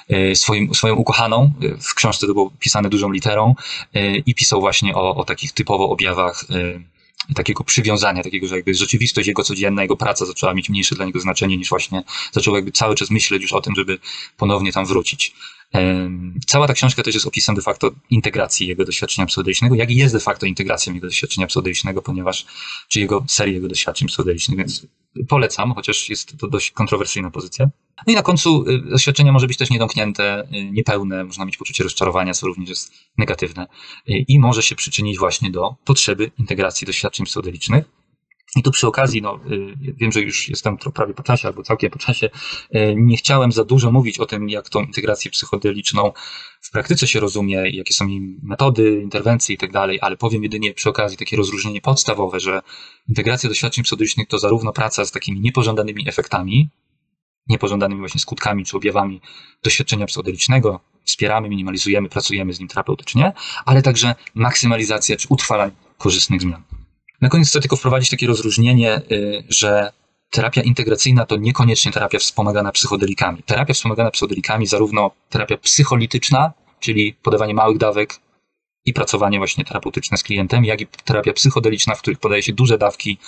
e, 0.08 0.34
swoim, 0.34 0.74
swoją 0.74 0.94
ukochaną. 0.94 1.52
E, 1.62 1.78
w 1.78 1.94
książce 1.94 2.26
to 2.26 2.32
było 2.32 2.50
pisane 2.60 2.88
dużą 2.88 3.10
literą 3.10 3.54
e, 3.94 4.16
i 4.16 4.34
pisał 4.34 4.60
właśnie 4.60 4.94
o, 4.94 5.16
o 5.16 5.24
takich 5.24 5.52
typowo 5.52 5.90
objawach 5.90 6.44
takiego 7.34 7.64
przywiązania, 7.64 8.22
takiego, 8.22 8.46
że 8.46 8.56
jakby 8.56 8.74
rzeczywistość 8.74 9.28
jego 9.28 9.42
codzienna, 9.42 9.82
jego 9.82 9.96
praca 9.96 10.26
zaczęła 10.26 10.54
mieć 10.54 10.68
mniejsze 10.68 10.94
dla 10.94 11.04
niego 11.04 11.20
znaczenie 11.20 11.56
niż 11.56 11.68
właśnie 11.68 12.02
zaczął 12.32 12.54
jakby 12.54 12.72
cały 12.72 12.94
czas 12.94 13.10
myśleć 13.10 13.42
już 13.42 13.52
o 13.52 13.60
tym, 13.60 13.74
żeby 13.74 13.98
ponownie 14.36 14.72
tam 14.72 14.86
wrócić. 14.86 15.34
Cała 16.46 16.66
ta 16.66 16.74
książka 16.74 17.02
też 17.02 17.14
jest 17.14 17.26
opisem 17.26 17.54
de 17.54 17.62
facto 17.62 17.90
integracji 18.10 18.66
jego 18.66 18.84
doświadczenia 18.84 19.26
psychodelicznego, 19.26 19.74
jak 19.74 19.90
i 19.90 19.96
jest 19.96 20.14
de 20.14 20.20
facto 20.20 20.46
integracją 20.46 20.94
jego 20.94 21.06
doświadczenia 21.06 21.46
psychodelicznego, 21.46 22.02
ponieważ, 22.02 22.46
czy 22.88 23.00
jego 23.00 23.24
serii 23.28 23.54
jego 23.54 23.68
doświadczeń 23.68 24.08
psychodelicznych, 24.08 24.58
więc 24.58 24.86
polecam, 25.28 25.74
chociaż 25.74 26.08
jest 26.08 26.38
to 26.38 26.48
dość 26.48 26.70
kontrowersyjna 26.70 27.30
pozycja. 27.30 27.66
No 28.06 28.12
i 28.12 28.16
na 28.16 28.22
końcu 28.22 28.64
y, 28.68 28.78
doświadczenie 28.78 29.32
może 29.32 29.46
być 29.46 29.56
też 29.56 29.70
niedomknięte, 29.70 30.40
y, 30.40 30.64
niepełne, 30.70 31.24
można 31.24 31.44
mieć 31.44 31.56
poczucie 31.56 31.84
rozczarowania, 31.84 32.34
co 32.34 32.46
również 32.46 32.68
jest 32.68 32.92
negatywne 33.18 33.66
y, 34.08 34.12
i 34.28 34.38
może 34.38 34.62
się 34.62 34.74
przyczynić 34.74 35.18
właśnie 35.18 35.50
do 35.50 35.74
potrzeby 35.84 36.30
integracji 36.38 36.86
doświadczeń 36.86 37.26
psychodelicznych. 37.26 37.84
I 38.56 38.62
tu 38.62 38.70
przy 38.70 38.86
okazji, 38.86 39.22
no, 39.22 39.40
wiem, 39.76 40.12
że 40.12 40.20
już 40.20 40.48
jestem 40.48 40.78
prawie 40.78 41.14
po 41.14 41.22
czasie 41.22 41.48
albo 41.48 41.62
całkiem 41.62 41.90
po 41.90 41.98
czasie, 41.98 42.30
nie 42.96 43.16
chciałem 43.16 43.52
za 43.52 43.64
dużo 43.64 43.92
mówić 43.92 44.18
o 44.18 44.26
tym, 44.26 44.48
jak 44.48 44.68
tą 44.68 44.80
integrację 44.80 45.30
psychodeliczną 45.30 46.12
w 46.60 46.70
praktyce 46.70 47.06
się 47.06 47.20
rozumie, 47.20 47.70
jakie 47.70 47.94
są 47.94 48.08
jej 48.08 48.20
metody, 48.42 49.00
interwencje 49.02 49.54
i 49.54 49.58
tak 49.58 49.72
dalej, 49.72 49.98
ale 50.02 50.16
powiem 50.16 50.42
jedynie 50.42 50.74
przy 50.74 50.88
okazji 50.88 51.18
takie 51.18 51.36
rozróżnienie 51.36 51.80
podstawowe, 51.80 52.40
że 52.40 52.60
integracja 53.08 53.48
doświadczeń 53.48 53.84
psychodelicznych 53.84 54.28
to 54.28 54.38
zarówno 54.38 54.72
praca 54.72 55.04
z 55.04 55.12
takimi 55.12 55.40
niepożądanymi 55.40 56.08
efektami, 56.08 56.70
niepożądanymi 57.48 58.00
właśnie 58.00 58.20
skutkami 58.20 58.64
czy 58.64 58.76
objawami 58.76 59.20
doświadczenia 59.62 60.06
psychodelicznego, 60.06 60.80
wspieramy, 61.04 61.48
minimalizujemy, 61.48 62.08
pracujemy 62.08 62.52
z 62.52 62.60
nim 62.60 62.68
terapeutycznie, 62.68 63.32
ale 63.64 63.82
także 63.82 64.14
maksymalizacja 64.34 65.16
czy 65.16 65.28
utrwalanie 65.30 65.72
korzystnych 65.98 66.40
zmian. 66.40 66.62
Na 67.24 67.30
koniec 67.30 67.48
chcę 67.48 67.60
tylko 67.60 67.76
wprowadzić 67.76 68.10
takie 68.10 68.26
rozróżnienie, 68.26 69.02
y, 69.12 69.44
że 69.48 69.92
terapia 70.30 70.62
integracyjna 70.62 71.26
to 71.26 71.36
niekoniecznie 71.36 71.92
terapia 71.92 72.18
wspomagana 72.18 72.72
psychodelikami. 72.72 73.42
Terapia 73.42 73.74
wspomagana 73.74 74.10
psychodelikami, 74.10 74.66
zarówno 74.66 75.10
terapia 75.30 75.56
psycholityczna, 75.56 76.52
czyli 76.80 77.14
podawanie 77.22 77.54
małych 77.54 77.78
dawek 77.78 78.20
i 78.84 78.92
pracowanie 78.92 79.38
właśnie 79.38 79.64
terapeutyczne 79.64 80.16
z 80.16 80.22
klientem, 80.22 80.64
jak 80.64 80.80
i 80.80 80.86
terapia 80.86 81.32
psychodeliczna, 81.32 81.94
w 81.94 82.00
których 82.00 82.18
podaje 82.18 82.42
się 82.42 82.52
duże 82.52 82.78
dawki 82.78 83.18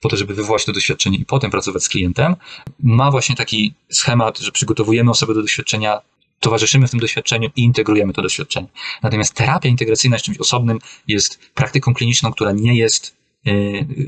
po 0.00 0.08
to, 0.08 0.16
żeby 0.16 0.34
wywołać 0.34 0.64
to 0.64 0.72
doświadczenie 0.72 1.18
i 1.18 1.24
potem 1.24 1.50
pracować 1.50 1.82
z 1.82 1.88
klientem, 1.88 2.36
ma 2.82 3.10
właśnie 3.10 3.36
taki 3.36 3.74
schemat, 3.92 4.38
że 4.38 4.52
przygotowujemy 4.52 5.10
osobę 5.10 5.34
do 5.34 5.42
doświadczenia, 5.42 6.00
towarzyszymy 6.40 6.86
w 6.86 6.90
tym 6.90 7.00
doświadczeniu 7.00 7.50
i 7.56 7.62
integrujemy 7.62 8.12
to 8.12 8.22
doświadczenie. 8.22 8.66
Natomiast 9.02 9.34
terapia 9.34 9.68
integracyjna 9.68 10.14
jest 10.14 10.24
czymś 10.24 10.38
osobnym, 10.38 10.78
jest 11.08 11.52
praktyką 11.54 11.94
kliniczną, 11.94 12.32
która 12.32 12.52
nie 12.52 12.74
jest, 12.74 13.19
e, 13.46 13.52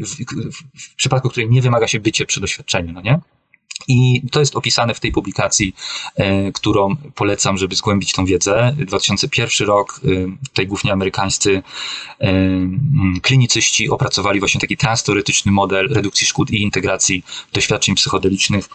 w, 0.07 0.53
w 0.92 0.95
przypadku 0.95 1.29
której 1.29 1.51
nie 1.51 1.62
wymaga 1.62 1.88
się 1.88 2.01
bycie 2.01 2.27
przy 2.27 2.40
doświadczeniu, 2.40 2.92
no 2.92 3.01
nie? 3.01 3.18
I 3.88 4.22
to 4.30 4.40
jest 4.40 4.56
opisane 4.56 4.94
w 4.94 5.00
tej 5.00 5.12
publikacji, 5.12 5.74
e, 6.16 6.52
którą 6.52 6.96
polecam, 7.14 7.58
żeby 7.58 7.74
zgłębić 7.74 8.12
tą 8.12 8.24
wiedzę. 8.24 8.76
2001 8.78 9.66
rok, 9.66 10.00
e, 10.04 10.08
tutaj 10.48 10.66
głównie 10.66 10.92
amerykańscy 10.92 11.62
e, 12.20 12.32
klinicyści 13.22 13.90
opracowali 13.90 14.40
właśnie 14.40 14.61
taki 14.61 14.76
transteoretyczny 14.76 15.52
model 15.52 15.88
redukcji 15.88 16.26
szkód 16.26 16.50
i 16.50 16.62
integracji 16.62 17.24
doświadczeń 17.52 17.94
psychodelicznych, 17.94 18.68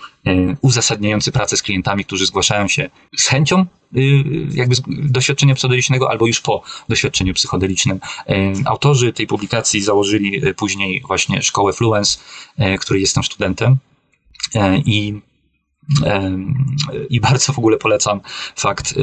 uzasadniający 0.62 1.32
pracę 1.32 1.58
z 1.58 1.62
klientami, 1.62 2.06
którzy 2.06 2.26
zgłaszają 2.26 2.68
się 2.68 2.90
z 3.18 3.28
chęcią 3.28 3.66
jakby 4.54 4.76
doświadczenia 4.88 5.56
psychodelicznego 5.56 6.10
albo 6.10 6.28
już 6.28 6.42
po 6.42 6.64
doświadczeniu 6.90 7.34
psychodelicznym. 7.34 8.00
Autorzy 8.66 9.14
tej 9.14 9.28
publikacji 9.28 9.82
założyli 9.82 10.42
później 10.54 11.02
właśnie 11.08 11.42
szkołę 11.42 11.74
Fluence, 11.74 12.20
której 12.80 13.02
jestem 13.02 13.24
studentem 13.24 13.78
I 14.86 15.22
i 17.10 17.22
bardzo 17.22 17.54
w 17.54 17.60
ogóle 17.60 17.78
polecam 17.78 18.22
fakt 18.56 18.94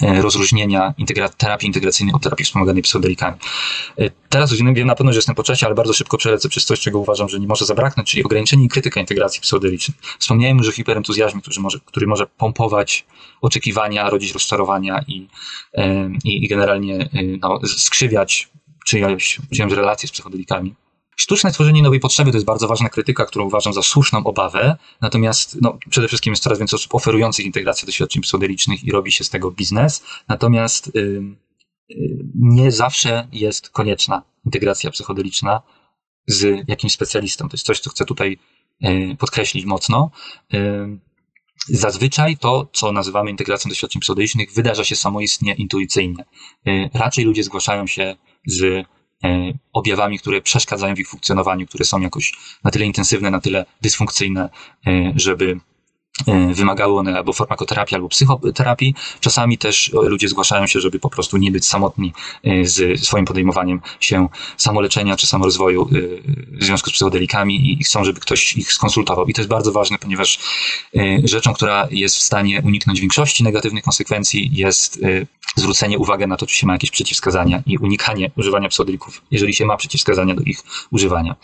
E, 0.00 0.22
rozróżnienia 0.22 0.94
integra 0.98 1.28
terapii 1.28 1.66
integracyjnej 1.66 2.14
od 2.14 2.22
terapii 2.22 2.44
wspomaganej 2.44 2.82
psychodelikami. 2.82 3.36
E, 3.98 4.10
teraz 4.28 4.50
już 4.50 4.62
wiem 4.74 4.86
na 4.86 4.94
pewno, 4.94 5.12
że 5.12 5.18
jestem 5.18 5.34
po 5.34 5.42
czasie, 5.42 5.66
ale 5.66 5.74
bardzo 5.74 5.92
szybko 5.92 6.18
przelecę 6.18 6.48
przez 6.48 6.64
coś, 6.64 6.80
czego 6.80 6.98
uważam, 6.98 7.28
że 7.28 7.40
nie 7.40 7.46
może 7.46 7.64
zabraknąć, 7.64 8.10
czyli 8.10 8.24
ograniczenie 8.24 8.64
i 8.64 8.68
krytyka 8.68 9.00
integracji 9.00 9.40
psychodelicznej. 9.40 9.96
Wspomniałem 10.18 10.58
już 10.58 10.68
o 10.68 10.72
hiperentuzjazmie, 10.72 11.40
który 11.40 11.60
może, 11.60 11.80
który 11.84 12.06
może 12.06 12.26
pompować 12.26 13.06
oczekiwania, 13.40 14.10
rodzić 14.10 14.32
rozczarowania 14.32 15.04
i, 15.08 15.28
e, 15.74 16.10
i, 16.24 16.44
i 16.44 16.48
generalnie 16.48 17.08
no, 17.40 17.60
skrzywiać 17.66 18.48
czyjeś, 18.86 19.40
czyjeś 19.54 19.72
relacje 19.72 20.08
z 20.08 20.12
psychodelikami. 20.12 20.74
Sztuczne 21.22 21.52
tworzenie 21.52 21.82
nowej 21.82 22.00
potrzeby 22.00 22.30
to 22.30 22.36
jest 22.36 22.46
bardzo 22.46 22.68
ważna 22.68 22.88
krytyka, 22.88 23.26
którą 23.26 23.44
uważam 23.44 23.72
za 23.72 23.82
słuszną 23.82 24.24
obawę. 24.24 24.76
Natomiast 25.00 25.58
no, 25.60 25.78
przede 25.90 26.08
wszystkim 26.08 26.32
jest 26.32 26.42
coraz 26.42 26.58
więcej 26.58 26.76
osób 26.76 26.94
oferujących 26.94 27.46
integrację 27.46 27.86
doświadczeń 27.86 28.22
psychodelicznych 28.22 28.84
i 28.84 28.90
robi 28.90 29.12
się 29.12 29.24
z 29.24 29.30
tego 29.30 29.50
biznes. 29.50 30.04
Natomiast 30.28 30.92
nie 32.34 32.72
zawsze 32.72 33.28
jest 33.32 33.70
konieczna 33.70 34.22
integracja 34.44 34.90
psychodeliczna 34.90 35.62
z 36.26 36.68
jakimś 36.68 36.92
specjalistą. 36.92 37.48
To 37.48 37.54
jest 37.54 37.66
coś, 37.66 37.80
co 37.80 37.90
chcę 37.90 38.04
tutaj 38.04 38.38
y, 38.84 39.16
podkreślić 39.18 39.64
mocno. 39.64 40.10
Zazwyczaj 41.68 42.36
to, 42.36 42.68
co 42.72 42.92
nazywamy 42.92 43.30
integracją 43.30 43.68
doświadczeń 43.68 44.00
psychodelicznych, 44.00 44.52
wydarza 44.52 44.84
się 44.84 44.96
samoistnie, 44.96 45.54
intuicyjnie. 45.54 46.24
Y, 46.68 46.90
raczej 46.94 47.24
ludzie 47.24 47.44
zgłaszają 47.44 47.86
się 47.86 48.16
z 48.46 48.86
objawami, 49.72 50.18
które 50.18 50.40
przeszkadzają 50.40 50.94
w 50.94 50.98
ich 50.98 51.08
funkcjonowaniu, 51.08 51.66
które 51.66 51.84
są 51.84 52.00
jakoś 52.00 52.32
na 52.64 52.70
tyle 52.70 52.86
intensywne, 52.86 53.30
na 53.30 53.40
tyle 53.40 53.64
dysfunkcyjne, 53.80 54.48
e, 54.86 55.12
żeby 55.16 55.56
E, 55.56 55.71
wymagały 56.54 56.98
one 56.98 57.16
albo 57.16 57.32
farmakoterapii, 57.32 57.94
albo 57.94 58.08
psychoterapii. 58.08 58.94
Czasami 59.20 59.58
też 59.58 59.90
e, 59.94 60.08
ludzie 60.08 60.28
zgłaszają 60.28 60.66
się, 60.66 60.80
żeby 60.80 60.98
po 60.98 61.10
prostu 61.10 61.36
nie 61.36 61.50
być 61.50 61.66
samotni 61.66 62.12
e, 62.44 62.64
z 62.64 63.04
swoim 63.04 63.24
podejmowaniem 63.24 63.80
się 64.00 64.28
samoleczenia 64.56 65.16
czy 65.16 65.26
samorozwoju 65.26 65.88
w 66.52 66.64
związku 66.64 66.90
z 66.90 66.92
psychodelikami 66.92 67.72
i 67.72 67.84
chcą, 67.84 68.04
żeby 68.04 68.20
ktoś 68.20 68.56
ich 68.56 68.72
skonsultował. 68.72 69.26
I 69.26 69.34
to 69.34 69.40
jest 69.40 69.50
bardzo 69.50 69.72
ważne, 69.72 69.98
ponieważ 69.98 70.38
rzeczą, 71.24 71.54
która 71.54 71.88
jest 71.90 72.16
w 72.16 72.22
stanie 72.22 72.62
uniknąć 72.64 73.00
większości 73.00 73.44
negatywnych 73.44 73.84
konsekwencji 73.84 74.50
jest 74.52 75.00
zwrócenie 75.56 75.98
uwagi 75.98 76.26
na 76.26 76.36
to, 76.36 76.46
czy 76.46 76.56
się 76.56 76.66
ma 76.66 76.72
jakieś 76.72 76.90
przeciwwskazania 76.90 77.62
i 77.66 77.78
unikanie 77.78 78.30
używania 78.36 78.68
psychodelików, 78.68 79.22
jeżeli 79.30 79.54
się 79.54 79.64
ma 79.66 79.76
przeciwwskazania 79.76 80.34
do 80.34 80.42
ich 80.42 80.62
używania. 80.90 81.36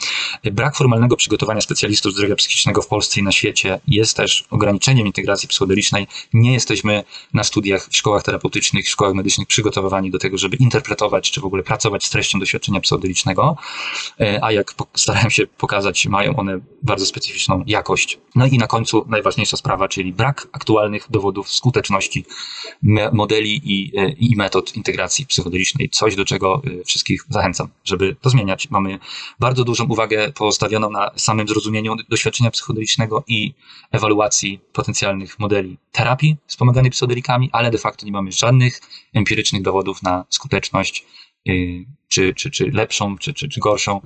Brak 0.45 0.77
formalnego 0.77 1.17
przygotowania 1.17 1.61
specjalistów 1.61 2.13
zdrowia 2.13 2.37
psychicznego 2.37 2.83
w 2.83 2.87
Polsce 2.87 3.21
i 3.21 3.23
na 3.23 3.33
świecie 3.33 3.81
jest 3.89 4.17
też 4.17 4.45
ograniczeniem 4.59 5.07
integracji 5.07 5.49
psychodelicznej 5.49 6.07
nie 6.33 6.53
jesteśmy 6.53 7.05
na 7.35 7.45
studiach 7.45 7.89
w 7.91 7.97
szkołach 7.97 8.23
terapeutycznych, 8.23 8.87
w 8.87 8.89
szkołach 8.89 9.15
medycznych 9.15 9.49
przygotowywani 9.49 10.11
do 10.11 10.19
tego, 10.19 10.39
żeby 10.39 10.57
interpretować 10.57 11.31
czy 11.31 11.41
w 11.41 11.45
ogóle 11.45 11.63
pracować 11.63 12.05
z 12.05 12.11
treścią 12.11 12.39
doświadczenia 12.39 12.81
psychodelicznego, 12.81 13.57
e, 14.21 14.45
a 14.45 14.53
jak 14.53 14.75
starałem 14.95 15.31
się 15.31 15.47
pokazać, 15.47 16.07
mają 16.07 16.37
one 16.37 16.61
bardzo 16.83 17.07
specyficzną 17.07 17.65
jakość. 17.67 18.19
No 18.35 18.47
i 18.47 18.59
na 18.59 18.67
końcu 18.67 19.05
najważniejsza 19.09 19.57
sprawa, 19.57 19.89
czyli 19.89 20.13
brak 20.13 20.49
aktualnych 20.53 21.07
dowodów 21.11 21.53
skuteczności 21.53 22.25
modeli 23.13 23.61
i, 23.65 23.99
e, 23.99 24.09
i 24.09 24.37
metod 24.37 24.77
integracji 24.77 25.27
psychodelicznej. 25.27 25.91
Coś, 25.91 26.17
do 26.17 26.25
czego 26.25 26.63
e, 26.81 26.85
wszystkich 26.85 27.25
zachęcam, 27.29 27.69
żeby 27.85 28.17
to 28.21 28.31
zmieniać. 28.31 28.71
Mamy 28.71 28.99
bardzo 29.41 29.65
dużą 29.65 29.85
uwagę 29.85 30.33
postawioną 30.33 30.91
na 30.91 31.11
samym 31.17 31.49
zrozumieniu 31.49 31.97
doświadczenia 32.09 32.51
psychodelicznego 32.51 33.25
i 33.27 33.55
ewaluacji 33.93 34.48
potencjalnych 34.73 35.39
modeli 35.39 35.79
terapii 35.93 36.37
wspomaganej 36.47 36.91
psychodelikami, 36.91 37.51
ale 37.53 37.71
de 37.71 37.79
facto 37.79 38.07
nie 38.07 38.13
mamy 38.13 38.33
żadnych 38.33 38.81
empirycznych 39.15 39.63
dowodów 39.63 40.03
na 40.03 40.25
skuteczność 40.29 41.05
y, 41.49 41.85
czy, 42.09 42.35
czy, 42.35 42.51
czy 42.51 42.71
lepszą, 42.71 43.19
czy, 43.19 43.35
czy, 43.35 43.49
czy 43.49 43.61
gorszą 43.61 44.01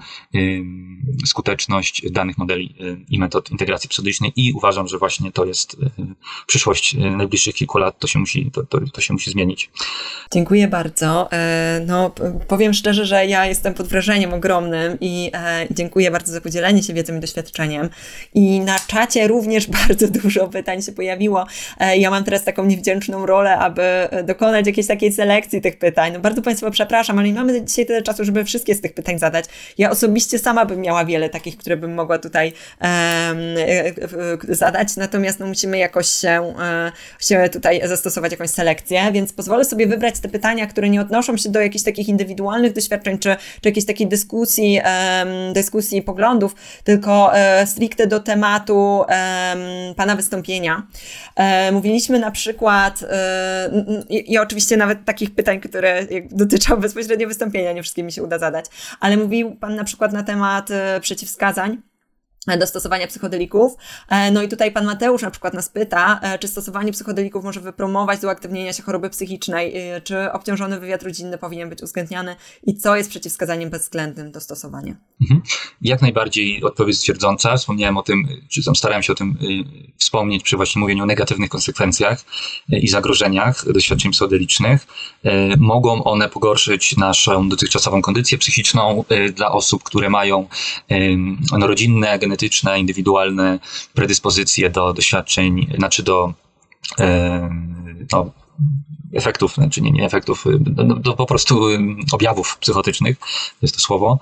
skuteczność 1.26 2.10
danych 2.10 2.38
modeli 2.38 2.74
y, 2.80 2.96
i 3.10 3.18
metod 3.18 3.50
integracji 3.50 3.88
psychodelicznej 3.88 4.32
i 4.36 4.52
uważam, 4.52 4.88
że 4.88 4.98
właśnie 4.98 5.32
to 5.32 5.44
jest 5.44 5.74
y, 5.74 5.76
przyszłość 6.46 6.94
najbliższych 6.94 7.54
kilku 7.54 7.78
lat, 7.78 7.98
to 7.98 8.06
się 8.06 8.18
musi, 8.18 8.50
to, 8.50 8.62
to, 8.62 8.80
to 8.92 9.00
się 9.00 9.12
musi 9.12 9.30
zmienić. 9.30 9.70
Dziękuję 10.32 10.68
bardzo. 10.68 11.32
E, 11.32 11.80
no, 11.86 12.14
powiem 12.48 12.74
szczerze, 12.74 13.06
że 13.06 13.26
ja 13.26 13.46
jestem 13.46 13.74
pod 13.74 13.86
wrażeniem 13.86 14.34
ogromnym 14.34 14.98
i 15.00 15.30
e, 15.34 15.66
dziękuję 15.70 16.10
bardzo 16.10 16.32
za 16.32 16.40
podzielenie 16.40 16.82
się 16.82 16.94
wiedzą 16.94 17.16
i 17.16 17.20
doświadczeniem. 17.20 17.88
I 18.34 18.60
na 18.60 18.78
czacie 18.78 19.28
również 19.28 19.66
bardzo 19.86 20.08
dużo 20.08 20.48
pytań 20.48 20.82
się 20.82 20.92
pojawiło. 20.92 21.46
E, 21.78 21.96
ja 21.96 22.10
mam 22.10 22.24
teraz 22.24 22.44
taką 22.44 22.64
niewdzięczną 22.64 23.26
rolę, 23.26 23.58
aby 23.58 23.82
dokonać 24.24 24.66
jakiejś 24.66 24.86
takiej 24.86 25.12
selekcji 25.12 25.60
tych 25.60 25.78
pytań. 25.78 26.12
No, 26.12 26.20
bardzo 26.20 26.42
Państwa 26.42 26.70
przepraszam, 26.70 27.18
ale 27.18 27.32
mamy 27.32 27.64
dzisiaj 27.64 27.86
tyle 27.92 28.02
czasu, 28.02 28.24
żeby 28.24 28.44
wszystkie 28.44 28.74
z 28.74 28.80
tych 28.80 28.94
pytań 28.94 29.18
zadać. 29.18 29.44
Ja 29.78 29.90
osobiście 29.90 30.38
sama 30.38 30.64
bym 30.66 30.80
miała 30.80 31.04
wiele 31.04 31.28
takich, 31.28 31.56
które 31.56 31.76
bym 31.76 31.94
mogła 31.94 32.18
tutaj 32.18 32.52
um, 32.80 33.38
zadać, 34.48 34.96
natomiast 34.96 35.40
no, 35.40 35.46
musimy 35.46 35.78
jakoś 35.78 36.08
się, 36.08 36.54
e, 36.60 36.92
się 37.20 37.48
tutaj 37.52 37.88
zastosować 37.88 38.32
jakąś 38.32 38.50
selekcję, 38.50 39.12
więc 39.12 39.32
pozwolę 39.32 39.64
sobie 39.64 39.86
wybrać 39.86 40.20
te 40.20 40.28
pytania, 40.28 40.66
które 40.66 40.88
nie 40.88 41.00
odnoszą 41.00 41.36
się 41.36 41.48
do 41.48 41.60
jakichś 41.60 41.84
takich 41.84 42.08
indywidualnych 42.08 42.72
doświadczeń, 42.72 43.18
czy, 43.18 43.36
czy 43.60 43.68
jakiejś 43.68 43.86
takiej 43.86 44.06
dyskusji, 44.06 44.80
dyskusji 45.52 46.02
poglądów, 46.02 46.54
tylko 46.84 47.32
um, 47.34 47.66
stricte 47.66 48.06
do 48.06 48.20
tematu 48.20 49.04
Pana 49.96 50.16
wystąpienia. 50.16 50.86
Mówiliśmy 51.72 52.18
na 52.18 52.30
przykład, 52.30 53.04
i, 54.08 54.32
i 54.32 54.38
oczywiście 54.38 54.76
nawet 54.76 55.04
takich 55.04 55.34
pytań, 55.34 55.60
które 55.60 56.06
dotyczą 56.30 56.76
bezpośrednio 56.76 57.28
wystąpienia, 57.28 57.72
nie 57.72 57.81
wszystkie 57.82 58.02
mi 58.02 58.12
się 58.12 58.22
uda 58.22 58.38
zadać, 58.38 58.66
ale 59.00 59.16
mówił 59.16 59.56
Pan 59.56 59.76
na 59.76 59.84
przykład 59.84 60.12
na 60.12 60.22
temat 60.22 60.70
e, 60.70 61.00
przeciwwskazań 61.00 61.91
do 62.58 62.66
stosowania 62.66 63.06
psychodelików. 63.06 63.72
E, 64.08 64.30
no 64.30 64.42
i 64.42 64.48
tutaj 64.48 64.72
pan 64.72 64.84
Mateusz 64.84 65.22
na 65.22 65.30
przykład 65.30 65.54
nas 65.54 65.68
pyta, 65.68 66.20
e, 66.22 66.38
czy 66.38 66.48
stosowanie 66.48 66.92
psychodelików 66.92 67.44
może 67.44 67.60
wypromować 67.60 68.20
do 68.20 68.28
uaktywnienia 68.28 68.72
się 68.72 68.82
choroby 68.82 69.10
psychicznej, 69.10 69.74
czy 70.04 70.32
obciążony 70.32 70.80
wywiad 70.80 71.02
rodzinny 71.02 71.38
powinien 71.38 71.68
być 71.68 71.82
uwzględniany 71.82 72.36
i 72.62 72.76
co 72.76 72.96
jest 72.96 73.10
przeciwwskazaniem 73.10 73.70
bezwzględnym 73.70 74.32
do 74.32 74.40
stosowania? 74.40 74.96
Mhm. 75.20 75.42
Jak 75.82 76.02
najbardziej 76.02 76.64
odpowiedź 76.64 76.98
stwierdząca. 76.98 77.56
Wspomniałem 77.56 77.96
o 77.96 78.02
tym, 78.02 78.28
czy 78.48 78.64
tam 78.64 78.76
starałem 78.76 79.02
się 79.02 79.12
o 79.12 79.16
tym 79.16 79.36
y, 79.42 79.92
wspomnieć 79.98 80.42
przy 80.42 80.56
właśnie 80.56 80.80
mówieniu 80.80 81.02
o 81.02 81.06
negatywnych 81.06 81.50
konsekwencjach 81.50 82.24
y, 82.72 82.78
i 82.78 82.88
zagrożeniach 82.88 83.72
doświadczeń 83.72 84.12
psychodelicznych. 84.12 84.86
Y, 85.26 85.30
mogą 85.58 86.04
one 86.04 86.28
pogorszyć 86.28 86.96
naszą 86.96 87.48
dotychczasową 87.48 88.02
kondycję 88.02 88.38
psychiczną 88.38 89.04
dla 89.34 89.52
osób, 89.52 89.82
które 89.82 90.10
mają 90.10 90.48
no, 91.58 91.66
rodzinne, 91.66 92.18
genetyczne, 92.32 92.80
indywidualne 92.80 93.58
predyspozycje 93.94 94.70
do 94.70 94.92
doświadczeń, 94.92 95.72
znaczy 95.78 96.02
do 96.02 96.32
no, 98.12 98.30
efektów, 99.14 99.54
znaczy 99.54 99.82
nie, 99.82 99.90
nie 99.90 100.04
efektów, 100.04 100.44
do, 100.60 100.84
do 100.84 101.12
po 101.12 101.26
prostu 101.26 101.60
objawów 102.12 102.58
psychotycznych, 102.58 103.16
jest 103.62 103.74
to 103.74 103.80
słowo, 103.80 104.18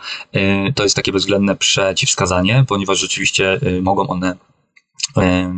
to 0.75 0.83
jest 0.83 0.97
takie 0.97 1.13
bezwzględne 1.13 1.57
przeciwwskazanie, 1.57 2.65
ponieważ 2.69 2.99
rzeczywiście 2.99 3.61
mogą 3.83 4.07
one 4.07 4.37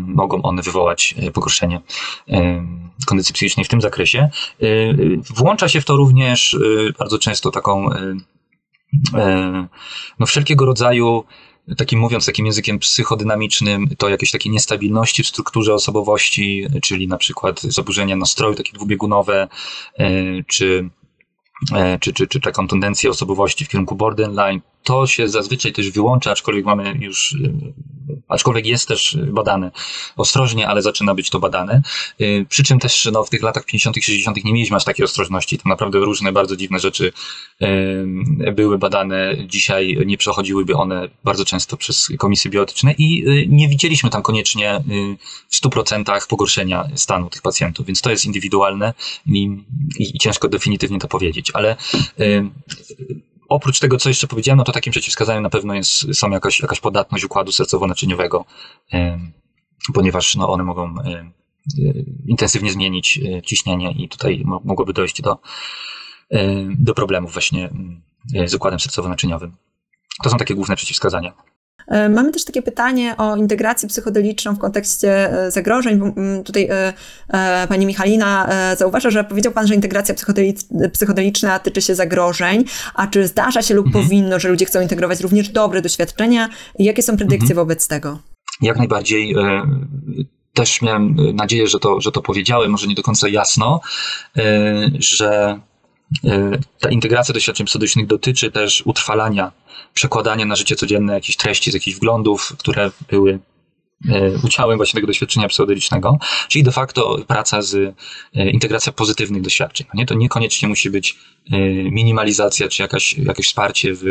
mogą 0.07 0.43
one 0.43 0.63
wywołać 0.63 1.15
pogorszenie 1.33 1.81
kondycji 3.07 3.35
psychicznej 3.35 3.65
w 3.65 3.69
tym 3.69 3.81
zakresie. 3.81 4.31
Włącza 5.37 5.69
się 5.69 5.81
w 5.81 5.85
to 5.85 5.97
również 5.97 6.57
bardzo 6.99 7.19
często 7.19 7.51
taką 7.51 7.89
no 10.19 10.27
wszelkiego 10.27 10.67
rodzaju 10.67 11.25
takim 11.77 12.01
mówiąc 12.01 12.27
takim 12.27 12.47
językiem 12.47 12.79
psychodynamicznym, 12.79 13.89
to 13.99 14.09
jakieś 14.09 14.31
takie 14.31 14.51
niestabilności 14.51 15.23
w 15.23 15.29
strukturze 15.29 15.75
osobowości, 15.75 16.67
czyli 16.83 17.09
na 17.09 17.17
przykład 17.17 17.61
zaburzenia 17.61 18.17
nastroju, 18.17 18.55
takie 18.55 18.73
dwubiegunowe, 18.73 19.49
e, 19.99 20.11
czy, 20.47 20.91
e, 21.75 21.99
czy, 21.99 22.13
czy, 22.13 22.27
czy 22.27 22.41
taką 22.41 22.69
tendencję 22.69 23.11
osobowości 23.11 23.65
w 23.65 23.69
kierunku 23.69 23.95
borderline, 23.95 24.61
to 24.83 25.07
się 25.07 25.29
zazwyczaj 25.29 25.73
też 25.73 25.91
wyłącza, 25.91 26.31
aczkolwiek 26.31 26.65
mamy 26.65 26.95
już, 27.01 27.33
y, 27.33 27.53
aczkolwiek 28.29 28.67
jest 28.67 28.89
też 28.89 29.19
badane 29.27 29.71
ostrożnie, 30.17 30.69
ale 30.69 30.83
zaczyna 30.83 31.15
być 31.15 31.31
to 31.31 31.41
badane. 31.41 31.83
Y, 32.21 32.47
przy 32.49 32.63
czym 32.63 32.79
też 32.79 33.09
no, 33.13 33.25
w 33.25 33.31
tych 33.31 33.43
latach 33.43 33.65
50., 33.65 33.97
60. 33.97 34.45
nie 34.45 34.53
mieliśmy 34.53 34.77
aż 34.77 34.85
takiej 34.85 35.05
ostrożności. 35.05 35.59
To 35.59 35.69
naprawdę 35.69 35.99
różne, 35.99 36.33
bardzo 36.33 36.57
dziwne 36.57 36.79
rzeczy 36.79 37.13
y, 37.63 38.53
były 38.53 38.79
badane. 38.79 39.37
Dzisiaj 39.47 39.99
nie 40.07 40.19
przechodziłyby 40.19 40.75
one 40.75 41.09
bardzo 41.25 41.45
często 41.45 41.77
przez 41.77 42.09
komisje 42.19 42.51
biotyczne 42.51 42.95
i 42.99 43.25
nie 43.49 43.69
widzieliśmy 43.69 44.11
tam 44.11 44.23
koniecznie 44.23 44.85
w 45.49 45.65
100% 45.65 46.27
pogorszenia 46.29 46.89
stanu 46.95 47.31
tych 47.31 47.43
pacjentów, 47.43 47.87
więc 47.87 48.01
to 48.01 48.11
jest 48.11 48.25
indywidualne 48.25 48.95
i, 49.27 49.57
i 49.99 50.19
ciężko 50.19 50.49
definitywnie 50.49 50.99
to 50.99 51.09
powiedzieć, 51.09 51.51
ale 51.55 51.77
oprócz 53.53 53.81
tego, 53.81 53.97
co 53.97 54.09
jeszcze 54.09 54.27
powiedziałem, 54.27 54.59
no 54.59 54.65
to 54.65 54.73
takim 54.73 54.91
przeciwwskazaniem 54.91 55.43
na 55.43 55.51
pewno 55.51 55.75
jest, 55.75 56.15
są 56.15 56.31
jakaś, 56.31 56.61
jakaś 56.61 56.81
podatność 56.81 57.25
układu 57.25 57.53
sercowo-naczyniowego. 57.53 58.45
ponieważ 59.95 60.37
no, 60.37 60.53
one 60.53 60.65
mogą 60.65 60.95
intensywnie 62.27 62.73
zmienić 62.73 63.21
ciśnienie 63.45 63.93
i 63.93 64.09
tutaj 64.09 64.43
mogłoby 64.45 64.93
dojść 64.93 65.23
do, 65.23 65.39
do 66.79 66.95
problemów 66.95 67.33
właśnie 67.33 67.71
z 68.47 68.55
układem 68.55 68.79
sercowo-naczyniowym. 68.79 69.51
To 70.23 70.31
są 70.31 70.37
takie 70.37 70.55
główne 70.55 70.77
przeciwwskazania. 70.77 71.33
E, 71.89 72.09
mamy 72.09 72.33
też 72.33 72.45
takie 72.45 72.63
pytanie 72.63 73.17
o 73.17 73.37
integrację 73.37 73.89
psychodeliczną 73.89 74.55
w 74.55 74.59
kontekście 74.59 75.33
e, 75.33 75.51
zagrożeń. 75.51 76.01
Mm, 76.17 76.45
tutaj 76.45 76.69
e, 77.29 77.67
pani 77.69 77.87
Michalina 77.87 78.49
zauważa, 78.79 79.11
że 79.11 79.25
powiedział 79.25 79.53
pan, 79.53 79.67
że 79.67 79.75
integracja 79.75 80.15
psychodeliczna 80.93 81.59
tyczy 81.59 81.83
się 81.83 81.95
zagrożeń, 81.95 82.65
a 82.95 83.07
czy 83.07 83.27
zdarza 83.27 83.63
się 83.63 83.75
lub 83.75 83.87
mhm. 83.87 84.05
powinno, 84.05 84.41
że 84.41 84.49
ludzie 84.49 84.67
chcą 84.67 84.81
integrować 84.81 85.21
również 85.21 85.49
dobre 85.49 85.83
doświadczenia? 85.83 86.49
Jakie 86.79 87.03
są 87.03 87.17
predykcje 87.17 87.51
mhm. 87.51 87.57
wobec 87.57 87.89
tego? 87.89 88.19
Jak 88.63 88.79
najbardziej. 88.79 89.35
Też 90.55 90.83
miałem 90.83 91.17
nadzieję, 91.35 91.67
że 91.67 91.79
to, 91.79 92.01
że 92.01 92.13
to 92.13 92.23
powiedziałem, 92.23 92.71
może 92.71 92.87
nie 92.87 92.95
do 92.95 93.03
końca 93.03 93.29
jasno, 93.29 93.81
że 94.99 95.61
ta 96.81 96.91
integracja 96.91 97.35
doświadczeń 97.35 97.67
psychodelicznych 97.67 98.07
dotyczy 98.07 98.51
też 98.51 98.83
utrwalania 98.87 99.53
przekładanie 99.95 100.47
na 100.47 100.57
życie 100.57 100.77
codzienne 100.77 101.15
jakichś 101.15 101.37
treści 101.37 101.71
z 101.71 101.75
jakichś 101.75 101.97
wglądów, 101.97 102.57
które 102.59 102.91
były 103.11 103.39
e, 104.09 104.31
udziałem 104.45 104.77
właśnie 104.77 104.99
tego 104.99 105.07
doświadczenia 105.07 105.49
psychodelicznego, 105.49 106.19
czyli 106.49 106.65
de 106.65 106.73
facto 106.73 107.19
praca 107.27 107.63
z 107.63 107.75
e, 108.35 108.51
integracja 108.51 108.93
pozytywnych 108.93 109.43
doświadczeń. 109.43 109.87
No 109.95 109.99
nie? 109.99 110.07
To 110.07 110.15
niekoniecznie 110.15 110.69
musi 110.69 110.91
być 110.91 111.19
e, 111.53 111.59
minimalizacja 111.73 112.69
czy 112.69 112.83
jakaś, 112.83 113.19
jakieś 113.19 113.47
wsparcie 113.47 113.95
w 113.95 114.05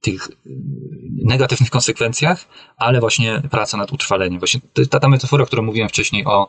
tych 0.00 0.28
negatywnych 1.24 1.70
konsekwencjach, 1.70 2.48
ale 2.76 3.00
właśnie 3.00 3.42
praca 3.50 3.76
nad 3.76 3.92
utrwaleniem. 3.92 4.38
Właśnie 4.38 4.60
ta, 4.90 5.00
ta 5.00 5.08
metafora, 5.08 5.46
którą 5.46 5.62
mówiłem 5.62 5.88
wcześniej 5.88 6.24
o, 6.26 6.48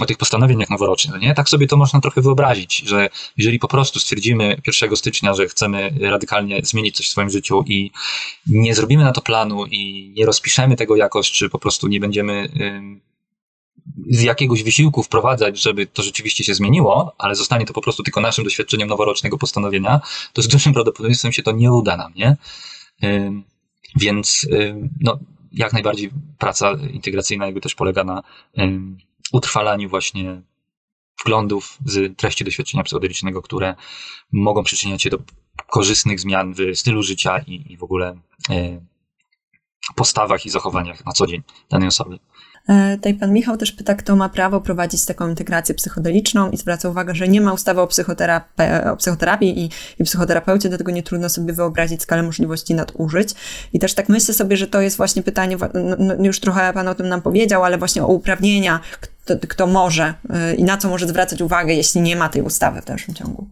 o 0.00 0.06
tych 0.06 0.16
postanowieniach 0.16 0.70
noworocznych, 0.70 1.22
nie? 1.22 1.34
tak 1.34 1.48
sobie 1.48 1.66
to 1.66 1.76
można 1.76 2.00
trochę 2.00 2.22
wyobrazić, 2.22 2.78
że 2.78 3.08
jeżeli 3.36 3.58
po 3.58 3.68
prostu 3.68 4.00
stwierdzimy 4.00 4.60
1 4.82 4.96
stycznia, 4.96 5.34
że 5.34 5.48
chcemy 5.48 5.94
radykalnie 6.00 6.60
zmienić 6.64 6.96
coś 6.96 7.06
w 7.06 7.10
swoim 7.10 7.30
życiu 7.30 7.64
i 7.66 7.90
nie 8.46 8.74
zrobimy 8.74 9.04
na 9.04 9.12
to 9.12 9.20
planu 9.20 9.66
i 9.66 10.12
nie 10.16 10.26
rozpiszemy 10.26 10.76
tego 10.76 10.96
jakoś, 10.96 11.30
czy 11.30 11.50
po 11.50 11.58
prostu 11.58 11.88
nie 11.88 12.00
będziemy 12.00 12.48
z 14.10 14.22
jakiegoś 14.22 14.62
wysiłku 14.62 15.02
wprowadzać, 15.02 15.62
żeby 15.62 15.86
to 15.86 16.02
rzeczywiście 16.02 16.44
się 16.44 16.54
zmieniło, 16.54 17.14
ale 17.18 17.34
zostanie 17.34 17.66
to 17.66 17.72
po 17.72 17.80
prostu 17.80 18.02
tylko 18.02 18.20
naszym 18.20 18.44
doświadczeniem 18.44 18.88
noworocznego 18.88 19.38
postanowienia, 19.38 20.00
to 20.32 20.42
z 20.42 20.48
dużym 20.48 20.72
prawdopodobieństwem 20.72 21.32
się 21.32 21.42
to 21.42 21.52
nie 21.52 21.72
uda 21.72 21.96
nam, 21.96 22.12
nie? 22.14 22.36
Więc 23.96 24.48
no, 25.00 25.18
jak 25.52 25.72
najbardziej 25.72 26.10
praca 26.38 26.72
integracyjna 26.92 27.44
jakby 27.44 27.60
też 27.60 27.74
polega 27.74 28.04
na 28.04 28.22
utrwalaniu 29.32 29.88
właśnie 29.88 30.42
wglądów 31.20 31.78
z 31.84 32.16
treści 32.16 32.44
doświadczenia 32.44 32.84
psychodelicznego, 32.84 33.42
które 33.42 33.74
mogą 34.32 34.64
przyczyniać 34.64 35.02
się 35.02 35.10
do 35.10 35.18
korzystnych 35.66 36.20
zmian 36.20 36.54
w 36.54 36.58
stylu 36.74 37.02
życia 37.02 37.38
i, 37.38 37.72
i 37.72 37.76
w 37.76 37.82
ogóle 37.82 38.18
postawach 39.94 40.46
i 40.46 40.50
zachowaniach 40.50 41.06
na 41.06 41.12
co 41.12 41.26
dzień 41.26 41.42
danej 41.70 41.88
osoby. 41.88 42.18
E, 42.68 42.96
tutaj 42.96 43.14
pan 43.14 43.32
Michał 43.32 43.56
też 43.56 43.72
pyta, 43.72 43.94
kto 43.94 44.16
ma 44.16 44.28
prawo 44.28 44.60
prowadzić 44.60 45.04
taką 45.04 45.28
integrację 45.28 45.74
psychodeliczną 45.74 46.50
i 46.50 46.56
zwraca 46.56 46.88
uwagę, 46.88 47.14
że 47.14 47.28
nie 47.28 47.40
ma 47.40 47.52
ustawy 47.52 47.80
o, 47.80 47.86
psychoterape- 47.86 48.90
o 48.92 48.96
psychoterapii 48.96 49.64
i, 49.64 49.70
i 49.98 50.04
psychoterapeucie, 50.04 50.68
dlatego 50.68 50.92
nie 50.92 51.02
trudno 51.02 51.28
sobie 51.28 51.52
wyobrazić 51.52 52.02
skalę 52.02 52.22
możliwości 52.22 52.74
nadużyć. 52.74 53.34
I 53.72 53.78
też 53.78 53.94
tak 53.94 54.08
myślę 54.08 54.34
sobie, 54.34 54.56
że 54.56 54.66
to 54.66 54.80
jest 54.80 54.96
właśnie 54.96 55.22
pytanie, 55.22 55.56
no, 55.98 56.14
już 56.24 56.40
trochę 56.40 56.72
pan 56.72 56.88
o 56.88 56.94
tym 56.94 57.08
nam 57.08 57.22
powiedział, 57.22 57.64
ale 57.64 57.78
właśnie 57.78 58.02
o 58.02 58.06
uprawnienia, 58.06 58.80
kto, 59.00 59.34
kto 59.48 59.66
może 59.66 60.14
y, 60.52 60.54
i 60.54 60.64
na 60.64 60.76
co 60.76 60.88
może 60.88 61.08
zwracać 61.08 61.42
uwagę, 61.42 61.74
jeśli 61.74 62.00
nie 62.00 62.16
ma 62.16 62.28
tej 62.28 62.42
ustawy 62.42 62.80
w 62.80 62.84
dalszym 62.84 63.14
ciągu. 63.14 63.46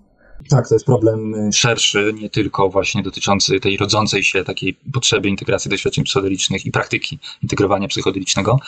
Tak, 0.51 0.69
to 0.69 0.75
jest 0.75 0.87
problem 0.87 1.35
y, 1.35 1.53
szerszy, 1.53 2.15
nie 2.15 2.31
tylko 2.31 2.69
właśnie 2.69 3.03
dotyczący 3.03 3.61
tej 3.61 3.77
rodzącej 3.77 4.25
się 4.25 4.45
takiej 4.45 4.77
potrzeby 4.93 5.29
integracji 5.29 5.71
doświadczeń 5.71 6.05
psychodelicznych 6.05 6.67
i 6.67 6.71
praktyki 6.71 7.19
integrowania 7.43 7.89
psychodelicznego, 7.89 8.59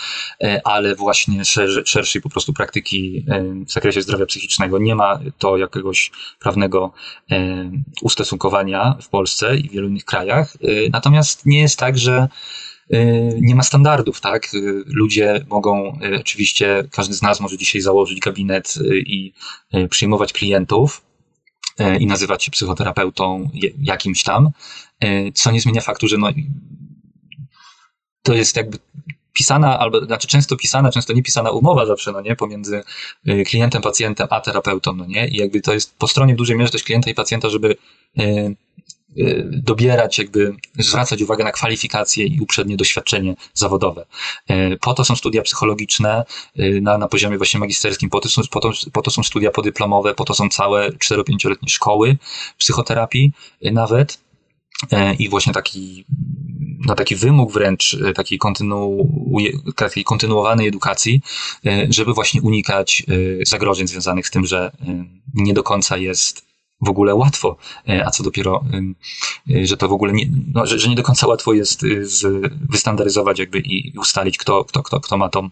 e, 0.43 0.61
ale 0.65 0.95
właśnie 0.97 1.45
szerszej 1.85 2.23
po 2.23 2.29
prostu 2.29 2.53
praktyki 2.53 3.25
e, 3.29 3.43
w 3.67 3.73
zakresie 3.73 4.03
zdrowia 4.03 4.27
psychicznego. 4.27 4.79
Nie 4.79 4.95
ma 4.95 5.21
to 5.39 5.57
jakiegoś 5.57 6.11
prawnego 6.41 6.93
e, 7.31 7.71
ustosunkowania 8.03 8.97
w 9.03 9.09
Polsce 9.09 9.57
i 9.57 9.69
w 9.69 9.73
wielu 9.73 9.89
innych 9.89 10.05
krajach. 10.05 10.57
Natomiast 10.93 11.47
nie 11.47 11.61
jest 11.61 11.79
tak, 11.79 11.99
że 11.99 12.29
nie 13.41 13.55
ma 13.55 13.63
standardów, 13.63 14.21
tak? 14.21 14.49
Ludzie 14.87 15.45
mogą, 15.49 15.99
oczywiście 16.21 16.89
każdy 16.93 17.15
z 17.15 17.23
nas 17.23 17.41
może 17.41 17.59
dzisiaj 17.59 17.81
założyć 17.81 18.21
gabinet 18.21 18.75
i 18.93 19.33
przyjmować 19.91 20.33
klientów, 20.33 21.03
i 22.01 22.07
nazywać 22.07 22.45
się 22.45 22.51
psychoterapeutą 22.51 23.51
jakimś 23.81 24.23
tam, 24.23 24.51
e, 25.01 25.33
co 25.33 25.51
nie 25.51 25.61
zmienia 25.61 25.81
faktu, 25.81 26.09
że 26.09 26.19
no, 26.19 26.29
to 28.23 28.35
jest 28.35 28.57
jakby 28.57 28.79
pisana, 29.33 29.79
albo 29.79 30.05
znaczy 30.05 30.29
często 30.29 30.57
pisana, 30.57 30.91
często 30.91 31.13
niepisana 31.13 31.51
umowa 31.51 31.87
zawsze, 31.87 32.13
no 32.13 32.21
nie, 32.21 32.37
pomiędzy 32.37 32.83
e, 33.27 33.45
klientem, 33.45 33.83
pacjentem, 33.83 34.27
a 34.31 34.41
terapeutą, 34.41 34.93
no 34.93 35.07
nie, 35.07 35.29
i 35.29 35.37
jakby 35.37 35.61
to 35.61 35.73
jest 35.73 35.97
po 35.99 36.09
stronie 36.09 36.35
w 36.35 36.37
dużej 36.37 36.57
mierze 36.57 36.73
też 36.73 36.83
klienta 36.83 37.11
i 37.11 37.15
pacjenta, 37.15 37.51
żeby 37.51 37.77
dobierać, 39.47 40.19
jakby 40.19 40.55
zwracać 40.79 41.23
uwagę 41.23 41.45
na 41.45 41.53
kwalifikacje 41.53 42.27
i 42.27 42.41
uprzednie 42.41 42.77
doświadczenie 42.77 43.35
zawodowe. 43.55 44.07
Y, 44.51 44.79
po 44.81 44.95
to 44.95 45.05
są 45.05 45.17
studia 45.17 45.43
psychologiczne 45.43 46.25
y, 46.59 46.81
na, 46.83 46.99
na 46.99 47.09
poziomie 47.09 47.37
właśnie 47.37 47.61
magisterskim, 47.61 48.11
po 48.11 48.21
to, 48.21 48.29
są, 48.29 48.43
po, 48.51 48.61
to, 48.61 48.73
po 48.93 49.03
to 49.03 49.11
są 49.11 49.23
studia 49.23 49.51
podyplomowe, 49.51 50.15
po 50.15 50.25
to 50.25 50.35
są 50.35 50.49
całe 50.49 50.91
4-5-letnie 50.91 51.69
szkoły 51.69 52.17
psychoterapii 52.59 53.33
nawet. 53.63 54.25
I 55.19 55.29
właśnie 55.29 55.53
taki, 55.53 56.05
na 56.87 56.95
taki 56.95 57.17
wymóg 57.17 57.53
wręcz 57.53 57.97
takiej, 58.15 58.39
kontynu, 58.39 59.09
takiej 59.77 60.05
kontynuowanej 60.05 60.69
edukacji, 60.69 61.23
żeby 61.89 62.15
właśnie 62.15 62.43
unikać 62.43 63.03
zagrożeń 63.47 63.87
związanych 63.87 64.27
z 64.27 64.31
tym, 64.31 64.47
że 64.47 64.73
nie 65.35 65.55
do 65.55 65.63
końca 65.63 65.97
jest 65.97 66.54
w 66.85 66.89
ogóle 66.89 67.15
łatwo, 67.15 67.57
e, 67.89 68.07
a 68.07 68.11
co 68.11 68.23
dopiero, 68.23 68.65
e, 69.55 69.67
że 69.67 69.77
to 69.77 69.89
w 69.89 69.93
ogóle 69.93 70.13
nie, 70.13 70.27
no, 70.55 70.67
że, 70.67 70.79
że 70.79 70.89
nie 70.89 70.97
do 70.97 71.03
końca 71.03 71.27
łatwo 71.27 71.53
jest 71.53 71.83
y, 71.83 72.07
z, 72.07 72.53
wystandaryzować 72.71 73.39
jakby 73.39 73.59
i 73.59 73.99
ustalić, 73.99 74.39
kto, 74.39 74.65
kto, 74.65 74.83
kto, 74.83 75.01
kto 75.01 75.17
ma 75.17 75.29
tą 75.29 75.49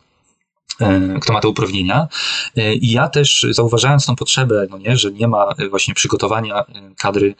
e, 0.81 1.19
kto 1.21 1.33
ma 1.33 1.41
te 1.41 1.49
uprawnienia. 1.49 2.09
I 2.57 2.91
ja 2.91 3.09
też 3.09 3.47
zauważając 3.51 4.07
tą 4.07 4.17
potrzebę, 4.17 4.67
no 4.71 4.79
nie, 4.79 4.97
że 4.97 5.13
nie 5.13 5.29
ma 5.29 5.55
właśnie 5.71 5.95
przygotowania 5.95 6.65
kadry 6.99 7.35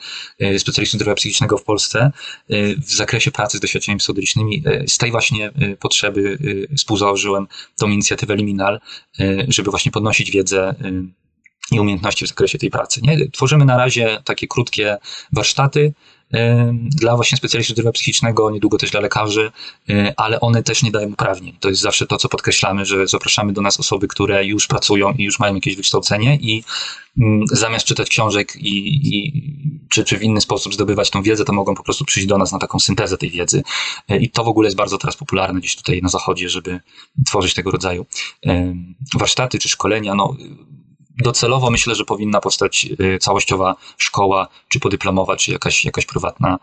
specjalistów 0.57 0.99
zdrowia 0.99 1.15
psychicznego 1.15 1.57
w 1.57 1.63
Polsce 1.63 2.11
w 2.87 2.93
zakresie 2.93 3.31
pracy 3.31 3.57
z 3.57 3.61
doświadczeniami 3.61 3.99
psychodelicznymi, 3.99 4.63
z 4.87 4.97
tej 4.97 5.11
właśnie 5.11 5.51
potrzeby 5.79 6.37
współzałożyłem 6.77 7.47
tą 7.77 7.87
inicjatywę 7.87 8.35
Liminal, 8.35 8.79
żeby 9.47 9.69
właśnie 9.69 9.91
podnosić 9.91 10.31
wiedzę 10.31 10.75
i 11.71 11.79
umiejętności 11.79 12.25
w 12.25 12.27
zakresie 12.27 12.57
tej 12.57 12.69
pracy. 12.69 13.01
Nie? 13.03 13.29
Tworzymy 13.29 13.65
na 13.65 13.77
razie 13.77 14.21
takie 14.23 14.47
krótkie 14.47 14.97
warsztaty 15.31 15.93
dla 16.75 17.15
właśnie 17.15 17.37
specjalistów 17.37 17.75
zdrowia 17.75 17.91
psychicznego, 17.91 18.51
niedługo 18.51 18.77
też 18.77 18.91
dla 18.91 18.99
lekarzy, 18.99 19.51
ale 20.17 20.39
one 20.39 20.63
też 20.63 20.83
nie 20.83 20.91
dają 20.91 21.09
uprawnień. 21.09 21.57
To 21.59 21.69
jest 21.69 21.81
zawsze 21.81 22.07
to, 22.07 22.17
co 22.17 22.29
podkreślamy, 22.29 22.85
że 22.85 23.07
zapraszamy 23.07 23.53
do 23.53 23.61
nas 23.61 23.79
osoby, 23.79 24.07
które 24.07 24.45
już 24.45 24.67
pracują 24.67 25.13
i 25.13 25.23
już 25.23 25.39
mają 25.39 25.55
jakieś 25.55 25.75
wykształcenie 25.75 26.35
i 26.35 26.63
mm, 27.17 27.47
zamiast 27.47 27.85
czytać 27.85 28.09
książek 28.09 28.55
i, 28.55 29.07
i 29.17 29.33
czy, 29.89 30.03
czy 30.03 30.17
w 30.17 30.23
inny 30.23 30.41
sposób 30.41 30.73
zdobywać 30.73 31.09
tą 31.09 31.23
wiedzę, 31.23 31.45
to 31.45 31.53
mogą 31.53 31.75
po 31.75 31.83
prostu 31.83 32.05
przyjść 32.05 32.27
do 32.27 32.37
nas 32.37 32.51
na 32.51 32.59
taką 32.59 32.79
syntezę 32.79 33.17
tej 33.17 33.29
wiedzy. 33.29 33.63
Y, 34.11 34.17
I 34.17 34.29
to 34.29 34.43
w 34.43 34.47
ogóle 34.47 34.67
jest 34.67 34.77
bardzo 34.77 34.97
teraz 34.97 35.15
popularne 35.15 35.59
gdzieś 35.59 35.75
tutaj 35.75 36.01
na 36.01 36.09
zachodzie, 36.09 36.49
żeby 36.49 36.79
tworzyć 37.25 37.53
tego 37.53 37.71
rodzaju 37.71 38.05
warsztaty 39.15 39.59
czy 39.59 39.69
szkolenia. 39.69 40.15
No, 40.15 40.35
docelowo 41.17 41.71
myślę, 41.71 41.95
że 41.95 42.05
powinna 42.05 42.41
powstać 42.41 42.87
y, 42.99 43.19
całościowa 43.19 43.75
szkoła, 43.97 44.47
czy 44.67 44.79
podyplomowa, 44.79 45.35
czy 45.35 45.51
jakaś, 45.51 45.85
jakaś 45.85 46.05
prywatna, 46.05 46.59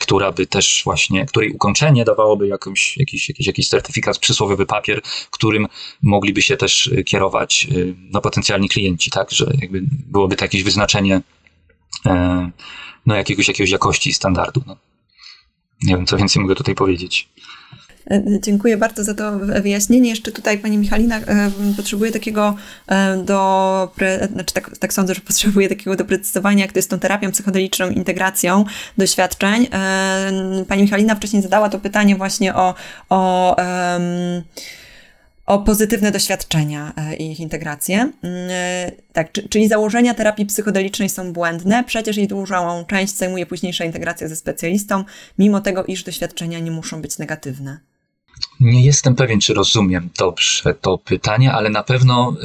która 0.00 0.32
by 0.32 0.46
też 0.46 0.82
właśnie, 0.84 1.26
której 1.26 1.52
ukończenie 1.52 2.04
dawałoby 2.04 2.48
jakąś, 2.48 2.96
jakiś, 2.96 3.28
jakiś, 3.28 3.46
jakiś 3.46 3.68
certyfikat, 3.68 4.18
przysłowiowy 4.18 4.66
papier, 4.66 5.02
którym 5.30 5.66
mogliby 6.02 6.42
się 6.42 6.56
też 6.56 6.86
y, 6.86 7.04
kierować 7.04 7.66
y, 7.72 7.94
no, 7.98 8.20
potencjalni 8.20 8.68
klienci, 8.68 9.10
tak, 9.10 9.30
że 9.30 9.52
jakby 9.60 9.82
byłoby 9.90 10.36
to 10.36 10.44
jakieś 10.44 10.62
wyznaczenie 10.62 11.20
e, 12.06 12.50
no, 13.06 13.14
jakiegoś, 13.14 13.48
jakiegoś 13.48 13.70
jakości 13.70 14.10
i 14.10 14.14
standardu. 14.14 14.62
No. 14.66 14.76
Nie 15.82 15.96
wiem, 15.96 16.06
co 16.06 16.16
więcej 16.16 16.42
mogę 16.42 16.54
tutaj 16.54 16.74
powiedzieć. 16.74 17.28
Dziękuję 18.40 18.76
bardzo 18.76 19.04
za 19.04 19.14
to 19.14 19.38
wyjaśnienie. 19.38 20.10
Jeszcze 20.10 20.32
tutaj 20.32 20.58
pani 20.58 20.78
Michalina 20.78 21.20
potrzebuje 21.76 22.12
takiego 22.12 22.54
do, 23.24 23.92
znaczy 24.32 24.54
tak, 24.54 24.78
tak 24.78 24.92
sądzę, 24.92 25.14
że 25.14 25.20
potrzebuje 25.20 25.68
takiego 25.68 25.96
doprecyzowania, 25.96 26.62
jak 26.62 26.72
to 26.72 26.78
jest 26.78 26.90
tą 26.90 26.98
terapią 26.98 27.32
psychodeliczną, 27.32 27.90
integracją 27.90 28.64
doświadczeń. 28.98 29.66
Pani 30.68 30.82
Michalina 30.82 31.14
wcześniej 31.14 31.42
zadała 31.42 31.68
to 31.68 31.78
pytanie 31.78 32.16
właśnie 32.16 32.54
o, 32.54 32.74
o 33.08 33.56
o 35.46 35.58
pozytywne 35.58 36.12
doświadczenia 36.12 36.92
e, 36.96 37.16
i 37.16 37.32
ich 37.32 37.40
integrację. 37.40 38.12
E, 38.24 38.92
tak, 39.12 39.32
czyli 39.32 39.68
założenia 39.68 40.14
terapii 40.14 40.46
psychodelicznej 40.46 41.08
są 41.08 41.32
błędne, 41.32 41.84
przecież 41.84 42.16
jej 42.16 42.28
dużą 42.28 42.84
część 42.84 43.16
zajmuje 43.16 43.46
późniejsza 43.46 43.84
integracja 43.84 44.28
ze 44.28 44.36
specjalistą, 44.36 45.04
mimo 45.38 45.60
tego, 45.60 45.84
iż 45.84 46.02
doświadczenia 46.02 46.58
nie 46.58 46.70
muszą 46.70 47.02
być 47.02 47.18
negatywne. 47.18 47.78
Nie 48.60 48.84
jestem 48.84 49.14
pewien, 49.14 49.40
czy 49.40 49.54
rozumiem 49.54 50.10
dobrze 50.18 50.74
to 50.74 50.98
pytanie, 50.98 51.52
ale 51.52 51.70
na 51.70 51.82
pewno 51.82 52.36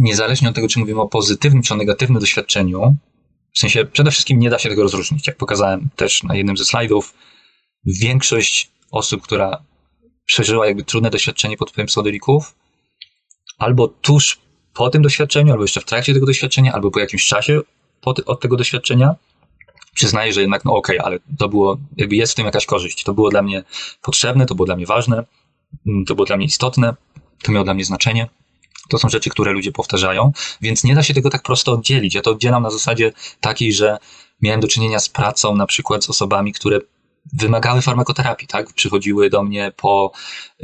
niezależnie 0.00 0.48
od 0.48 0.54
tego, 0.54 0.68
czy 0.68 0.78
mówimy 0.78 1.00
o 1.00 1.08
pozytywnym 1.08 1.62
czy 1.62 1.74
o 1.74 1.76
negatywnym 1.76 2.20
doświadczeniu, 2.20 2.96
w 3.54 3.58
sensie 3.58 3.84
przede 3.84 4.10
wszystkim 4.10 4.38
nie 4.38 4.50
da 4.50 4.58
się 4.58 4.68
tego 4.68 4.82
rozróżnić. 4.82 5.26
Jak 5.26 5.36
pokazałem 5.36 5.88
też 5.96 6.22
na 6.22 6.34
jednym 6.34 6.56
ze 6.56 6.64
slajdów, 6.64 7.14
większość 7.86 8.70
osób, 8.90 9.22
która 9.22 9.62
przeżyła 10.24 10.66
jakby 10.66 10.84
trudne 10.84 11.10
doświadczenie 11.10 11.56
pod 11.56 11.70
wpływem 11.70 11.86
psychodelików, 11.86 12.54
albo 13.58 13.88
tuż 13.88 14.40
po 14.74 14.90
tym 14.90 15.02
doświadczeniu, 15.02 15.52
albo 15.52 15.64
jeszcze 15.64 15.80
w 15.80 15.84
trakcie 15.84 16.14
tego 16.14 16.26
doświadczenia, 16.26 16.72
albo 16.72 16.90
po 16.90 17.00
jakimś 17.00 17.26
czasie 17.26 17.60
od 18.26 18.40
tego 18.40 18.56
doświadczenia, 18.56 19.14
przyznaję, 19.94 20.32
że 20.32 20.40
jednak, 20.40 20.64
no 20.64 20.74
okej, 20.76 20.98
okay, 20.98 21.06
ale 21.06 21.18
to 21.38 21.48
było, 21.48 21.78
jakby 21.96 22.16
jest 22.16 22.32
w 22.32 22.36
tym 22.36 22.46
jakaś 22.46 22.66
korzyść. 22.66 23.04
To 23.04 23.14
było 23.14 23.30
dla 23.30 23.42
mnie 23.42 23.64
potrzebne, 24.02 24.46
to 24.46 24.54
było 24.54 24.66
dla 24.66 24.76
mnie 24.76 24.86
ważne, 24.86 25.24
mm, 25.86 26.04
to 26.04 26.14
było 26.14 26.26
dla 26.26 26.36
mnie 26.36 26.46
istotne, 26.46 26.94
to 27.42 27.52
miało 27.52 27.64
dla 27.64 27.74
mnie 27.74 27.84
znaczenie. 27.84 28.28
To 28.88 28.98
są 28.98 29.08
rzeczy, 29.08 29.30
które 29.30 29.52
ludzie 29.52 29.72
powtarzają, 29.72 30.32
więc 30.60 30.84
nie 30.84 30.94
da 30.94 31.02
się 31.02 31.14
tego 31.14 31.30
tak 31.30 31.42
prosto 31.42 31.72
oddzielić. 31.72 32.14
Ja 32.14 32.22
to 32.22 32.30
oddzielam 32.30 32.62
na 32.62 32.70
zasadzie 32.70 33.12
takiej, 33.40 33.72
że 33.72 33.98
miałem 34.42 34.60
do 34.60 34.68
czynienia 34.68 34.98
z 34.98 35.08
pracą 35.08 35.56
na 35.56 35.66
przykład 35.66 36.04
z 36.04 36.10
osobami, 36.10 36.52
które 36.52 36.80
wymagały 37.32 37.82
farmakoterapii, 37.82 38.48
tak? 38.48 38.72
Przychodziły 38.72 39.30
do 39.30 39.42
mnie 39.42 39.72
po 39.76 40.12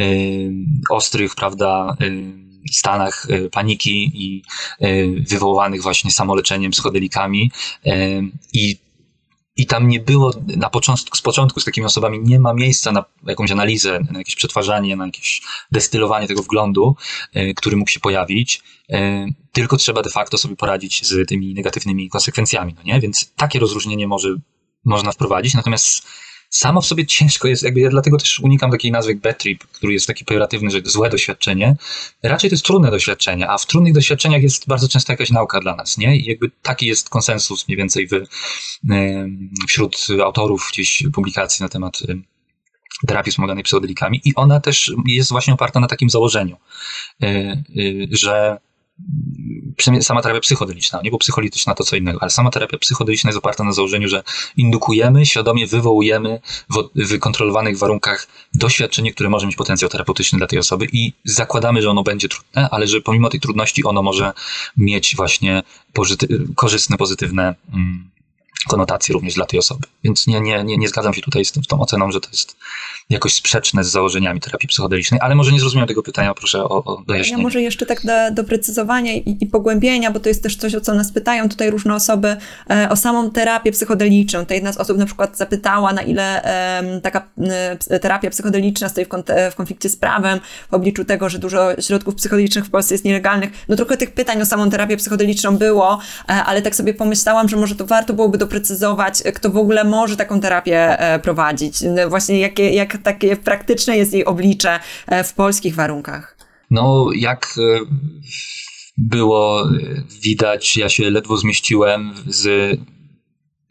y, 0.01 0.51
ostrych, 0.91 1.35
prawda, 1.35 1.97
y, 2.03 2.33
stanach 2.73 3.27
paniki 3.53 4.11
i 4.15 4.43
y, 4.87 5.25
wywołanych 5.29 5.83
właśnie 5.83 6.11
samoleczeniem 6.11 6.71
psychodelikami 6.71 7.51
i 8.53 8.88
i 9.59 9.67
tam 9.67 9.89
nie 9.89 10.01
było 10.01 10.33
na 10.57 10.71
początku, 10.71 11.17
z 11.17 11.23
początku 11.23 11.61
z 11.61 11.65
takimi 11.65 11.87
osobami 11.87 12.21
nie 12.23 12.41
ma 12.41 12.55
miejsca 12.55 12.93
na 12.93 13.05
jakąś 13.27 13.51
analizę, 13.51 14.01
na 14.13 14.19
jakieś 14.19 14.37
przetwarzanie, 14.37 14.97
na 14.97 15.07
jakieś 15.07 15.43
destylowanie 15.73 16.29
tego 16.29 16.43
wglądu, 16.43 16.97
y, 17.37 17.55
który 17.57 17.77
mógł 17.77 17.91
się 17.91 18.01
pojawić, 18.01 18.63
tylko 19.53 19.77
trzeba 19.77 20.03
de 20.03 20.11
facto 20.11 20.39
sobie 20.39 20.57
poradzić 20.57 21.07
z 21.07 21.29
tymi 21.29 21.55
negatywnymi 21.55 22.09
konsekwencjami, 22.09 22.75
no 22.75 22.83
nie? 22.85 23.01
Więc 23.01 23.33
takie 23.37 23.59
rozróżnienie 23.59 24.09
może, 24.09 24.29
można 24.85 25.13
wprowadzić, 25.13 25.55
natomiast 25.55 26.07
samo 26.51 26.81
w 26.81 26.87
sobie 26.87 27.07
ciężko 27.07 27.49
jest, 27.49 27.63
jakby 27.63 27.81
ja 27.81 27.91
dlatego 27.91 28.17
też 28.17 28.41
unikam 28.41 28.71
takiej 28.71 28.93
nazwy 28.93 29.15
bad 29.15 29.39
trip, 29.39 29.65
który 29.65 29.93
jest 29.93 30.07
taki 30.07 30.25
pejoratywny, 30.25 30.71
że 30.71 30.81
złe 30.85 31.11
doświadczenie. 31.11 31.77
Raczej 32.23 32.51
to 32.51 32.55
jest 32.55 32.65
trudne 32.65 32.91
doświadczenie, 32.91 33.51
a 33.51 33.59
w 33.59 33.67
trudnych 33.67 33.95
doświadczeniach 33.95 34.43
jest 34.43 34.67
bardzo 34.67 34.89
często 34.89 35.13
jakaś 35.13 35.31
nauka 35.31 35.61
dla 35.61 35.77
nas, 35.77 35.99
nie? 35.99 36.17
I 36.17 36.25
jakby 36.25 36.51
taki 36.63 36.87
jest 36.87 37.09
konsensus 37.09 37.69
mniej 37.69 37.79
więcej 37.79 38.09
w, 38.09 38.13
wśród 39.69 40.07
autorów 40.25 40.69
gdzieś 40.73 41.03
publikacji 41.13 41.63
na 41.63 41.69
temat 41.69 42.03
terapii 43.07 43.31
wspomaganej 43.31 43.65
psychodelikami 43.65 44.21
i 44.25 44.35
ona 44.35 44.61
też 44.61 44.93
jest 45.07 45.31
właśnie 45.31 45.55
oparta 45.55 45.81
na 45.81 45.87
takim 45.87 46.11
założeniu, 46.11 46.57
e, 47.23 47.27
e, 47.27 47.63
że 48.11 48.59
przynajmniej 49.77 50.05
sama 50.05 50.23
terapia 50.23 50.41
psychodeliczna, 50.41 51.01
nie 51.05 51.11
bo 51.11 51.19
psycholityczna 51.19 51.75
to 51.75 51.85
co 51.85 51.97
innego, 51.97 52.19
ale 52.23 52.31
sama 52.31 52.51
terapia 52.51 52.79
psychodeliczna 52.79 53.29
jest 53.29 53.39
oparta 53.39 53.65
na 53.65 53.73
założeniu, 53.73 54.09
że 54.09 54.23
indukujemy, 54.57 55.27
świadomie 55.27 55.67
wywołujemy 55.67 56.41
w, 56.71 57.05
w 57.15 57.19
kontrolowanych 57.19 57.79
warunkach 57.79 58.29
doświadczenie, 58.55 59.13
które 59.13 59.29
może 59.29 59.47
mieć 59.47 59.57
potencjał 59.57 59.91
terapeutyczny 59.91 60.39
dla 60.39 60.47
tej 60.47 60.59
osoby 60.59 60.87
i 60.93 61.13
zakładamy, 61.25 61.83
że 61.83 61.91
ono 61.91 62.03
będzie 62.03 62.29
trudne, 62.29 62.69
ale 62.71 62.87
że 62.87 63.01
pomimo 63.01 63.29
tej 63.29 63.41
trudności 63.41 63.85
ono 63.85 64.03
może 64.03 64.33
mieć 64.77 65.17
właśnie 65.17 65.63
pożyty- 65.93 66.55
korzystne, 66.55 66.97
pozytywne 66.97 67.55
mm, 67.73 68.11
konotacje 68.69 69.13
również 69.13 69.35
dla 69.35 69.47
tej 69.47 69.59
osoby. 69.59 69.87
Więc 70.05 70.27
nie, 70.27 70.41
nie, 70.41 70.65
nie, 70.65 70.79
nie 70.79 70.89
zgadzam 70.89 71.15
się 71.15 71.23
tutaj 71.23 71.45
z, 71.45 71.53
tym, 71.53 71.65
z 71.65 71.67
tą 71.67 71.81
oceną, 71.81 72.11
że 72.11 72.21
to 72.21 72.29
jest 72.31 72.57
jakoś 73.11 73.35
sprzeczne 73.35 73.85
z 73.85 73.91
założeniami 73.91 74.41
terapii 74.41 74.69
psychodelicznej, 74.69 75.21
ale 75.21 75.35
może 75.35 75.53
nie 75.53 75.61
zrozumiałem 75.61 75.89
tego 75.89 76.03
pytania, 76.03 76.35
proszę 76.35 76.65
o, 76.65 76.85
o 76.85 77.03
dojaśnienie. 77.07 77.43
Ja 77.43 77.43
może 77.43 77.63
jeszcze 77.63 77.87
tak 77.87 78.07
do 78.07 78.13
doprecyzowania 78.33 79.13
i, 79.13 79.37
i, 79.41 79.47
pogłębienia, 79.47 80.11
bo 80.11 80.21
to 80.21 80.29
jest 80.29 80.43
też 80.43 80.57
coś, 80.57 80.75
o 80.75 80.81
co 80.81 80.95
nas 80.95 81.13
pytają 81.13 81.49
tutaj 81.49 81.71
różne 81.71 81.95
osoby, 81.95 82.37
e, 82.71 82.89
o 82.91 82.97
samą 82.97 83.31
terapię 83.31 83.73
psychodeliczną. 83.73 84.47
To 84.47 84.55
jedna 84.55 84.73
z 84.73 84.77
osób 84.77 84.99
na 84.99 85.07
przykład 85.07 85.37
zapytała, 85.37 85.93
na 85.93 86.03
ile 86.03 86.43
e, 86.45 87.01
taka 87.01 87.29
e, 87.91 87.99
terapia 87.99 88.31
psychodeliczna 88.31 88.89
stoi 88.89 89.05
w, 89.05 89.09
w, 89.53 89.55
konflikcie 89.55 89.89
z 89.89 89.97
prawem, 89.97 90.41
w 90.71 90.75
obliczu 90.75 91.05
tego, 91.05 91.29
że 91.29 91.39
dużo 91.39 91.81
środków 91.81 92.15
psychodelicznych 92.15 92.65
w 92.65 92.71
Polsce 92.71 92.95
jest 92.95 93.05
nielegalnych. 93.05 93.51
No 93.69 93.77
trochę 93.77 93.97
tych 93.97 94.11
pytań 94.11 94.43
o 94.43 94.47
samą 94.47 94.71
terapię 94.71 94.97
psychodeliczną 94.97 95.57
było, 95.57 95.99
e, 96.29 96.33
ale 96.33 96.63
tak 96.63 96.77
sobie 96.77 96.95
pomyślałam, 96.95 97.49
że 97.49 97.57
może 97.57 97.75
to 97.75 97.87
warto 97.87 98.15
byłoby 98.15 98.39
doprecyzować, 98.49 99.23
kto 99.35 99.51
w 99.51 99.57
ogóle 99.57 99.85
może 99.85 100.17
taką 100.17 100.41
terapię 100.41 100.99
e, 100.99 101.19
prowadzić. 101.19 101.81
No 101.81 102.09
właśnie 102.09 102.39
jakie, 102.39 102.71
jak 102.71 102.99
takie 103.03 103.37
praktyczne 103.37 103.97
jest 103.97 104.13
jej 104.13 104.25
oblicze 104.25 104.81
e, 105.07 105.25
w 105.25 105.35
polskich 105.35 105.75
warunkach? 105.75 106.37
No, 106.71 107.09
jak 107.17 107.55
e, 107.59 107.81
było 108.97 109.69
widać, 110.23 110.77
ja 110.77 110.89
się 110.89 111.11
ledwo 111.11 111.37
zmieściłem 111.37 112.15
z 112.27 112.79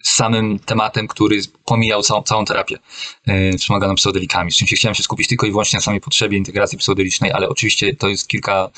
samym 0.03 0.59
tematem, 0.59 1.07
który 1.07 1.41
pomijał 1.65 2.01
całą, 2.01 2.23
całą 2.23 2.45
terapię 2.45 2.77
yy, 3.27 3.57
wspomaganą 3.57 3.95
pseudelikami. 3.95 4.51
W 4.51 4.55
sensie 4.55 4.75
chciałem 4.75 4.95
się 4.95 5.03
skupić 5.03 5.27
tylko 5.27 5.45
i 5.45 5.51
wyłącznie 5.51 5.77
na 5.77 5.81
samej 5.81 6.01
potrzebie 6.01 6.37
integracji 6.37 6.77
pseudelicznej, 6.77 7.31
ale 7.31 7.49
oczywiście 7.49 7.95
to 7.95 8.07
jest 8.07 8.27
kilka 8.27 8.69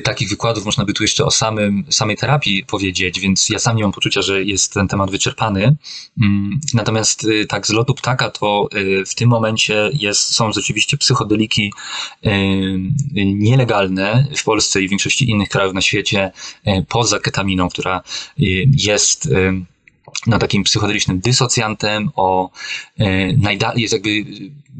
takich 0.00 0.28
wykładów 0.28 0.64
można 0.64 0.84
by 0.84 0.92
tu 0.92 1.02
jeszcze 1.02 1.24
o 1.24 1.30
samym, 1.30 1.84
samej 1.90 2.16
terapii 2.16 2.64
powiedzieć, 2.64 3.20
więc 3.20 3.48
ja 3.48 3.58
sam 3.58 3.76
nie 3.76 3.82
mam 3.82 3.92
poczucia, 3.92 4.22
że 4.22 4.44
jest 4.44 4.74
ten 4.74 4.88
temat 4.88 5.10
wyczerpany. 5.10 5.76
Mm, 6.22 6.60
natomiast 6.74 7.24
y, 7.24 7.46
tak 7.46 7.66
z 7.66 7.70
lotu 7.70 7.94
ptaka 7.94 8.30
to 8.30 8.68
y, 8.74 9.04
w 9.06 9.14
tym 9.14 9.28
momencie 9.28 9.90
jest, 9.92 10.34
są 10.34 10.52
rzeczywiście 10.52 10.96
psychodeliki 10.96 11.72
nielegalne 13.14 14.26
w 14.36 14.44
Polsce 14.44 14.82
i 14.82 14.86
w 14.86 14.90
większości 14.90 15.30
innych 15.30 15.48
krajów 15.48 15.74
na 15.74 15.80
świecie 15.80 16.32
poza 16.88 17.18
ketaminą, 17.18 17.68
która 17.68 18.02
jest 18.76 19.28
no, 20.26 20.38
takim 20.38 20.64
psychodelicznym 20.64 21.20
dysocjantem, 21.20 22.10
o, 22.16 22.50
e, 23.00 23.76
jest 23.76 23.92
jakby, 23.92 24.24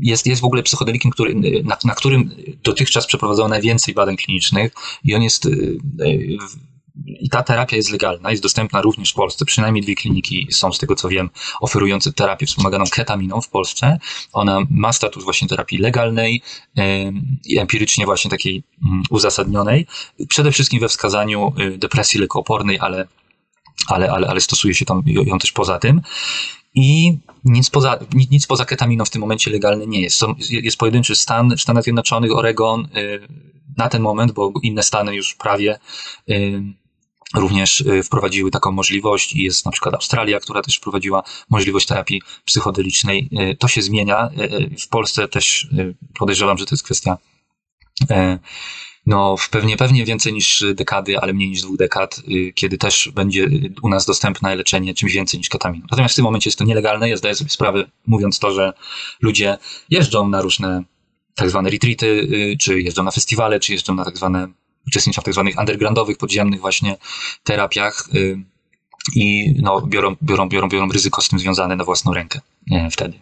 jest, 0.01 0.26
jest 0.26 0.42
w 0.42 0.45
ogóle 0.45 0.62
psychodelikiem, 0.62 1.11
który, 1.11 1.34
na, 1.64 1.76
na 1.84 1.95
którym 1.95 2.30
dotychczas 2.62 3.07
przeprowadzono 3.07 3.49
najwięcej 3.49 3.95
badań 3.95 4.16
klinicznych 4.16 4.72
i 5.05 5.14
on 5.14 5.22
jest, 5.22 5.47
e, 5.47 5.51
i 7.07 7.28
ta 7.30 7.42
terapia 7.42 7.76
jest 7.76 7.90
legalna, 7.90 8.30
jest 8.30 8.42
dostępna 8.42 8.82
również 8.82 9.11
w 9.11 9.14
Polsce. 9.14 9.45
Przynajmniej 9.45 9.82
dwie 9.82 9.95
kliniki 9.95 10.49
są, 10.51 10.72
z 10.72 10.78
tego 10.78 10.97
co 10.97 11.09
wiem, 11.09 11.30
oferujące 11.61 12.12
terapię 12.12 12.47
wspomaganą 12.47 12.84
ketaminą 12.90 13.40
w 13.40 13.49
Polsce. 13.49 13.99
Ona 14.32 14.61
ma 14.70 14.92
status 14.92 15.24
właśnie 15.24 15.49
terapii 15.49 15.78
legalnej 15.78 16.42
e, 16.76 17.12
i 17.45 17.59
empirycznie 17.59 18.05
właśnie 18.05 18.30
takiej 18.30 18.64
mm, 18.86 19.03
uzasadnionej. 19.11 19.86
Przede 20.28 20.53
wszystkim 20.53 20.80
we 20.80 20.88
wskazaniu 20.88 21.53
depresji 21.78 22.20
lekoopornej, 22.20 22.78
ale 22.80 23.07
ale, 23.86 24.12
ale, 24.12 24.28
ale 24.28 24.40
stosuje 24.40 24.74
się 24.74 24.84
tam 24.84 25.03
ją 25.07 25.38
też 25.38 25.53
poza 25.53 25.78
tym. 25.78 26.01
I 26.74 27.18
nic 27.44 27.70
poza, 27.70 27.98
nic, 28.14 28.30
nic 28.30 28.46
poza 28.46 28.64
ketaminą 28.64 29.04
w 29.04 29.10
tym 29.10 29.20
momencie 29.20 29.50
legalne 29.50 29.86
nie 29.86 30.00
jest. 30.00 30.20
Jest 30.50 30.76
pojedynczy 30.76 31.16
stan 31.16 31.58
Stanach 31.58 31.84
Zjednoczonych, 31.84 32.32
Oregon, 32.36 32.88
y, 32.96 33.28
na 33.76 33.88
ten 33.88 34.02
moment, 34.02 34.32
bo 34.32 34.52
inne 34.62 34.82
stany 34.82 35.14
już 35.16 35.34
prawie 35.34 35.78
y, 36.30 36.62
również 37.34 37.80
y, 37.80 38.02
wprowadziły 38.02 38.50
taką 38.50 38.72
możliwość 38.72 39.32
i 39.32 39.42
jest 39.42 39.66
na 39.66 39.72
przykład 39.72 39.94
Australia, 39.94 40.40
która 40.40 40.62
też 40.62 40.76
wprowadziła 40.76 41.22
możliwość 41.50 41.86
terapii 41.86 42.22
psychodelicznej. 42.44 43.30
To 43.58 43.68
się 43.68 43.82
zmienia. 43.82 44.30
W 44.80 44.88
Polsce 44.88 45.28
też 45.28 45.68
podejrzewam, 46.18 46.58
że 46.58 46.66
to 46.66 46.74
jest 46.74 46.84
kwestia 46.84 47.18
no 49.07 49.36
pewnie, 49.50 49.76
pewnie 49.76 50.05
więcej 50.05 50.32
niż 50.32 50.64
dekady, 50.74 51.18
ale 51.18 51.32
mniej 51.32 51.48
niż 51.48 51.62
dwóch 51.62 51.76
dekad, 51.76 52.22
y, 52.28 52.52
kiedy 52.52 52.78
też 52.78 53.11
będzie 53.14 53.48
u 53.82 53.88
nas 53.88 54.07
dostępne 54.07 54.57
leczenie 54.57 54.94
czymś 54.94 55.12
więcej 55.12 55.38
niż 55.38 55.48
ketamin. 55.48 55.82
Natomiast 55.90 56.14
w 56.14 56.16
tym 56.16 56.24
momencie 56.24 56.48
jest 56.48 56.59
to 56.59 56.64
nielegalne. 56.64 57.09
Ja 57.09 57.16
zdaję 57.16 57.34
sobie 57.34 57.50
sprawę, 57.50 57.84
mówiąc 58.07 58.38
to, 58.38 58.52
że 58.52 58.72
ludzie 59.20 59.59
jeżdżą 59.90 60.28
na 60.28 60.42
różne 60.42 60.82
tak 61.34 61.50
zwane 61.50 61.70
retreaty, 61.70 62.07
y, 62.07 62.57
czy 62.61 62.80
jeżdżą 62.80 63.02
na 63.02 63.11
festiwale, 63.11 63.61
czy 63.61 63.72
jeżdżą 63.72 63.94
na 63.94 64.05
tak 64.05 64.16
zwane, 64.16 64.48
uczestniczą 64.86 65.22
w 65.22 65.24
tak 65.24 65.34
zwanych 65.34 65.59
undergroundowych, 65.59 66.18
podziemnych 66.18 66.61
właśnie 66.61 66.96
terapiach 67.44 68.09
y, 68.14 68.38
i 69.14 69.55
no, 69.62 69.80
biorą, 69.80 70.16
biorą, 70.22 70.48
biorą, 70.48 70.68
biorą 70.68 70.88
ryzyko 70.88 71.22
z 71.22 71.28
tym 71.28 71.38
związane 71.38 71.76
na 71.76 71.84
własną 71.84 72.14
rękę 72.14 72.40
nie, 72.66 72.90
wtedy. 72.90 73.18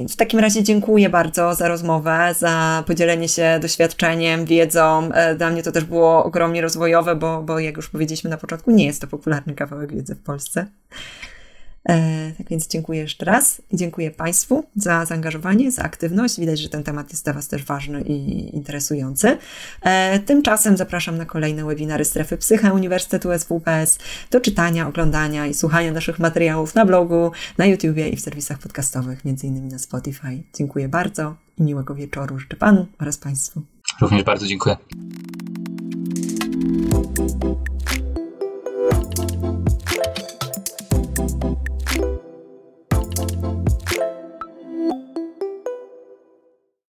W 0.00 0.16
takim 0.16 0.40
razie 0.40 0.62
dziękuję 0.62 1.08
bardzo 1.08 1.54
za 1.54 1.68
rozmowę, 1.68 2.34
za 2.38 2.84
podzielenie 2.86 3.28
się 3.28 3.58
doświadczeniem, 3.62 4.44
wiedzą. 4.44 5.12
E, 5.12 5.34
dla 5.34 5.50
mnie 5.50 5.62
to 5.62 5.72
też 5.72 5.84
było 5.84 6.24
ogromnie 6.24 6.60
rozwojowe, 6.60 7.16
bo, 7.16 7.42
bo 7.42 7.58
jak 7.58 7.76
już 7.76 7.88
powiedzieliśmy 7.88 8.30
na 8.30 8.36
początku, 8.36 8.70
nie 8.70 8.86
jest 8.86 9.00
to 9.00 9.06
popularny 9.06 9.54
kawałek 9.54 9.94
wiedzy 9.94 10.14
w 10.14 10.22
Polsce. 10.22 10.66
E, 11.88 12.32
tak 12.38 12.48
więc 12.48 12.68
dziękuję 12.68 13.00
jeszcze 13.00 13.24
raz 13.24 13.62
i 13.72 13.76
dziękuję 13.76 14.10
Państwu 14.10 14.64
za 14.76 15.04
zaangażowanie, 15.04 15.72
za 15.72 15.82
aktywność. 15.82 16.40
Widać, 16.40 16.60
że 16.60 16.68
ten 16.68 16.82
temat 16.82 17.10
jest 17.10 17.24
dla 17.24 17.32
Was 17.32 17.48
też 17.48 17.64
ważny 17.64 18.00
i 18.00 18.56
interesujący. 18.56 19.38
E, 19.82 20.18
tymczasem 20.18 20.76
zapraszam 20.76 21.18
na 21.18 21.24
kolejne 21.24 21.64
webinary 21.64 22.04
Strefy 22.04 22.36
Psycha 22.36 22.72
Uniwersytetu 22.72 23.28
SWPS 23.38 23.98
do 24.30 24.40
czytania, 24.40 24.88
oglądania 24.88 25.46
i 25.46 25.54
słuchania 25.54 25.92
naszych 25.92 26.18
materiałów 26.18 26.74
na 26.74 26.84
blogu, 26.84 27.32
na 27.58 27.66
YouTubie 27.66 28.08
i 28.08 28.16
w 28.16 28.20
serwisach 28.20 28.58
podcastowych, 28.58 29.24
innymi 29.24 29.68
na 29.68 29.78
Spotify. 29.78 30.42
Dziękuję 30.58 30.88
bardzo 30.88 31.34
i 31.58 31.62
miłego 31.62 31.94
wieczoru 31.94 32.38
życzę 32.38 32.56
Panu 32.56 32.86
oraz 33.00 33.18
Państwu. 33.18 33.62
Również 34.00 34.24
bardzo 34.24 34.46
dziękuję. 34.46 34.76